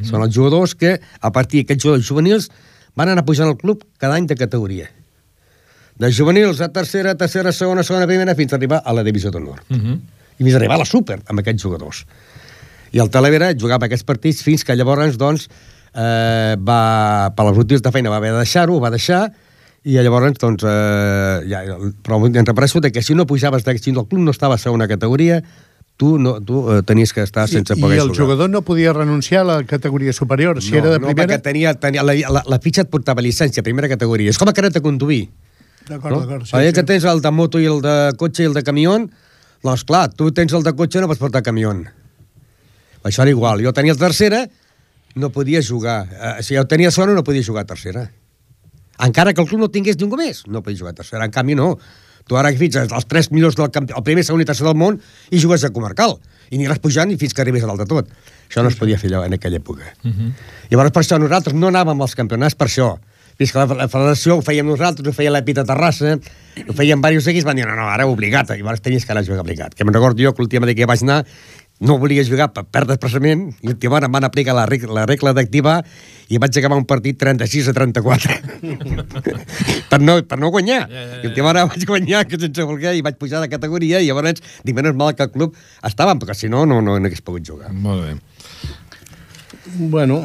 Són 0.09 0.23
els 0.25 0.35
jugadors 0.35 0.75
que, 0.75 0.97
a 1.21 1.31
partir 1.33 1.63
d'aquests 1.63 1.85
jugadors 1.85 2.09
juvenils, 2.09 2.49
van 2.97 3.13
anar 3.13 3.25
pujant 3.29 3.51
al 3.51 3.59
club 3.61 3.85
cada 4.01 4.17
any 4.17 4.27
de 4.27 4.37
categoria. 4.37 4.89
De 6.01 6.11
juvenils 6.11 6.61
a 6.65 6.71
tercera, 6.73 7.15
tercera, 7.15 7.53
segona, 7.53 7.85
segona, 7.85 8.09
primera, 8.09 8.35
fins 8.35 8.53
a 8.53 8.57
arribar 8.57 8.81
a 8.85 8.95
la 8.97 9.05
divisió 9.05 9.31
d'honor. 9.31 9.63
Uh 9.69 9.77
-huh. 9.77 10.01
I 10.39 10.43
fins 10.43 10.55
a 10.55 10.57
arribar 10.57 10.77
a 10.77 10.85
la 10.85 10.85
súper 10.85 11.21
amb 11.27 11.39
aquests 11.39 11.63
jugadors. 11.63 12.07
I 12.93 12.99
el 12.99 13.11
Talavera 13.11 13.53
jugava 13.55 13.87
aquests 13.87 14.05
partits 14.05 14.43
fins 14.43 14.65
que 14.65 14.75
llavors, 14.77 15.17
doncs, 15.17 15.49
eh, 15.95 16.57
va, 16.59 17.33
per 17.37 17.47
les 17.47 17.57
motius 17.57 17.83
de 17.83 17.91
feina 17.91 18.11
va 18.11 18.17
haver 18.17 18.33
de 18.33 18.39
deixar-ho, 18.39 18.77
ho 18.77 18.81
va 18.81 18.91
deixar, 18.91 19.33
i 19.85 19.97
llavors, 19.99 20.39
doncs, 20.39 20.63
eh, 20.63 21.43
ja, 21.51 21.63
però 22.07 22.21
em 22.27 22.33
de 22.33 22.93
que 22.93 23.03
si 23.03 23.15
no 23.15 23.27
pujaves, 23.27 23.65
de, 23.65 23.79
si 23.79 23.91
el 23.91 24.07
club 24.07 24.23
no 24.23 24.31
estava 24.31 24.55
a 24.55 24.59
segona 24.59 24.87
categoria, 24.87 25.43
tu, 25.97 26.19
no, 26.19 26.41
tu 26.41 26.71
eh, 26.73 26.83
tenies 26.83 27.13
que 27.13 27.23
estar 27.23 27.49
sense 27.49 27.75
I, 27.77 27.81
poder 27.81 27.99
I 27.99 28.01
el 28.01 28.09
jugar. 28.09 28.23
jugador 28.23 28.51
no 28.51 28.63
podia 28.63 28.93
renunciar 28.93 29.43
a 29.43 29.45
la 29.45 29.65
categoria 29.65 30.13
superior. 30.13 30.63
Si 30.63 30.71
no, 30.73 30.79
era 30.79 30.91
de 30.91 30.99
no, 31.01 31.07
primera... 31.09 31.27
perquè 31.35 31.43
tenia, 31.43 31.75
tenia 31.75 32.03
la, 32.03 32.15
la, 32.15 32.43
la 32.47 32.59
fitxa 32.63 32.83
et 32.87 32.91
portava 32.91 33.23
llicència, 33.23 33.63
primera 33.63 33.89
categoria. 33.89 34.31
És 34.31 34.39
com 34.39 34.49
a 34.49 34.55
carnet 34.55 34.75
de 34.79 34.83
conduir. 34.83 35.29
D'acord, 35.89 36.15
No? 36.15 36.21
d'acord. 36.23 36.47
Sí, 36.47 36.55
sí. 36.57 36.73
que 36.79 36.83
tens 36.87 37.05
el 37.05 37.21
de 37.21 37.31
moto 37.35 37.59
i 37.59 37.67
el 37.67 37.83
de 37.83 37.97
cotxe 38.19 38.45
i 38.45 38.47
el 38.47 38.55
de 38.55 38.63
camió, 38.63 38.97
doncs 39.63 39.85
clar, 39.85 40.09
tu 40.15 40.31
tens 40.31 40.53
el 40.55 40.63
de 40.63 40.73
cotxe 40.79 41.03
no 41.03 41.11
pots 41.11 41.19
portar 41.19 41.43
camió. 41.43 41.75
Això 43.03 43.23
era 43.27 43.31
igual. 43.35 43.63
Jo 43.67 43.73
tenia 43.75 43.93
el 43.93 43.99
tercera, 43.99 44.45
no 45.19 45.31
podia 45.35 45.61
jugar. 45.63 46.07
Eh, 46.11 46.43
si 46.47 46.55
jo 46.55 46.63
tenia 46.71 46.91
segona, 46.95 47.15
no 47.19 47.25
podia 47.27 47.43
jugar 47.43 47.65
a 47.67 47.67
tercera. 47.67 48.13
Encara 48.99 49.33
que 49.33 49.41
el 49.41 49.49
club 49.49 49.61
no 49.61 49.71
tingués 49.73 49.99
ningú 50.01 50.19
més, 50.21 50.45
no 50.47 50.63
podia 50.63 50.79
jugar 50.79 50.93
a 50.93 51.01
tercera. 51.01 51.25
En 51.25 51.33
canvi, 51.35 51.57
no. 51.59 51.79
Tu 52.29 52.37
ara 52.39 52.53
fitxes 52.55 52.93
els 52.93 53.07
tres 53.11 53.31
millors 53.33 53.57
del 53.59 53.71
camp, 53.75 53.89
el 53.91 54.05
primer, 54.07 54.23
segon 54.25 54.43
i 54.43 54.47
tercer 54.47 54.67
del 54.67 54.79
món 54.79 55.01
i 55.31 55.41
jugues 55.43 55.65
a 55.65 55.73
comarcal. 55.75 56.19
I 56.53 56.59
aniràs 56.59 56.83
pujant 56.83 57.11
i 57.11 57.17
fins 57.19 57.35
que 57.35 57.43
arribis 57.43 57.65
a 57.65 57.71
dalt 57.71 57.83
de 57.83 57.89
tot. 57.91 58.11
Això 58.49 58.63
no 58.63 58.71
es 58.71 58.77
podia 58.79 58.99
fer 59.01 59.11
allò 59.11 59.25
en 59.27 59.35
aquella 59.35 59.59
època. 59.59 59.95
Uh 60.05 60.11
-huh. 60.11 60.33
Llavors, 60.71 60.93
per 60.93 61.03
això 61.03 61.19
nosaltres 61.19 61.55
no 61.55 61.69
anàvem 61.69 62.01
als 62.01 62.15
campionats 62.15 62.55
per 62.55 62.69
això. 62.69 62.99
Fins 63.39 63.53
que 63.53 63.59
la, 63.59 63.67
la 63.75 63.89
federació 63.89 64.37
ho 64.37 64.43
fèiem 64.43 64.67
nosaltres, 64.67 65.09
ho 65.09 65.13
feia 65.13 65.31
l'Epita 65.31 65.65
Terrassa, 65.65 66.19
ho 66.69 66.73
feien 66.73 67.01
diversos 67.01 67.27
equips, 67.29 67.45
van 67.45 67.57
dir, 67.57 67.67
no, 67.67 67.75
no, 67.75 67.89
ara 67.89 68.07
obligat. 68.07 68.51
I 68.51 68.61
llavors 68.61 68.81
tenies 68.81 69.05
que 69.05 69.13
anar 69.13 69.23
a 69.23 69.25
jugar 69.25 69.41
obligat. 69.41 69.75
Que 69.75 69.85
me'n 69.85 69.95
recordo 69.95 70.23
jo 70.23 70.35
que 70.35 70.43
l'última 70.43 70.67
vegada 70.67 70.83
que 70.83 70.87
vaig 70.87 71.03
anar 71.03 71.25
no 71.83 71.97
volia 71.99 72.23
jugar 72.25 72.47
per 72.55 72.63
perdre 72.71 72.95
expressament 72.95 73.49
i 73.61 73.71
últimament 73.73 74.07
em 74.07 74.13
van 74.15 74.27
aplicar 74.29 74.55
la, 74.55 74.65
reg- 74.71 74.87
la 74.87 75.03
regla 75.09 75.33
d'activar 75.35 75.81
i 76.33 76.39
vaig 76.41 76.57
acabar 76.61 76.79
un 76.79 76.87
partit 76.89 77.19
36 77.19 77.69
a 77.73 77.75
34 77.77 78.37
per, 79.91 79.99
no, 80.01 80.15
per 80.23 80.39
no 80.39 80.51
guanyar 80.55 80.85
Ja, 80.87 80.93
ja, 80.95 81.03
ja. 81.17 81.19
i 81.25 81.31
últimament 81.33 81.73
vaig 81.73 81.87
guanyar 81.89 82.23
que 82.31 82.39
sense 82.41 82.67
voler 82.69 82.95
i 82.99 83.03
vaig 83.05 83.19
pujar 83.21 83.43
de 83.43 83.51
categoria 83.53 84.01
i 84.01 84.07
llavors 84.11 84.39
dic, 84.63 84.75
menys 84.79 84.95
mal 84.97 85.13
que 85.19 85.27
el 85.27 85.33
club 85.35 85.59
estava 85.85 86.15
perquè 86.23 86.37
si 86.39 86.49
no, 86.53 86.65
no, 86.67 86.79
no, 86.81 86.99
no 87.03 87.11
hagués 87.11 87.25
pogut 87.27 87.45
jugar 87.51 87.73
Molt 87.75 88.07
bé. 88.07 88.15
Bueno, 89.79 90.23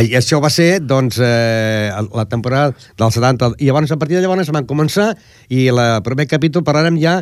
i 0.00 0.10
això 0.18 0.40
va 0.42 0.50
ser, 0.52 0.80
doncs, 0.82 1.16
eh, 1.22 1.88
la 2.14 2.24
temporada 2.28 2.74
del 2.98 3.12
70. 3.14 3.52
I 3.62 3.68
llavors, 3.70 3.92
a 3.94 3.96
partir 4.00 4.16
de 4.18 4.22
llavors, 4.24 4.50
van 4.52 4.66
començar, 4.68 5.12
i 5.48 5.68
el 5.70 5.80
primer 6.06 6.26
capítol 6.28 6.64
parlarem 6.66 6.98
ja 7.00 7.20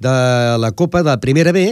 de 0.00 0.12
la 0.60 0.70
Copa 0.76 1.02
de 1.06 1.16
Primera 1.22 1.52
B, 1.56 1.64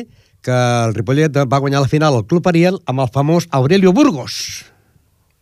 que 0.48 0.56
el 0.88 0.96
Ripollet 0.96 1.36
va 1.44 1.60
guanyar 1.60 1.84
la 1.84 1.92
final 1.92 2.16
al 2.16 2.24
Club 2.26 2.48
Ariel 2.48 2.80
amb 2.88 3.04
el 3.04 3.12
famós 3.12 3.46
Aurelio 3.52 3.92
Burgos. 3.92 4.64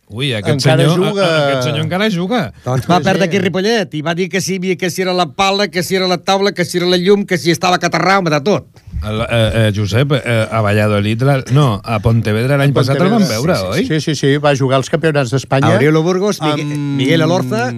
Ui, 0.07 0.29
aquest 0.31 0.61
Encara 0.61 0.85
senyor, 0.85 0.99
juga. 1.11 1.23
a- 1.25 1.31
a- 1.37 1.39
aquest 1.47 1.63
senyor 1.67 1.81
encara 1.83 2.05
juga. 2.09 2.53
Doncs 2.63 2.85
va 2.87 2.97
Sí, 2.99 3.03
perdre 3.03 3.23
sí. 3.23 3.27
aquí 3.27 3.39
Ripollet 3.43 3.93
i 3.93 4.01
va 4.01 4.13
dir 4.15 4.29
que 4.31 4.39
si, 4.39 4.55
que 4.77 4.89
si 4.89 5.01
era 5.03 5.11
la 5.13 5.25
pala, 5.35 5.67
que 5.67 5.83
si 5.83 5.95
era 5.97 6.07
la 6.07 6.17
taula, 6.17 6.53
que 6.53 6.63
si 6.63 6.77
era 6.77 6.87
la 6.87 6.95
llum, 6.95 7.25
que 7.25 7.37
si 7.37 7.51
estava 7.51 7.77
catarrau, 7.77 8.23
de 8.23 8.39
tot. 8.39 8.67
El, 9.03 9.19
eh, 9.21 9.27
eh, 9.67 9.71
Josep, 9.75 10.11
eh, 10.13 10.47
a 10.49 10.61
Valladolid, 10.61 11.21
la, 11.23 11.43
no, 11.51 11.81
a 11.83 11.99
Pontevedra 11.99 12.55
l'any 12.57 12.71
passat 12.73 12.95
el 13.03 13.09
van 13.11 13.27
veure, 13.27 13.55
sí, 13.57 13.65
oi? 13.73 13.85
Sí, 13.85 13.99
sí, 13.99 14.15
sí, 14.15 14.37
va 14.37 14.55
jugar 14.55 14.77
als 14.79 14.89
campionats 14.89 15.29
d'Espanya. 15.35 15.73
Aurelio 15.75 16.01
Burgos, 16.01 16.39
Miguel, 16.41 16.65
Miguel 16.77 17.21
Alorza... 17.21 17.73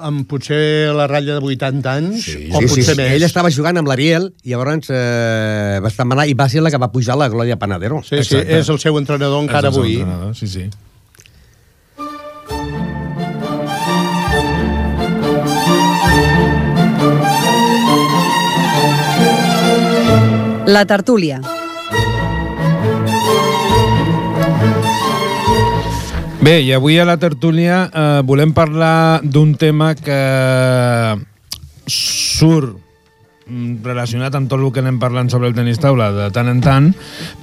Amb 0.00 0.24
potser 0.30 0.90
la 0.96 1.04
ratlla 1.10 1.34
de 1.36 1.44
80 1.44 1.90
anys, 1.92 2.24
Sí, 2.24 2.48
o 2.48 2.60
sí, 2.60 2.66
potser 2.66 2.82
sí, 2.82 2.82
sí. 2.90 2.96
més. 2.96 3.12
Ell 3.18 3.26
estava 3.26 3.50
jugant 3.52 3.76
amb 3.76 3.90
l'Ariel 3.90 4.30
i 4.44 4.54
llavors 4.54 4.88
eh, 4.88 5.78
va 5.84 5.88
estar 5.92 6.06
manar 6.08 6.24
i 6.30 6.34
va 6.34 6.48
ser 6.48 6.62
la 6.64 6.70
que 6.72 6.80
va 6.80 6.88
pujar 6.92 7.18
la 7.20 7.28
Glòria 7.28 7.58
Panadero. 7.60 8.00
Sí, 8.02 8.16
sí, 8.22 8.36
Exacte. 8.38 8.58
és 8.62 8.68
el 8.72 8.78
seu 8.80 8.96
entrenador 8.98 9.42
encara 9.44 9.68
És 9.68 9.76
avui. 9.76 9.98
entrenador, 10.00 10.34
Sí, 10.36 10.48
sí. 10.48 10.68
La 20.66 20.84
tertúlia. 20.86 21.40
Bé, 26.40 26.62
i 26.64 26.70
avui 26.72 26.96
a 26.96 27.04
la 27.04 27.18
tertúlia 27.20 27.82
eh, 27.92 28.20
volem 28.24 28.54
parlar 28.56 29.20
d'un 29.20 29.50
tema 29.60 29.90
que 29.92 30.16
surt 31.84 32.78
mm, 33.44 33.82
relacionat 33.84 34.38
amb 34.38 34.48
tot 34.48 34.62
el 34.62 34.70
que 34.72 34.80
anem 34.80 34.96
parlant 35.02 35.28
sobre 35.28 35.50
el 35.50 35.58
tenis 35.58 35.82
taula 35.82 36.08
de 36.16 36.30
tant 36.32 36.48
en 36.48 36.62
tant, 36.64 36.88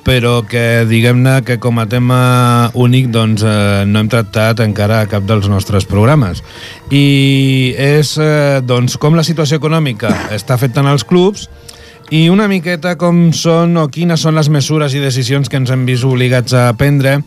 però 0.01 0.39
que 0.49 0.81
diguem-ne 0.89 1.43
que 1.45 1.59
com 1.61 1.77
a 1.77 1.85
tema 1.85 2.71
únic 2.73 3.13
doncs, 3.13 3.45
eh, 3.45 3.85
no 3.85 4.01
hem 4.01 4.09
tractat 4.09 4.65
encara 4.65 5.03
cap 5.05 5.29
dels 5.29 5.45
nostres 5.45 5.85
programes. 5.85 6.41
I 6.89 7.77
és 7.77 8.17
eh, 8.17 8.65
doncs, 8.65 8.97
com 8.97 9.13
la 9.13 9.27
situació 9.27 9.61
econòmica 9.61 10.09
està 10.33 10.57
afectant 10.57 10.89
els 10.89 11.05
clubs 11.05 11.45
i 12.09 12.29
una 12.33 12.49
miqueta 12.49 12.97
com 12.97 13.27
són 13.35 13.77
o 13.77 13.89
quines 13.93 14.25
són 14.25 14.41
les 14.41 14.49
mesures 14.49 14.97
i 14.97 15.05
decisions 15.05 15.53
que 15.53 15.61
ens 15.61 15.69
hem 15.69 15.85
vist 15.85 16.07
obligats 16.07 16.57
a 16.57 16.71
prendre 16.79 17.19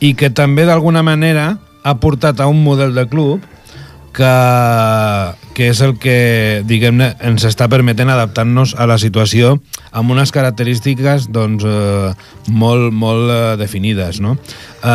i 0.00 0.14
que 0.18 0.30
també 0.30 0.64
d'alguna 0.66 1.02
manera 1.06 1.58
ha 1.84 1.98
portat 2.00 2.40
a 2.40 2.48
un 2.48 2.62
model 2.64 2.94
de 2.96 3.06
club 3.08 3.44
que, 4.14 4.30
que 5.54 5.68
és 5.72 5.80
el 5.84 5.96
que, 6.00 6.62
diguem-ne, 6.64 7.10
ens 7.26 7.44
està 7.48 7.66
permetent 7.70 8.12
adaptar-nos 8.14 8.76
a 8.78 8.86
la 8.88 8.96
situació 9.02 9.56
amb 9.94 10.14
unes 10.14 10.32
característiques 10.34 11.28
doncs, 11.34 11.66
eh, 11.66 12.14
molt, 12.48 12.94
molt 12.94 13.30
eh, 13.34 13.40
definides. 13.60 14.22
No? 14.24 14.36
Eh, 14.38 14.88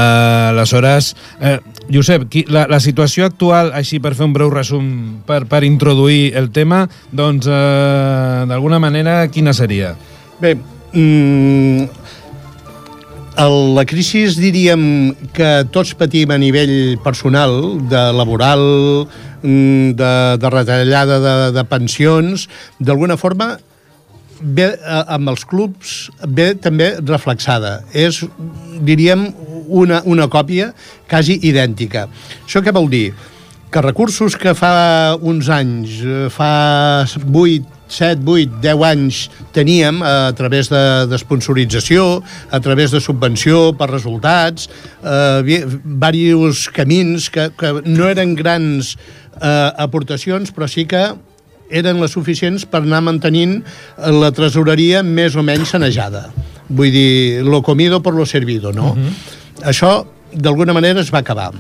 aleshores, 0.54 1.14
eh, 1.44 1.58
Josep, 1.92 2.30
qui, 2.32 2.46
la, 2.50 2.66
la 2.72 2.80
situació 2.84 3.28
actual, 3.28 3.74
així 3.76 4.00
per 4.00 4.16
fer 4.16 4.28
un 4.30 4.36
breu 4.36 4.52
resum, 4.54 4.90
per, 5.28 5.44
per 5.52 5.66
introduir 5.68 6.34
el 6.40 6.50
tema, 6.56 6.86
doncs, 7.12 7.50
eh, 7.52 8.44
d'alguna 8.50 8.80
manera, 8.82 9.22
quina 9.34 9.54
seria? 9.58 9.94
Bé, 10.40 10.56
mm, 10.94 11.99
el- 13.40 13.74
la 13.76 13.86
crisi 13.88 14.26
diríem 14.36 15.14
que 15.34 15.50
tots 15.72 15.94
patim 15.96 16.32
a 16.32 16.38
nivell 16.38 16.98
personal, 17.04 17.80
de 17.90 18.02
laboral, 18.14 19.08
mm, 19.42 19.96
de, 19.96 20.12
de 20.42 20.50
retallada 20.50 21.20
de, 21.20 21.36
de 21.56 21.64
pensions, 21.64 22.48
d'alguna 22.80 23.18
forma 23.18 23.58
ve 24.42 24.70
amb 25.08 25.30
els 25.30 25.44
clubs 25.46 26.10
ve 26.28 26.54
també 26.56 26.94
reflexada. 27.04 27.84
És, 27.94 28.22
diríem, 28.82 29.34
una, 29.68 30.02
una 30.06 30.28
còpia 30.32 30.74
quasi 31.10 31.40
idèntica. 31.44 32.08
Això 32.46 32.64
què 32.64 32.74
vol 32.74 32.90
dir? 32.90 33.14
Que 33.70 33.82
recursos 33.86 34.34
que 34.34 34.56
fa 34.58 35.14
uns 35.22 35.46
anys, 35.54 36.00
eh, 36.02 36.26
fa 36.34 37.06
8, 37.06 37.68
7, 37.86 38.24
8, 38.26 38.58
10 38.64 38.82
anys 38.88 39.20
teníem 39.54 40.02
a 40.02 40.34
través 40.34 40.72
de, 40.74 41.06
de 41.06 41.18
sponsorització, 41.22 42.24
a 42.50 42.60
través 42.66 42.90
de 42.90 42.98
subvenció 42.98 43.78
per 43.78 43.92
resultats, 43.92 44.72
eh, 45.06 45.46
diversos 45.46 46.66
camins 46.74 47.30
que, 47.30 47.52
que 47.54 47.74
no 47.86 48.10
eren 48.10 48.34
grans 48.34 48.96
eh, 49.38 49.70
aportacions, 49.78 50.50
però 50.50 50.66
sí 50.66 50.90
que 50.90 51.06
eren 51.70 52.02
les 52.02 52.18
suficients 52.18 52.66
per 52.66 52.82
anar 52.82 53.06
mantenint 53.06 53.60
la 54.02 54.34
tresoreria 54.34 55.06
més 55.06 55.38
o 55.38 55.46
menys 55.46 55.78
sanejada. 55.78 56.32
Vull 56.70 56.90
dir, 56.90 57.44
lo 57.46 57.62
comido 57.62 58.02
por 58.02 58.18
lo 58.18 58.26
servido, 58.26 58.74
no? 58.74 58.94
Uh 58.94 58.98
-huh. 58.98 59.14
Això, 59.70 60.08
d'alguna 60.34 60.74
manera, 60.74 61.02
es 61.02 61.14
va 61.14 61.20
acabar. 61.20 61.54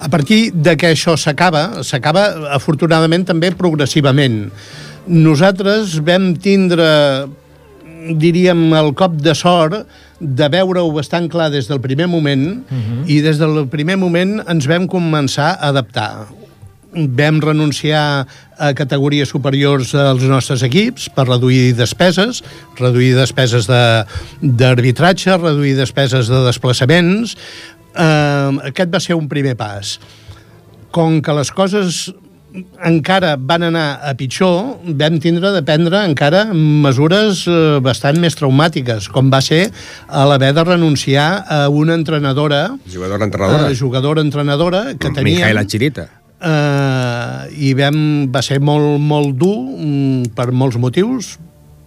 A 0.00 0.08
partir 0.08 0.52
de 0.54 0.76
que 0.78 0.92
això 0.94 1.16
s'acaba, 1.18 1.82
s'acaba, 1.82 2.52
afortunadament, 2.54 3.26
també 3.26 3.50
progressivament. 3.50 4.48
Nosaltres 5.08 5.98
vam 6.04 6.34
tindre 6.36 6.86
diríem, 8.08 8.72
el 8.78 8.92
cop 8.94 9.16
de 9.20 9.34
sort 9.34 9.82
de 10.18 10.48
veure-ho 10.52 10.90
bastant 10.94 11.28
clar 11.30 11.50
des 11.52 11.68
del 11.68 11.80
primer 11.80 12.06
moment 12.08 12.64
uh 12.70 12.74
-huh. 12.74 13.04
i 13.06 13.20
des 13.20 13.38
del 13.38 13.66
primer 13.68 13.96
moment 13.96 14.40
ens 14.48 14.66
vam 14.66 14.86
començar 14.86 15.58
a 15.58 15.68
adaptar 15.68 16.28
vam 16.92 17.40
renunciar 17.40 18.26
a 18.56 18.72
categories 18.74 19.28
superiors 19.28 19.94
als 19.94 20.22
nostres 20.22 20.62
equips 20.62 21.08
per 21.14 21.28
reduir 21.28 21.74
despeses, 21.76 22.42
reduir 22.78 23.14
despeses 23.14 23.68
de- 23.68 24.04
d'arbitratge, 24.40 25.36
reduir 25.36 25.76
despeses 25.76 26.28
de 26.28 26.44
desplaçaments. 26.46 27.36
Eh, 27.94 28.70
aquest 28.70 28.92
va 28.92 29.00
ser 29.00 29.16
un 29.18 29.28
primer 29.28 29.56
pas. 29.58 29.98
Com 30.94 31.20
que 31.22 31.34
les 31.36 31.52
coses 31.52 32.08
encara 32.88 33.34
van 33.36 33.66
anar 33.68 34.00
a 34.02 34.14
pitjor, 34.16 34.78
vam 34.98 35.18
tindre 35.22 35.50
de 35.52 35.62
prendre 35.66 36.00
encara 36.08 36.46
mesures 36.54 37.44
eh, 37.46 37.78
bastant 37.84 38.18
més 38.22 38.36
traumàtiques, 38.38 39.10
com 39.12 39.28
va 39.30 39.40
ser 39.44 39.66
a 40.08 40.24
l'haver 40.28 40.54
de 40.56 40.64
renunciar 40.64 41.28
a 41.44 41.66
una 41.68 41.94
entrenadora, 41.98 42.78
Jugadora-entrenadora. 42.88 43.68
eh, 43.68 43.76
jugadora-entrenadora, 43.76 44.84
que 44.98 45.10
teníem... 45.10 45.42
Mijaela 45.42 45.66
Chirita. 45.66 46.08
Uh, 46.38 47.50
i 47.58 47.72
vam, 47.74 48.28
va 48.30 48.38
ser 48.46 48.60
molt, 48.62 49.00
molt 49.02 49.32
dur 49.34 49.56
mm, 49.74 50.28
per 50.38 50.52
molts 50.54 50.78
motius 50.78 51.32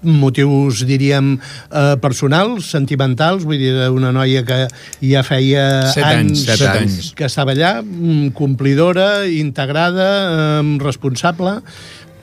motius, 0.01 0.85
diríem, 0.87 1.35
eh, 1.71 1.95
personals, 2.01 2.69
sentimentals, 2.71 3.45
vull 3.45 3.59
dir, 3.61 3.73
una 3.93 4.11
noia 4.11 4.43
que 4.45 4.67
ja 5.01 5.23
feia 5.23 5.87
Set 5.93 6.03
anys, 6.03 6.45
anys, 6.47 6.59
set 6.59 6.67
anys. 6.69 7.13
que 7.15 7.25
estava 7.25 7.53
allà, 7.53 7.81
mm, 7.81 8.33
complidora, 8.37 9.27
integrada, 9.27 10.61
eh, 10.61 10.77
responsable, 10.79 11.61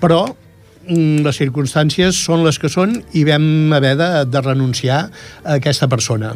però 0.01 0.35
mm, 0.89 1.25
les 1.25 1.37
circumstàncies 1.37 2.17
són 2.17 2.45
les 2.45 2.59
que 2.59 2.69
són 2.69 3.03
i 3.13 3.25
vam 3.25 3.73
haver 3.73 3.97
de, 3.97 4.25
de 4.27 4.41
renunciar 4.41 5.11
a 5.45 5.59
aquesta 5.59 5.89
persona. 5.89 6.35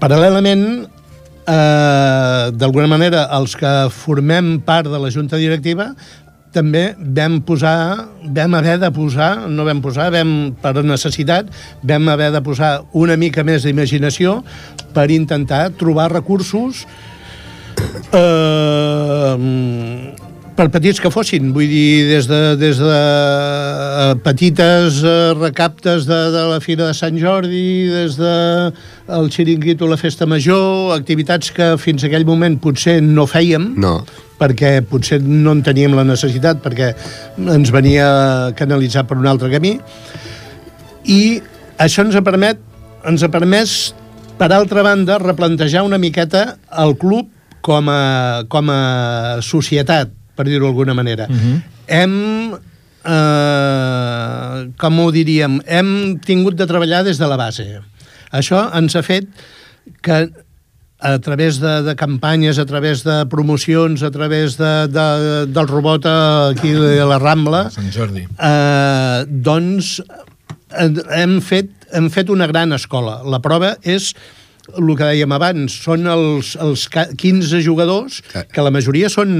Paral·lelament, 0.00 0.88
eh, 1.46 2.50
d'alguna 2.52 2.88
manera, 2.90 3.28
els 3.38 3.54
que 3.56 3.72
formem 3.94 4.58
part 4.64 4.90
de 4.90 4.98
la 4.98 5.10
junta 5.10 5.36
directiva 5.40 5.94
també 6.54 6.84
vam 6.98 7.40
posar, 7.46 8.08
vam 8.36 8.54
haver 8.58 8.78
de 8.82 8.90
posar, 8.94 9.48
no 9.50 9.66
vam 9.66 9.82
posar, 9.84 10.10
vam, 10.14 10.54
per 10.62 10.74
necessitat, 10.86 11.50
vam 11.82 12.08
haver 12.12 12.30
de 12.34 12.42
posar 12.44 12.76
una 12.92 13.18
mica 13.20 13.44
més 13.46 13.66
d'imaginació 13.66 14.38
per 14.94 15.10
intentar 15.10 15.68
trobar 15.78 16.12
recursos 16.12 16.84
eh, 18.14 19.34
per 20.54 20.68
petits 20.70 21.00
que 21.02 21.10
fossin, 21.10 21.48
vull 21.54 21.66
dir, 21.70 22.06
des 22.06 22.28
de, 22.30 22.40
des 22.60 22.78
de 22.78 22.90
eh, 22.94 24.14
petites 24.22 25.00
eh, 25.02 25.32
recaptes 25.38 26.06
de, 26.06 26.18
de 26.34 26.44
la 26.52 26.60
Fira 26.62 26.88
de 26.88 26.94
Sant 26.96 27.18
Jordi, 27.18 27.88
des 27.90 28.18
de 28.20 28.34
el 29.18 29.30
xiringuito, 29.34 29.88
la 29.90 29.98
Festa 29.98 30.28
Major, 30.30 30.94
activitats 30.94 31.50
que 31.54 31.72
fins 31.82 32.06
aquell 32.06 32.26
moment 32.28 32.58
potser 32.62 33.00
no 33.02 33.26
fèiem, 33.30 33.72
No. 33.82 33.96
perquè 34.38 34.78
potser 34.86 35.20
no 35.22 35.54
en 35.54 35.62
teníem 35.66 35.94
la 35.98 36.06
necessitat, 36.06 36.62
perquè 36.62 36.92
ens 37.38 37.74
venia 37.74 38.52
canalitzat 38.58 39.10
per 39.10 39.18
un 39.18 39.26
altre 39.30 39.50
camí, 39.52 39.76
i 41.10 41.20
això 41.82 42.06
ens 42.06 42.14
ha 42.16 42.22
permet 42.24 42.62
ens 43.04 43.22
ha 43.22 43.28
permès, 43.28 43.92
per 44.38 44.48
altra 44.54 44.82
banda, 44.82 45.18
replantejar 45.20 45.84
una 45.86 45.98
miqueta 46.00 46.56
el 46.82 46.96
club 46.98 47.28
com 47.64 47.88
a, 47.92 48.44
com 48.50 48.70
a 48.72 49.40
societat, 49.44 50.10
per 50.36 50.46
dir-ho 50.48 50.66
d'alguna 50.66 50.94
manera. 50.94 51.26
Uh 51.30 51.34
-huh. 51.36 51.62
Hem, 51.86 52.54
eh, 53.04 54.70
com 54.76 54.98
ho 55.00 55.10
diríem, 55.10 55.60
hem 55.66 56.18
tingut 56.20 56.56
de 56.56 56.66
treballar 56.66 57.04
des 57.04 57.18
de 57.18 57.26
la 57.26 57.36
base. 57.36 57.80
Això 58.32 58.70
ens 58.76 58.96
ha 58.96 59.02
fet 59.02 59.28
que 60.02 60.30
a 61.04 61.18
través 61.18 61.60
de, 61.60 61.82
de 61.82 61.94
campanyes, 61.96 62.58
a 62.58 62.64
través 62.64 63.04
de 63.04 63.26
promocions, 63.26 64.02
a 64.02 64.10
través 64.10 64.56
de, 64.56 64.88
de, 64.88 65.46
del 65.52 65.68
robot 65.68 66.06
aquí 66.06 66.72
a 66.72 67.04
la 67.04 67.18
Rambla, 67.18 67.70
Sant 67.70 67.90
Jordi. 67.92 68.24
eh, 68.24 69.24
doncs 69.28 70.00
eh, 70.00 70.88
hem 71.20 71.40
fet, 71.44 71.68
hem 71.92 72.08
fet 72.10 72.30
una 72.32 72.46
gran 72.46 72.72
escola. 72.72 73.20
La 73.22 73.42
prova 73.44 73.76
és 73.82 74.14
el 74.72 74.94
que 74.96 75.04
dèiem 75.10 75.34
abans, 75.36 75.74
són 75.84 76.06
els, 76.08 76.54
els 76.62 76.86
ca- 76.92 77.10
15 77.20 77.60
jugadors, 77.64 78.22
que 78.52 78.64
la 78.64 78.72
majoria 78.74 79.10
són, 79.12 79.30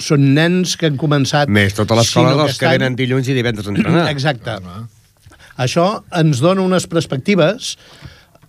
són 0.00 0.30
nens 0.36 0.76
que 0.80 0.88
han 0.88 0.96
començat... 1.00 1.52
Més 1.52 1.76
tota 1.76 1.98
l'escola 1.98 2.34
dels 2.38 2.58
que 2.58 2.70
any. 2.70 2.78
venen 2.78 2.96
dilluns 2.98 3.28
i 3.28 3.36
divendres 3.36 3.68
a 3.68 3.74
entrenar. 3.74 4.08
Exacte. 4.12 4.56
Això 5.60 5.86
ens 6.18 6.40
dona 6.42 6.64
unes 6.64 6.88
perspectives 6.90 7.74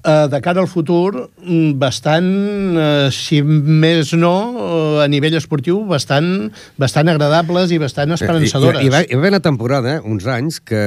eh, 0.05 0.25
de 0.31 0.39
cara 0.41 0.63
al 0.63 0.69
futur 0.71 1.11
mm, 1.43 1.75
bastant, 1.81 2.31
eh, 2.79 3.09
si 3.13 3.41
més 3.45 4.13
no, 4.17 4.33
eh, 4.55 5.03
a 5.03 5.07
nivell 5.11 5.37
esportiu, 5.37 5.83
bastant, 5.89 6.49
bastant 6.81 7.11
agradables 7.13 7.73
i 7.75 7.79
bastant 7.81 8.15
esperançadores. 8.17 8.81
I, 8.81 8.87
i, 8.87 8.89
i, 8.89 8.93
va, 8.93 9.03
hi 9.05 9.13
va 9.13 9.21
haver 9.21 9.35
una 9.35 9.43
temporada, 9.45 9.99
uns 10.05 10.25
anys, 10.25 10.61
que 10.63 10.81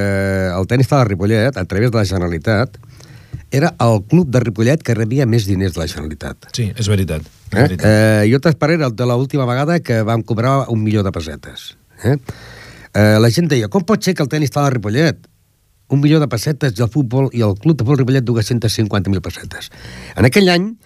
el 0.50 0.66
tenis 0.70 0.90
de 0.90 0.96
la 0.98 1.06
Ripollet, 1.06 1.56
a 1.60 1.66
través 1.70 1.92
de 1.92 2.00
la 2.00 2.06
Generalitat, 2.08 2.80
era 3.50 3.74
el 3.80 4.02
club 4.04 4.28
de 4.30 4.40
Ripollet 4.40 4.82
que 4.82 4.94
rebia 4.94 5.26
més 5.26 5.46
diners 5.48 5.74
de 5.74 5.80
la 5.80 5.86
Generalitat. 5.88 6.50
Sí, 6.52 6.72
és 6.76 6.88
veritat. 6.88 7.22
És 7.22 7.58
Eh? 7.58 7.62
veritat. 7.62 7.86
Eh, 7.86 8.28
jo 8.30 8.38
t'esperé 8.40 8.76
de 8.78 9.06
l'última 9.06 9.46
vegada 9.46 9.80
que 9.80 10.02
vam 10.02 10.22
cobrar 10.22 10.68
un 10.68 10.82
milió 10.82 11.02
de 11.02 11.12
pessetes. 11.12 11.76
Eh? 12.04 12.16
Eh, 12.94 13.18
la 13.20 13.30
gent 13.30 13.48
deia, 13.48 13.68
com 13.68 13.84
pot 13.84 14.02
ser 14.02 14.14
que 14.14 14.22
el 14.22 14.28
tenis 14.28 14.50
està 14.50 14.66
a 14.66 14.70
Ripollet? 14.70 15.16
Un 15.88 16.00
milió 16.00 16.20
de 16.20 16.28
pessetes 16.28 16.74
i 16.78 16.82
el 16.82 16.90
futbol 16.90 17.30
i 17.32 17.40
el 17.40 17.54
club 17.56 17.76
de 17.78 17.84
futbol 17.84 17.98
Ripollet 17.98 18.24
250.000 18.24 19.20
pessetes. 19.24 19.70
En 20.16 20.24
aquell 20.28 20.48
any, 20.52 20.76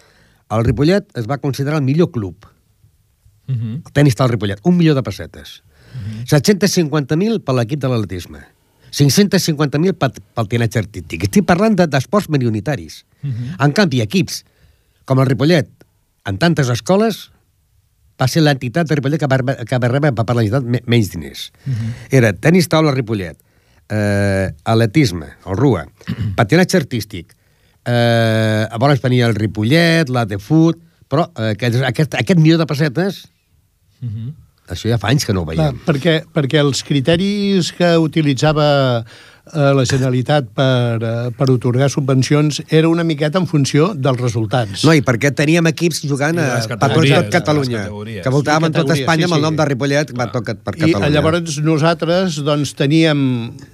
el 0.50 0.64
Ripollet 0.64 1.06
es 1.18 1.26
va 1.26 1.38
considerar 1.38 1.78
el 1.80 1.84
millor 1.84 2.10
club. 2.12 2.46
Uh 3.48 3.54
-huh. 3.54 3.74
El 3.86 3.92
tenis 3.92 4.14
està 4.14 4.22
al 4.24 4.30
Ripollet, 4.30 4.60
un 4.62 4.76
milió 4.76 4.94
de 4.94 5.02
pessetes. 5.02 5.62
Uh 5.94 6.22
-huh. 6.22 6.26
750.000 6.26 7.40
per 7.42 7.54
l'equip 7.54 7.80
de 7.80 7.88
l'atletisme. 7.88 8.38
550.000 8.93 9.95
pel, 9.99 10.12
pel 10.36 10.49
tinatge 10.49 10.78
artístic. 10.82 11.24
Estic 11.28 11.47
parlant 11.49 11.76
de- 11.78 11.86
d'esports 11.88 12.28
de, 12.28 12.32
milionitaris. 12.36 13.05
Uh 13.22 13.30
-huh. 13.30 13.64
En 13.66 13.72
canvi, 13.72 14.01
equips 14.01 14.45
com 15.05 15.18
el 15.20 15.26
Ripollet, 15.26 15.68
en 16.24 16.38
tantes 16.38 16.68
escoles, 16.68 17.30
va 18.20 18.28
ser 18.28 18.43
l'entitat 18.43 18.86
de 18.86 18.95
Ripollet 18.95 19.18
que 19.18 19.26
va, 19.26 19.38
que 19.64 19.78
va 19.78 19.88
rebre 19.88 20.12
per 20.12 20.34
la 20.36 20.43
me- 20.61 20.82
menys 20.86 21.11
diners. 21.11 21.51
Uh 21.66 21.72
-huh. 21.72 21.93
Era 22.11 22.32
tenis 22.32 22.68
taula 22.68 22.93
Ripollet, 22.93 23.36
eh, 23.88 24.53
atletisme, 24.64 25.26
el 25.47 25.57
RUA, 25.57 25.86
patinatge 26.36 26.76
artístic, 26.76 27.34
eh, 27.84 28.66
a 28.70 28.78
vegades 28.78 29.01
venia 29.03 29.26
el 29.26 29.34
Ripollet, 29.34 30.09
la 30.09 30.24
de 30.24 30.38
Foot, 30.38 30.78
però 31.09 31.30
eh, 31.36 31.51
aquest, 31.57 31.82
aquest, 31.82 32.14
aquest 32.14 32.38
milió 32.38 32.59
de 32.59 32.66
pessetes, 32.66 33.24
uh 34.03 34.09
-huh. 34.09 34.34
Això 34.75 34.89
ja 34.91 34.99
fa 35.01 35.11
anys 35.12 35.25
que 35.29 35.35
no 35.37 35.45
ho 35.45 35.49
Clar, 35.49 35.70
veiem. 35.73 35.81
perquè, 35.87 36.16
perquè 36.33 36.61
els 36.62 36.83
criteris 36.87 37.73
que 37.77 37.95
utilitzava 38.01 39.05
eh, 39.51 39.72
la 39.74 39.84
Generalitat 39.88 40.47
per, 40.55 41.03
eh, 41.03 41.30
per 41.36 41.49
otorgar 41.51 41.88
subvencions 41.90 42.62
era 42.68 42.88
una 42.88 43.03
miqueta 43.05 43.40
en 43.43 43.47
funció 43.51 43.93
dels 43.95 44.20
resultats. 44.20 44.84
No, 44.86 44.95
i 44.95 45.03
perquè 45.03 45.32
teníem 45.34 45.66
equips 45.72 46.03
jugant 46.07 46.38
I 46.38 46.43
a, 46.45 46.61
tot 46.62 46.70
de 47.03 47.30
Catalunya, 47.32 47.82
que 48.22 48.30
voltàvem 48.32 48.68
en 48.68 48.72
Categories, 48.76 49.03
Espanya 49.03 49.26
amb 49.26 49.34
sí, 49.34 49.38
el 49.40 49.43
nom 49.49 49.55
sí. 49.55 49.61
de 49.62 49.66
Ripollet, 49.72 50.14
va 50.18 50.28
tocat 50.32 50.62
per 50.62 50.76
I 50.76 50.80
Catalunya. 50.84 51.11
llavors 51.16 51.59
nosaltres 51.66 52.38
doncs, 52.47 52.74
teníem 52.78 53.18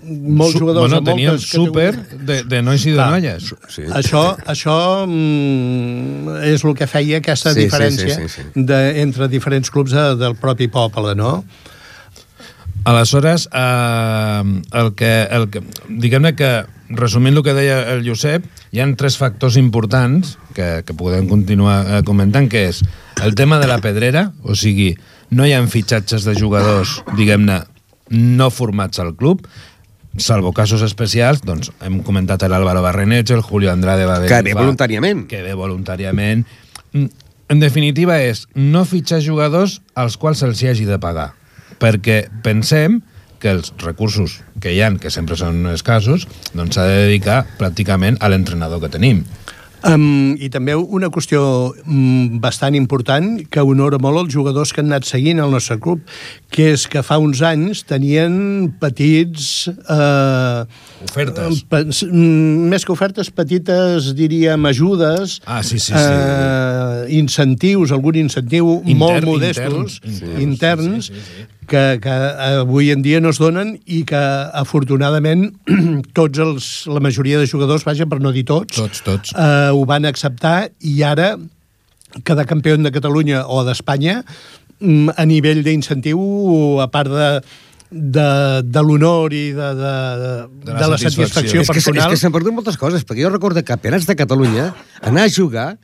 molts 0.08 0.56
Su- 0.56 0.62
jugadors 0.64 0.88
bueno, 0.88 1.02
amb 1.02 1.10
teníem 1.12 1.36
moltes 1.36 1.50
súper 1.50 1.92
de, 2.32 2.42
de 2.48 2.62
nois 2.62 2.86
i 2.86 2.90
de 2.90 2.96
Clar. 2.96 3.10
noies. 3.18 3.52
Sí. 3.68 3.82
Això, 3.92 4.24
això 4.48 4.78
mm, 5.06 6.36
és 6.52 6.64
el 6.64 6.74
que 6.78 6.86
feia 6.90 7.18
aquesta 7.22 7.52
Sí, 7.52 7.60
sí, 7.60 7.66
diferència 7.66 8.14
sí, 8.16 8.28
sí, 8.28 8.42
sí. 8.42 8.64
De, 8.68 8.80
entre 9.02 9.28
diferents 9.28 9.70
clubs 9.70 9.92
de, 9.94 10.14
del 10.20 10.36
propi 10.36 10.68
poble, 10.68 11.14
no? 11.18 11.44
Aleshores, 12.84 13.48
eh, 13.52 14.62
el 14.72 14.94
que, 14.94 15.12
el 15.30 15.48
que, 15.50 15.62
diguem-ne 15.88 16.34
que, 16.36 16.50
resumint 16.88 17.36
el 17.36 17.44
que 17.44 17.52
deia 17.52 17.82
el 17.92 18.04
Josep, 18.06 18.46
hi 18.72 18.80
han 18.80 18.94
tres 18.96 19.18
factors 19.20 19.58
importants 19.60 20.36
que, 20.56 20.84
que 20.86 20.96
podem 20.96 21.28
continuar 21.28 21.78
eh, 21.84 22.02
comentant, 22.08 22.48
que 22.48 22.68
és 22.70 22.82
el 23.24 23.36
tema 23.36 23.60
de 23.60 23.68
la 23.68 23.80
pedrera, 23.84 24.30
o 24.42 24.56
sigui, 24.56 24.94
no 25.30 25.44
hi 25.44 25.52
ha 25.52 25.60
fitxatges 25.68 26.24
de 26.24 26.36
jugadors, 26.38 27.02
diguem-ne, 27.18 27.60
no 28.16 28.48
formats 28.48 29.02
al 29.04 29.12
club, 29.18 29.44
salvo 30.18 30.54
casos 30.56 30.80
especials, 30.82 31.44
doncs 31.44 31.70
hem 31.84 32.00
comentat 32.06 32.48
l'Àlvaro 32.48 32.80
Barrenets, 32.82 33.36
el 33.36 33.44
Julio 33.44 33.70
Andrade 33.70 34.08
va 34.08 34.16
haver... 34.16 34.32
Que 34.32 34.42
ve 34.46 34.56
voluntàriament. 34.56 35.26
Que 35.28 35.44
ve 35.44 35.52
voluntàriament. 35.58 36.46
Mm, 36.96 37.26
En 37.48 37.62
definitiva 37.62 38.18
és 38.20 38.42
no 38.52 38.84
fitxar 38.84 39.22
jugadors 39.24 39.78
als 39.96 40.18
quals 40.20 40.42
se'ls 40.42 40.60
hi 40.60 40.68
hagi 40.68 40.84
de 40.84 40.98
pagar 41.00 41.30
perquè 41.80 42.26
pensem 42.44 43.00
que 43.38 43.52
els 43.54 43.72
recursos 43.84 44.40
que 44.60 44.72
hi 44.74 44.80
han, 44.82 44.96
que 44.98 45.10
sempre 45.14 45.36
són 45.38 45.64
escassos, 45.70 46.26
doncs 46.58 46.74
s'ha 46.74 46.88
de 46.90 47.04
dedicar 47.06 47.44
pràcticament 47.60 48.18
a 48.20 48.28
l'entrenador 48.32 48.80
que 48.82 48.90
tenim. 48.90 49.22
Um, 49.86 50.34
I 50.42 50.48
també 50.50 50.74
una 50.74 51.06
qüestió 51.14 51.38
um, 51.86 52.40
bastant 52.42 52.74
important 52.74 53.44
que 53.46 53.62
honora 53.62 54.00
molt 54.02 54.24
els 54.24 54.32
jugadors 54.34 54.72
que 54.74 54.82
han 54.82 54.88
anat 54.90 55.06
seguint 55.06 55.38
el 55.38 55.52
nostre 55.54 55.76
club, 55.78 56.00
que 56.50 56.72
és 56.74 56.88
que 56.90 57.04
fa 57.06 57.20
uns 57.22 57.38
anys 57.46 57.84
tenien 57.86 58.72
petits... 58.82 59.68
Eh, 59.70 60.64
Ofertes. 61.06 61.60
pe- 61.70 61.84
mm, 61.86 62.66
més 62.72 62.82
que 62.82 62.90
ofertes, 62.90 63.30
petites, 63.30 64.10
diríem, 64.18 64.66
ajudes, 64.66 65.38
Ah, 65.46 65.62
sí, 65.62 65.78
sí, 65.78 65.92
sí. 65.92 66.00
Eh, 66.02 67.06
incentius, 67.20 67.92
algun 67.94 68.18
incentiu 68.18 68.80
Inter- 68.82 68.96
molt 68.98 69.30
modestos, 69.30 70.00
interns, 70.02 70.02
interns, 70.02 70.42
interns, 70.42 71.06
sí, 71.06 71.14
sí, 71.14 71.20
sí, 71.22 71.36
sí. 71.44 71.46
Que, 71.68 71.98
que 72.00 72.12
avui 72.62 72.86
en 72.94 73.02
dia 73.04 73.18
no 73.20 73.28
es 73.28 73.36
donen 73.36 73.74
i 73.84 73.98
que, 74.08 74.16
afortunadament, 74.56 75.50
tots 76.16 76.40
els, 76.40 76.68
la 76.88 77.02
majoria 77.04 77.36
de 77.42 77.46
jugadors, 77.50 77.84
vaja, 77.84 78.06
per 78.08 78.22
no 78.24 78.32
dir 78.32 78.46
tots, 78.48 78.78
Tots, 78.80 79.02
tots. 79.04 79.34
eh, 79.36 79.68
ho 79.76 79.82
van 79.88 80.08
acceptar 80.08 80.70
i 80.80 80.94
ara 81.04 81.34
cada 82.24 82.46
campió 82.48 82.78
de 82.80 82.90
Catalunya 82.94 83.42
o 83.52 83.60
d'Espanya 83.68 84.22
mm, 84.80 85.12
a 85.20 85.26
nivell 85.28 85.60
d'incentiu, 85.66 86.18
a 86.80 86.88
part 86.88 87.12
de, 87.12 87.28
de, 87.92 88.28
de 88.64 88.82
l'honor 88.88 89.36
i 89.36 89.50
de, 89.52 89.68
de, 89.76 89.94
de, 90.24 90.32
De 90.64 90.72
la 90.72 90.80
de 90.80 90.88
la 90.94 90.98
satisfacció. 91.04 91.28
satisfacció 91.28 91.60
És 91.60 91.68
que, 91.68 91.78
és 91.82 91.84
personal... 91.84 92.10
que 92.16 92.22
s'han 92.24 92.32
perdut 92.32 92.56
moltes 92.56 92.80
coses, 92.80 93.04
perquè 93.04 93.26
jo 93.28 93.34
recordo 93.36 93.60
campionats 93.60 94.08
de 94.08 94.16
Catalunya, 94.16 94.70
anar 95.04 95.28
a 95.28 95.32
jugar, 95.36 95.74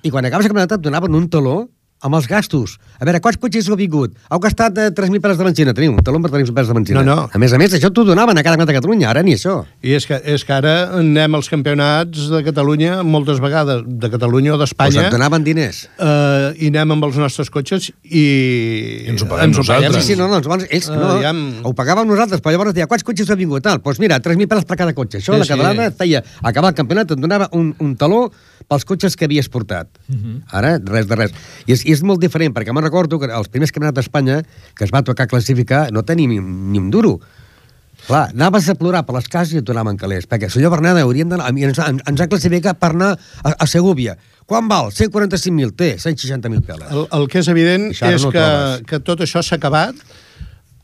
i 0.00 0.08
quan 0.08 0.24
acabes 0.24 0.48
el 0.48 0.54
campionat 0.54 0.78
et 0.80 0.88
donaven 0.88 1.20
un 1.20 1.28
taló 1.28 1.66
amb 2.00 2.14
els 2.14 2.28
gastos. 2.30 2.76
A 3.00 3.04
veure, 3.06 3.18
quants 3.20 3.38
cotxes 3.42 3.66
heu 3.68 3.76
vingut? 3.78 4.12
Heu 4.30 4.38
gastat 4.42 4.76
eh, 4.78 4.90
3.000 4.94 5.20
peles 5.22 5.38
de 5.38 5.44
benzina. 5.46 5.74
Teniu 5.74 5.92
un 5.96 6.02
taló 6.06 6.20
per 6.22 6.30
3.000 6.30 6.54
peles 6.54 6.68
de 6.70 6.74
benzina. 6.76 7.02
No, 7.02 7.14
no. 7.16 7.30
A 7.32 7.38
més 7.42 7.52
a 7.52 7.58
més, 7.58 7.74
això 7.74 7.90
t'ho 7.90 8.04
donaven 8.06 8.38
a 8.38 8.42
cada 8.46 8.64
de 8.64 8.74
Catalunya, 8.76 9.08
ara 9.10 9.22
ni 9.22 9.34
això. 9.34 9.64
I 9.82 9.94
és 9.98 10.06
que, 10.06 10.20
és 10.24 10.44
que 10.46 10.52
ara 10.54 10.74
anem 11.00 11.34
als 11.34 11.48
campionats 11.50 12.28
de 12.30 12.42
Catalunya 12.46 13.02
moltes 13.02 13.40
vegades, 13.42 13.82
de 13.86 14.10
Catalunya 14.10 14.54
o 14.54 14.58
Pues 14.58 14.68
d'Espanya, 14.70 15.06
et 15.08 15.12
donaven 15.12 15.44
diners. 15.44 15.88
eh, 15.98 16.54
i 16.58 16.68
anem 16.70 16.92
amb 16.98 17.04
els 17.08 17.16
nostres 17.18 17.50
cotxes 17.50 17.90
i... 18.04 18.22
I 19.06 19.10
ens 19.12 19.22
ho 19.22 19.28
paguem 19.30 19.52
nosaltres. 19.54 19.98
Sí, 20.04 20.12
sí, 20.14 20.18
no, 20.18 20.28
no, 20.30 20.40
llavors 20.42 20.66
ells 20.70 20.88
Ah, 20.88 20.96
no, 20.96 21.08
ja 21.22 21.30
em- 21.34 21.60
ho 21.66 21.72
pagàvem 21.76 22.06
nosaltres, 22.08 22.40
però 22.42 22.54
llavors 22.54 22.74
deia, 22.76 22.86
quants 22.90 23.04
cotxes 23.06 23.28
heu 23.30 23.36
vingut? 23.38 23.62
Tal, 23.64 23.80
doncs 23.84 23.98
mira, 24.02 24.18
3.000 24.22 24.48
peles 24.50 24.64
per 24.68 24.76
cada 24.80 24.94
cotxe. 24.96 25.18
Això 25.20 25.34
Sí, 25.34 25.38
la 25.42 25.44
sí. 25.44 25.52
catalana 25.52 25.86
et 25.90 25.96
feia, 25.98 26.22
acabar 26.42 26.70
el 26.72 26.78
campionat, 26.78 27.10
et 27.12 27.20
donava 27.20 27.48
un, 27.52 27.74
un 27.84 27.94
taló 27.96 28.28
pels 28.68 28.84
cotxes 28.84 29.16
que 29.16 29.24
havies 29.28 29.48
portat. 29.48 29.88
Mhm. 30.08 30.42
Ara, 30.52 30.76
res 30.84 31.06
de 31.08 31.16
res. 31.16 31.32
I 31.66 31.72
és, 31.76 31.84
i 31.88 31.96
és 31.96 32.04
molt 32.04 32.20
diferent, 32.20 32.52
perquè 32.52 32.74
me'n 32.76 32.84
recordo 32.84 33.18
que 33.20 33.30
els 33.32 33.48
primers 33.48 33.72
campionats 33.72 33.96
d'Espanya 33.96 34.42
que 34.76 34.84
es 34.84 34.94
va 34.94 35.04
tocar 35.06 35.28
classificar 35.30 35.88
no 35.94 36.04
tenia 36.04 36.28
ni, 36.28 36.38
ni 36.38 36.80
un 36.80 36.90
duro. 36.92 37.16
Clar, 38.06 38.28
anaves 38.32 38.68
a 38.70 38.76
plorar 38.78 39.02
per 39.04 39.16
les 39.18 39.26
cases 39.28 39.56
i 39.56 39.60
et 39.60 39.66
donaven 39.66 39.98
calés, 40.00 40.28
perquè 40.28 40.48
senyor 40.52 40.72
Bernada 40.72 41.02
hauríem 41.04 41.28
d'anar... 41.32 41.50
Ens, 41.50 41.80
ens, 41.80 42.20
ha 42.22 42.28
classificat 42.30 42.78
per 42.80 42.92
anar 42.94 43.10
a, 43.16 43.52
a 43.52 43.66
Segúvia. 43.68 44.14
Quan 44.48 44.70
val? 44.70 44.92
145.000. 44.94 45.74
Té 45.76 45.90
160.000 46.00 46.64
peles. 46.64 46.88
El, 46.88 47.04
el 47.18 47.28
que 47.28 47.42
és 47.42 47.50
evident 47.52 47.90
és 47.92 48.24
no 48.24 48.32
que, 48.32 48.40
trobes. 48.40 48.86
que 48.88 49.00
tot 49.04 49.24
això 49.26 49.42
s'ha 49.44 49.58
acabat, 49.60 49.98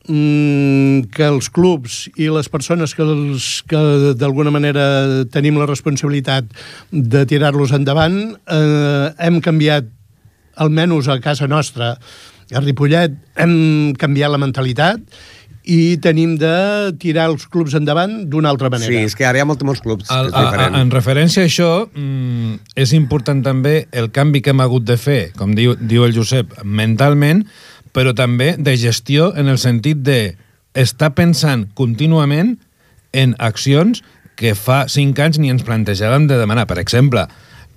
mm, 0.05 1.09
que 1.15 1.25
els 1.31 1.49
clubs 1.49 2.03
i 2.13 2.29
les 2.29 2.51
persones 2.51 2.93
que, 2.93 3.01
els, 3.01 3.49
que 3.65 3.81
d'alguna 4.21 4.53
manera 4.53 4.85
tenim 5.33 5.57
la 5.57 5.69
responsabilitat 5.71 6.51
de 6.91 7.25
tirar-los 7.25 7.73
endavant 7.73 8.19
eh, 8.35 9.07
hem 9.17 9.41
canviat, 9.41 9.89
almenys 10.61 11.09
a 11.11 11.19
casa 11.23 11.47
nostra, 11.47 11.95
a 12.53 12.61
Ripollet, 12.61 13.15
hem 13.41 13.95
canviat 13.97 14.31
la 14.33 14.41
mentalitat 14.41 15.01
i 15.65 15.97
tenim 15.97 16.35
de 16.37 16.93
tirar 17.01 17.25
els 17.31 17.47
clubs 17.49 17.73
endavant 17.77 18.11
d'una 18.29 18.51
altra 18.53 18.69
manera. 18.69 18.91
Sí, 18.91 19.01
és 19.09 19.15
que 19.17 19.25
ara 19.25 19.39
hi 19.39 19.41
ha 19.41 19.47
molts, 19.49 19.65
molts 19.65 19.81
clubs. 19.81 20.09
El, 20.13 20.29
és 20.29 20.35
a, 20.37 20.67
a, 20.67 20.67
en 20.77 20.91
referència 20.93 21.41
a 21.41 21.49
això, 21.49 21.69
mm, 21.89 22.75
és 22.85 22.93
important 22.97 23.41
també 23.45 23.87
el 23.91 24.11
canvi 24.13 24.43
que 24.45 24.53
hem 24.53 24.61
hagut 24.61 24.85
de 24.85 24.97
fer, 25.01 25.31
com 25.39 25.55
diu, 25.57 25.73
diu 25.79 26.05
el 26.05 26.13
Josep, 26.13 26.53
mentalment, 26.63 27.47
però 27.95 28.13
també 28.13 28.53
de 28.59 28.75
gestió 28.77 29.31
en 29.33 29.49
el 29.49 29.57
sentit 29.61 30.03
de 30.05 30.35
estar 30.77 31.13
pensant 31.17 31.65
contínuament 31.73 32.57
en 33.15 33.33
accions 33.39 34.03
que 34.35 34.53
fa 34.59 34.83
cinc 34.91 35.19
anys 35.23 35.39
ni 35.39 35.49
ens 35.49 35.63
plantejàvem 35.65 36.27
de 36.29 36.37
demanar. 36.37 36.67
Per 36.69 36.77
exemple, 36.81 37.25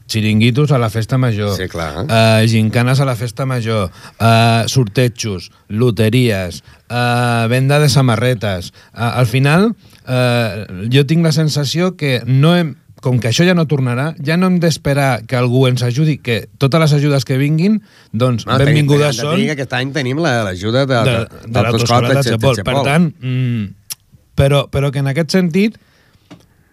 xiringuitos 0.08 0.72
a 0.72 0.78
la 0.78 0.88
festa 0.90 1.18
major, 1.18 1.54
Sí, 1.56 1.68
clar. 1.68 2.04
uh, 2.08 2.46
gincanes 2.48 2.98
a 3.00 3.04
la 3.04 3.14
festa 3.14 3.44
major, 3.46 3.90
uh, 4.18 4.66
sortejos, 4.66 5.50
loteries, 5.68 6.62
uh, 6.90 7.46
venda 7.48 7.78
de 7.78 7.88
samarretes. 7.88 8.72
Uh, 8.94 9.12
al 9.20 9.26
final, 9.26 9.74
uh, 10.08 10.88
jo 10.90 11.04
tinc 11.06 11.24
la 11.24 11.32
sensació 11.32 11.94
que 11.96 12.22
no 12.26 12.54
hem, 12.56 12.74
com 13.04 13.20
que 13.22 13.28
això 13.30 13.44
ja 13.46 13.54
no 13.54 13.66
tornarà, 13.70 14.08
ja 14.24 14.36
no 14.36 14.48
hem 14.50 14.56
d'esperar 14.58 15.22
que 15.28 15.36
algú 15.38 15.66
ens 15.68 15.84
ajudi, 15.86 16.16
que 16.18 16.48
totes 16.58 16.80
les 16.82 16.92
ajudes 16.96 17.24
que 17.28 17.36
vinguin, 17.38 17.80
doncs 18.12 18.46
No, 18.48 18.56
benvingudes 18.58 19.14
tenim, 19.16 19.22
són 19.28 19.36
tenim, 19.36 19.52
Aquest 19.54 19.72
any 19.78 19.92
tenim 19.94 20.18
la- 20.24 20.42
l'ajuda 20.48 20.82
de, 20.86 21.02
de, 21.04 21.18
de, 21.28 21.52
de 21.52 21.62
l'autoscola 21.62 22.14
de 22.16 22.22
Xepol. 22.32 22.56
Per 22.66 22.78
tant, 22.82 23.12
mm, 23.20 23.68
però, 24.34 24.64
però 24.72 24.90
que 24.90 24.98
en 25.04 25.12
aquest 25.12 25.30
sentit 25.36 25.78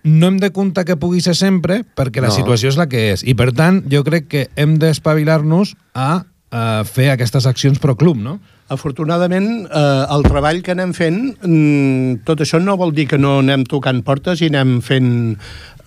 no 0.05 0.29
hem 0.29 0.37
de 0.39 0.51
comptar 0.53 0.85
que 0.85 0.95
pugui 1.01 1.19
ser 1.25 1.33
sempre 1.35 1.81
perquè 1.97 2.21
la 2.21 2.29
No. 2.29 2.35
situació 2.37 2.69
és 2.69 2.77
la 2.77 2.85
que 2.87 3.11
és. 3.11 3.23
I 3.25 3.33
per 3.35 3.51
tant, 3.57 3.81
jo 3.91 4.03
crec 4.05 4.27
que 4.29 4.47
hem 4.55 4.77
d'espavilar-nos 4.79 5.73
a, 5.97 6.23
a 6.53 6.83
fer 6.85 7.09
aquestes 7.11 7.45
accions 7.49 7.79
pro 7.81 7.97
club, 7.97 8.15
no? 8.21 8.37
Afortunadament, 8.69 9.67
eh, 9.69 10.05
el 10.09 10.23
treball 10.25 10.63
que 10.65 10.71
anem 10.73 10.93
fent, 10.97 11.35
mm, 11.45 12.23
tot 12.25 12.39
això 12.41 12.57
no 12.61 12.77
vol 12.77 12.93
dir 12.97 13.07
que 13.07 13.17
no 13.21 13.39
anem 13.43 13.63
tocant 13.69 14.01
portes 14.05 14.41
i 14.41 14.47
anem 14.49 14.79
fent 14.81 15.37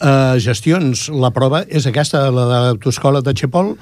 eh, 0.01 0.39
gestions. 0.39 1.09
La 1.11 1.33
prova 1.35 1.65
és 1.67 1.87
aquesta, 1.91 2.21
la 2.31 2.45
de 2.47 2.59
l'autoescola 2.69 3.19
de 3.27 3.33
Xepol, 3.35 3.73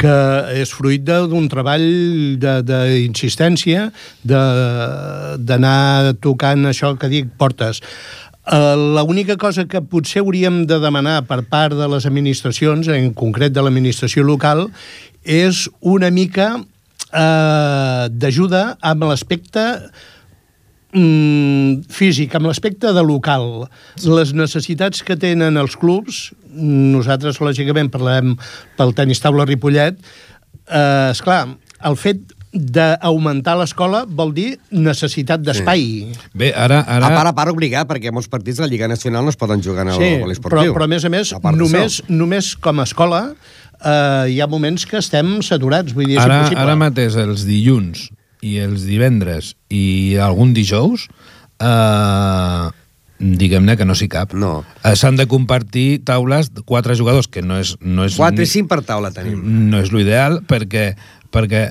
que 0.00 0.14
és 0.62 0.72
fruit 0.72 1.04
de- 1.04 1.26
d'un 1.28 1.48
treball 1.52 2.38
de- 2.40 2.62
d'insistència, 2.62 3.90
de- 4.24 5.36
d'anar 5.38 6.14
tocant 6.20 6.64
això 6.70 6.96
que 6.98 7.08
dic, 7.12 7.28
portes. 7.36 7.82
Uh, 8.48 9.04
L'única 9.04 9.36
cosa 9.36 9.66
que 9.68 9.82
potser 9.84 10.22
hauríem 10.22 10.62
de 10.64 10.78
demanar 10.80 11.20
per 11.28 11.42
part 11.50 11.76
de 11.76 11.88
les 11.92 12.06
administracions, 12.08 12.88
en 12.88 13.10
concret 13.12 13.52
de 13.52 13.60
l'administració 13.60 14.24
local, 14.24 14.70
és 15.20 15.66
una 15.84 16.08
mica 16.08 16.54
uh, 16.56 18.08
d'ajuda 18.08 18.62
amb 18.80 19.04
l'aspecte 19.10 19.66
mm, 20.96 21.92
físic, 21.92 22.38
amb 22.38 22.48
l'aspecte 22.48 22.94
de 22.96 23.04
local. 23.04 23.68
Les 24.08 24.32
necessitats 24.32 25.04
que 25.04 25.18
tenen 25.20 25.60
els 25.60 25.76
clubs, 25.76 26.30
nosaltres 26.48 27.42
lògicament 27.44 27.92
parlem 27.92 28.32
pel 28.80 28.96
tenis 28.96 29.20
taula 29.20 29.44
Ripollet, 29.44 30.00
eh, 30.72 31.10
esclar, 31.12 31.42
el 31.84 31.96
fet 32.00 32.37
d'augmentar 32.52 33.54
l'escola 33.60 34.04
vol 34.08 34.32
dir 34.36 34.54
necessitat 34.72 35.42
d'espai. 35.44 35.82
Bé, 36.34 36.52
ara... 36.56 36.80
A 36.80 36.96
ara... 36.96 37.10
part, 37.12 37.30
a 37.30 37.34
part 37.36 37.52
obligar, 37.52 37.84
perquè 37.90 38.12
molts 38.14 38.28
partits 38.32 38.56
de 38.60 38.64
la 38.66 38.70
Lliga 38.72 38.88
Nacional 38.88 39.24
no 39.26 39.30
es 39.34 39.36
poden 39.40 39.62
jugar 39.64 39.84
en 39.86 39.92
el 39.92 39.98
Sí, 39.98 40.10
sí, 40.38 40.42
però, 40.44 40.64
però 40.72 40.86
a 40.88 40.90
més 40.90 41.04
a 41.04 41.10
més, 41.12 41.34
A 41.36 41.52
només, 41.52 42.00
només 42.08 42.54
com 42.56 42.80
a 42.80 42.86
escola 42.88 43.22
eh, 43.84 44.32
hi 44.32 44.40
ha 44.40 44.48
moments 44.48 44.86
que 44.88 44.98
estem 45.02 45.38
saturats, 45.44 45.92
vull 45.96 46.08
dir, 46.08 46.16
és 46.16 46.24
ara, 46.24 46.40
impossible. 46.42 46.64
ara 46.64 46.76
mateix 46.80 47.16
els 47.20 47.44
dilluns 47.48 48.08
i 48.40 48.56
els 48.62 48.84
divendres 48.88 49.52
i 49.74 50.16
algun 50.22 50.52
dijous 50.56 51.08
eh, 51.60 52.68
diguem-ne 53.18 53.74
que 53.76 53.84
no 53.88 53.96
s'hi 53.98 54.06
cap. 54.10 54.32
No. 54.38 54.60
Eh, 54.86 54.94
S'han 54.96 55.16
de 55.18 55.26
compartir 55.30 56.00
taules 56.06 56.52
de 56.54 56.62
quatre 56.62 56.94
jugadors, 56.98 57.26
que 57.28 57.42
no 57.42 57.58
és... 57.58 57.74
No 57.82 58.04
és 58.06 58.14
4 58.18 58.38
ni- 58.38 58.46
i 58.46 58.50
5 58.50 58.68
per 58.70 58.80
taula 58.86 59.10
tenim. 59.14 59.40
no 59.70 59.80
és 59.82 59.90
l'ideal 59.92 60.40
perquè, 60.48 60.92
perquè 61.34 61.64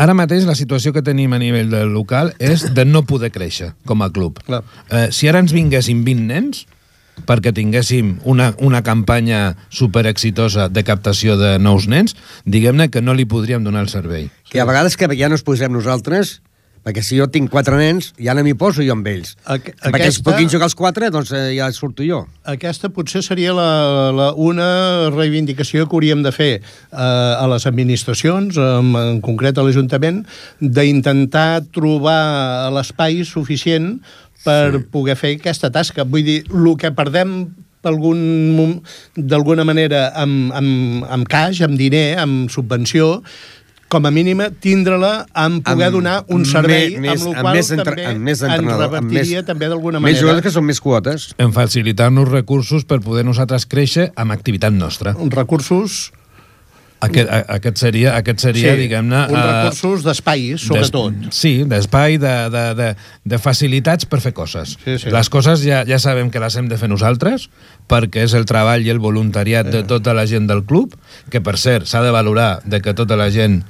ara 0.00 0.16
mateix 0.16 0.46
la 0.48 0.56
situació 0.58 0.94
que 0.96 1.04
tenim 1.04 1.34
a 1.36 1.40
nivell 1.42 1.70
del 1.72 1.92
local 1.92 2.32
és 2.40 2.64
de 2.74 2.84
no 2.88 3.04
poder 3.08 3.30
créixer 3.34 3.74
com 3.86 4.02
a 4.02 4.10
club. 4.12 4.40
Clar. 4.46 4.62
Eh, 4.88 5.08
si 5.12 5.28
ara 5.28 5.42
ens 5.44 5.52
vinguessin 5.52 6.04
20 6.06 6.28
nens, 6.30 6.64
perquè 7.28 7.52
tinguéssim 7.52 8.14
una, 8.24 8.50
una 8.64 8.82
campanya 8.86 9.56
super 9.68 10.06
exitosa 10.08 10.68
de 10.72 10.84
captació 10.86 11.36
de 11.36 11.58
nous 11.60 11.88
nens, 11.90 12.16
diguem-ne 12.44 12.88
que 12.90 13.02
no 13.04 13.14
li 13.14 13.28
podríem 13.28 13.64
donar 13.66 13.84
el 13.84 13.92
servei. 13.92 14.30
Que 14.50 14.62
a 14.62 14.68
vegades 14.68 14.96
que 14.96 15.10
ja 15.12 15.28
no 15.28 15.36
ens 15.36 15.44
posem 15.46 15.72
nosaltres, 15.72 16.40
perquè 16.84 17.02
si 17.04 17.18
jo 17.18 17.26
tinc 17.28 17.50
quatre 17.52 17.76
nens, 17.76 18.12
ja 18.16 18.32
no 18.34 18.42
m'hi 18.46 18.54
poso 18.56 18.80
jo 18.82 18.94
amb 18.96 19.06
ells. 19.10 19.34
Aqu- 19.44 19.74
Perquè 19.76 20.00
ells 20.06 20.16
aquesta- 20.16 20.24
puguin 20.30 20.48
jugar 20.48 20.68
els 20.70 20.74
quatre, 20.78 21.10
doncs 21.12 21.32
eh, 21.36 21.54
ja 21.58 21.68
surto 21.76 22.02
jo. 22.06 22.22
Aquesta 22.48 22.88
potser 22.88 23.22
seria 23.22 23.52
la, 23.52 23.68
la, 24.16 24.28
una 24.34 25.10
reivindicació 25.12 25.84
que 25.86 25.96
hauríem 25.98 26.22
de 26.24 26.32
fer 26.32 26.50
eh, 26.60 26.96
a 26.96 27.46
les 27.52 27.66
administracions, 27.68 28.56
en, 28.56 28.94
en 28.96 29.20
concret 29.20 29.58
a 29.60 29.62
l'Ajuntament, 29.66 30.22
d'intentar 30.60 31.62
trobar 31.74 32.70
l'espai 32.72 33.24
suficient 33.28 33.98
per 34.44 34.72
sí. 34.78 34.84
poder 34.90 35.16
fer 35.20 35.34
aquesta 35.36 35.68
tasca. 35.70 36.04
Vull 36.08 36.24
dir, 36.24 36.38
el 36.48 36.70
que 36.80 36.90
perdem 36.96 37.42
d'alguna 39.16 39.64
manera 39.64 40.10
amb, 40.20 40.50
amb, 40.52 41.04
amb 41.08 41.28
caix, 41.30 41.62
amb 41.64 41.78
diner, 41.80 42.18
amb 42.20 42.50
subvenció, 42.52 43.22
com 43.90 44.06
a 44.06 44.10
mínima, 44.14 44.46
tindre-la 44.62 45.26
amb 45.34 45.64
poder 45.66 45.88
Amb 45.90 45.96
donar 45.98 46.14
un 46.30 46.44
servei, 46.46 46.94
més- 47.02 47.20
amb 47.20 47.32
el 47.32 47.34
amb 47.34 47.42
qual 47.42 47.56
més 47.58 47.70
entre- 47.74 47.84
també 47.90 48.06
amb 48.06 48.22
més 48.30 48.42
amb 48.46 48.70
revertiria 48.70 49.40
més- 49.42 49.46
també 49.50 49.68
d'alguna 49.68 49.98
Més 49.98 50.02
manera. 50.12 50.20
jugadors 50.20 50.42
que 50.46 50.50
són 50.54 50.64
més 50.64 50.80
quotes. 50.80 51.34
En 51.38 51.52
facilitar-nos 51.52 52.28
recursos 52.30 52.84
per 52.86 53.00
poder 53.02 53.24
nosaltres 53.26 53.66
créixer 53.66 54.12
amb 54.16 54.32
activitat 54.32 54.72
nostra. 54.72 55.16
recursos 55.28 56.12
Aquest, 57.02 57.30
a- 57.32 57.46
aquest 57.56 57.78
seria, 57.80 58.10
aquest 58.18 58.40
seria 58.44 58.74
sí, 58.74 58.80
diguem-ne... 58.82 59.22
uns 59.32 59.38
eh, 59.38 59.44
recursos 59.64 60.02
d'espai, 60.04 60.42
sobretot. 60.60 61.14
Des, 61.16 61.34
sí, 61.34 61.64
d'espai, 61.64 62.18
de, 62.20 62.32
de, 62.52 62.64
de, 62.76 62.88
de 63.24 63.38
facilitats 63.40 64.04
per 64.04 64.20
fer 64.20 64.34
coses. 64.36 64.74
Sí, 64.84 64.98
sí. 65.00 65.08
Les 65.08 65.30
coses 65.32 65.62
ja, 65.64 65.80
ja 65.88 65.96
sabem 65.98 66.28
que 66.28 66.38
les 66.44 66.58
hem 66.60 66.68
de 66.68 66.76
fer 66.76 66.90
nosaltres, 66.92 67.48
perquè 67.88 68.26
és 68.28 68.34
el 68.36 68.44
treball 68.44 68.84
i 68.84 68.92
el 68.92 69.00
voluntariat 69.00 69.70
de 69.72 69.80
tota 69.88 70.12
la 70.12 70.26
gent 70.28 70.44
del 70.46 70.60
club, 70.68 70.92
que 71.32 71.40
per 71.40 71.56
cert 71.56 71.88
s'ha 71.88 72.02
de 72.04 72.12
valorar 72.12 72.60
de 72.68 72.82
que 72.84 72.92
tota 72.92 73.16
la 73.16 73.30
gent 73.32 73.62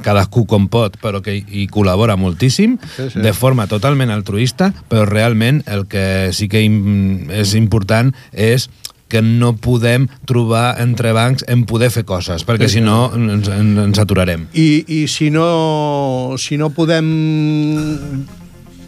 cadascú 0.00 0.46
com 0.48 0.68
pot, 0.72 0.96
però 1.02 1.20
que 1.20 1.34
hi, 1.42 1.66
col·labora 1.68 2.16
moltíssim, 2.16 2.78
Sí, 2.96 3.10
sí. 3.12 3.20
de 3.20 3.32
forma 3.36 3.66
totalment 3.68 4.10
altruista, 4.10 4.72
però 4.88 5.04
realment 5.08 5.62
el 5.68 5.86
que 5.86 6.30
sí 6.32 6.48
que 6.48 6.62
és 6.64 7.54
important 7.58 8.14
és 8.32 8.70
que 9.10 9.20
no 9.26 9.56
podem 9.58 10.06
trobar 10.24 10.78
entre 10.80 11.10
bancs 11.12 11.42
en 11.50 11.64
poder 11.66 11.90
fer 11.90 12.04
coses, 12.06 12.44
perquè 12.46 12.68
si 12.70 12.80
no 12.80 13.10
ens, 13.12 13.48
ens, 13.50 13.78
ens 13.84 13.98
aturarem. 13.98 14.46
I, 14.54 14.84
i 14.86 15.00
si, 15.10 15.32
no, 15.34 16.36
si 16.38 16.56
no 16.56 16.70
podem 16.70 17.10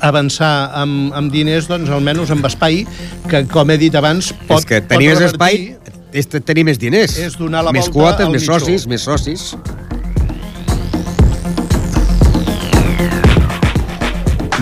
avançar 0.03 0.71
amb, 0.79 1.11
amb 1.19 1.31
diners, 1.35 1.67
doncs 1.71 1.91
almenys 1.91 2.31
amb 2.35 2.47
espai, 2.47 2.85
que 3.31 3.45
com 3.51 3.71
he 3.75 3.79
dit 3.83 3.95
abans, 3.99 4.33
pot, 4.47 4.63
és 4.63 4.69
que 4.71 4.81
tenir 4.81 5.11
pot 5.13 5.21
més 5.21 5.29
espai 5.33 5.61
és 6.13 6.29
tenir 6.29 6.67
més 6.69 6.79
diners. 6.79 7.15
És 7.19 7.39
donar 7.41 7.63
la 7.65 7.73
més 7.73 7.89
volta 7.89 8.23
quotes, 8.23 8.27
al 8.27 8.33
més 8.35 8.43
mitjó. 8.45 8.59
socis, 8.61 8.87
més 8.87 9.07
socis. 9.07 9.55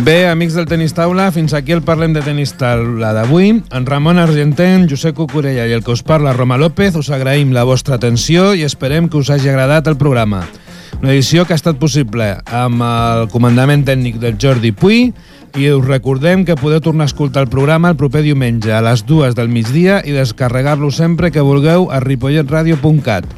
Bé, 0.05 0.29
amics 0.29 0.55
del 0.57 0.65
Tenis 0.65 0.95
Taula, 0.97 1.27
fins 1.29 1.53
aquí 1.53 1.75
el 1.75 1.83
Parlem 1.85 2.15
de 2.17 2.23
Tenis 2.25 2.55
Taula 2.57 3.11
d'avui. 3.13 3.51
En 3.77 3.85
Ramon 3.85 4.17
Argenten, 4.23 4.87
Josep 4.89 5.19
Cucurella 5.19 5.67
i 5.69 5.75
el 5.77 5.83
que 5.85 5.93
us 5.93 6.01
parla, 6.01 6.33
Roma 6.33 6.57
López, 6.57 6.97
us 6.97 7.11
agraïm 7.13 7.53
la 7.53 7.67
vostra 7.69 7.99
atenció 7.99 8.55
i 8.57 8.65
esperem 8.65 9.11
que 9.13 9.21
us 9.21 9.29
hagi 9.29 9.51
agradat 9.53 9.91
el 9.93 9.99
programa. 10.01 10.47
Una 11.03 11.13
edició 11.13 11.45
que 11.45 11.53
ha 11.53 11.61
estat 11.61 11.77
possible 11.77 12.31
amb 12.49 12.81
el 12.87 13.27
comandament 13.29 13.85
tècnic 13.85 14.17
del 14.23 14.41
Jordi 14.41 14.73
Puy 14.73 15.11
i 15.61 15.69
us 15.69 15.85
recordem 15.85 16.47
que 16.49 16.57
podeu 16.57 16.81
tornar 16.81 17.05
a 17.05 17.13
escoltar 17.13 17.45
el 17.45 17.53
programa 17.53 17.93
el 17.93 18.01
proper 18.01 18.25
diumenge 18.25 18.73
a 18.73 18.81
les 18.81 19.05
dues 19.05 19.37
del 19.37 19.53
migdia 19.53 20.01
i 20.01 20.17
descarregar-lo 20.17 20.89
sempre 20.97 21.29
que 21.31 21.45
vulgueu 21.45 21.91
a 21.93 22.01
ripolletradio.cat. 22.01 23.29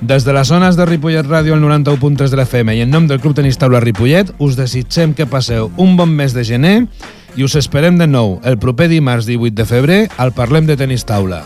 Des 0.00 0.24
de 0.24 0.32
les 0.32 0.48
zones 0.48 0.78
de 0.78 0.84
Ripollet 0.88 1.26
Ràdio 1.28 1.52
al 1.52 1.60
91.3 1.60 2.32
de 2.32 2.38
l'FM 2.38 2.72
i 2.72 2.80
en 2.86 2.88
nom 2.94 3.04
del 3.06 3.20
Club 3.20 3.36
Tenis 3.36 3.60
Taula 3.60 3.82
Ripollet 3.84 4.32
us 4.40 4.56
desitgem 4.56 5.12
que 5.12 5.28
passeu 5.28 5.68
un 5.76 5.92
bon 6.00 6.08
mes 6.08 6.32
de 6.32 6.44
gener 6.46 6.74
i 7.36 7.44
us 7.44 7.58
esperem 7.60 8.00
de 8.00 8.08
nou 8.08 8.38
el 8.48 8.56
proper 8.56 8.88
dimarts 8.88 9.28
18 9.28 9.52
de 9.60 9.68
febrer 9.68 10.02
al 10.16 10.32
Parlem 10.32 10.64
de 10.64 10.80
Tenis 10.80 11.04
Taula. 11.04 11.44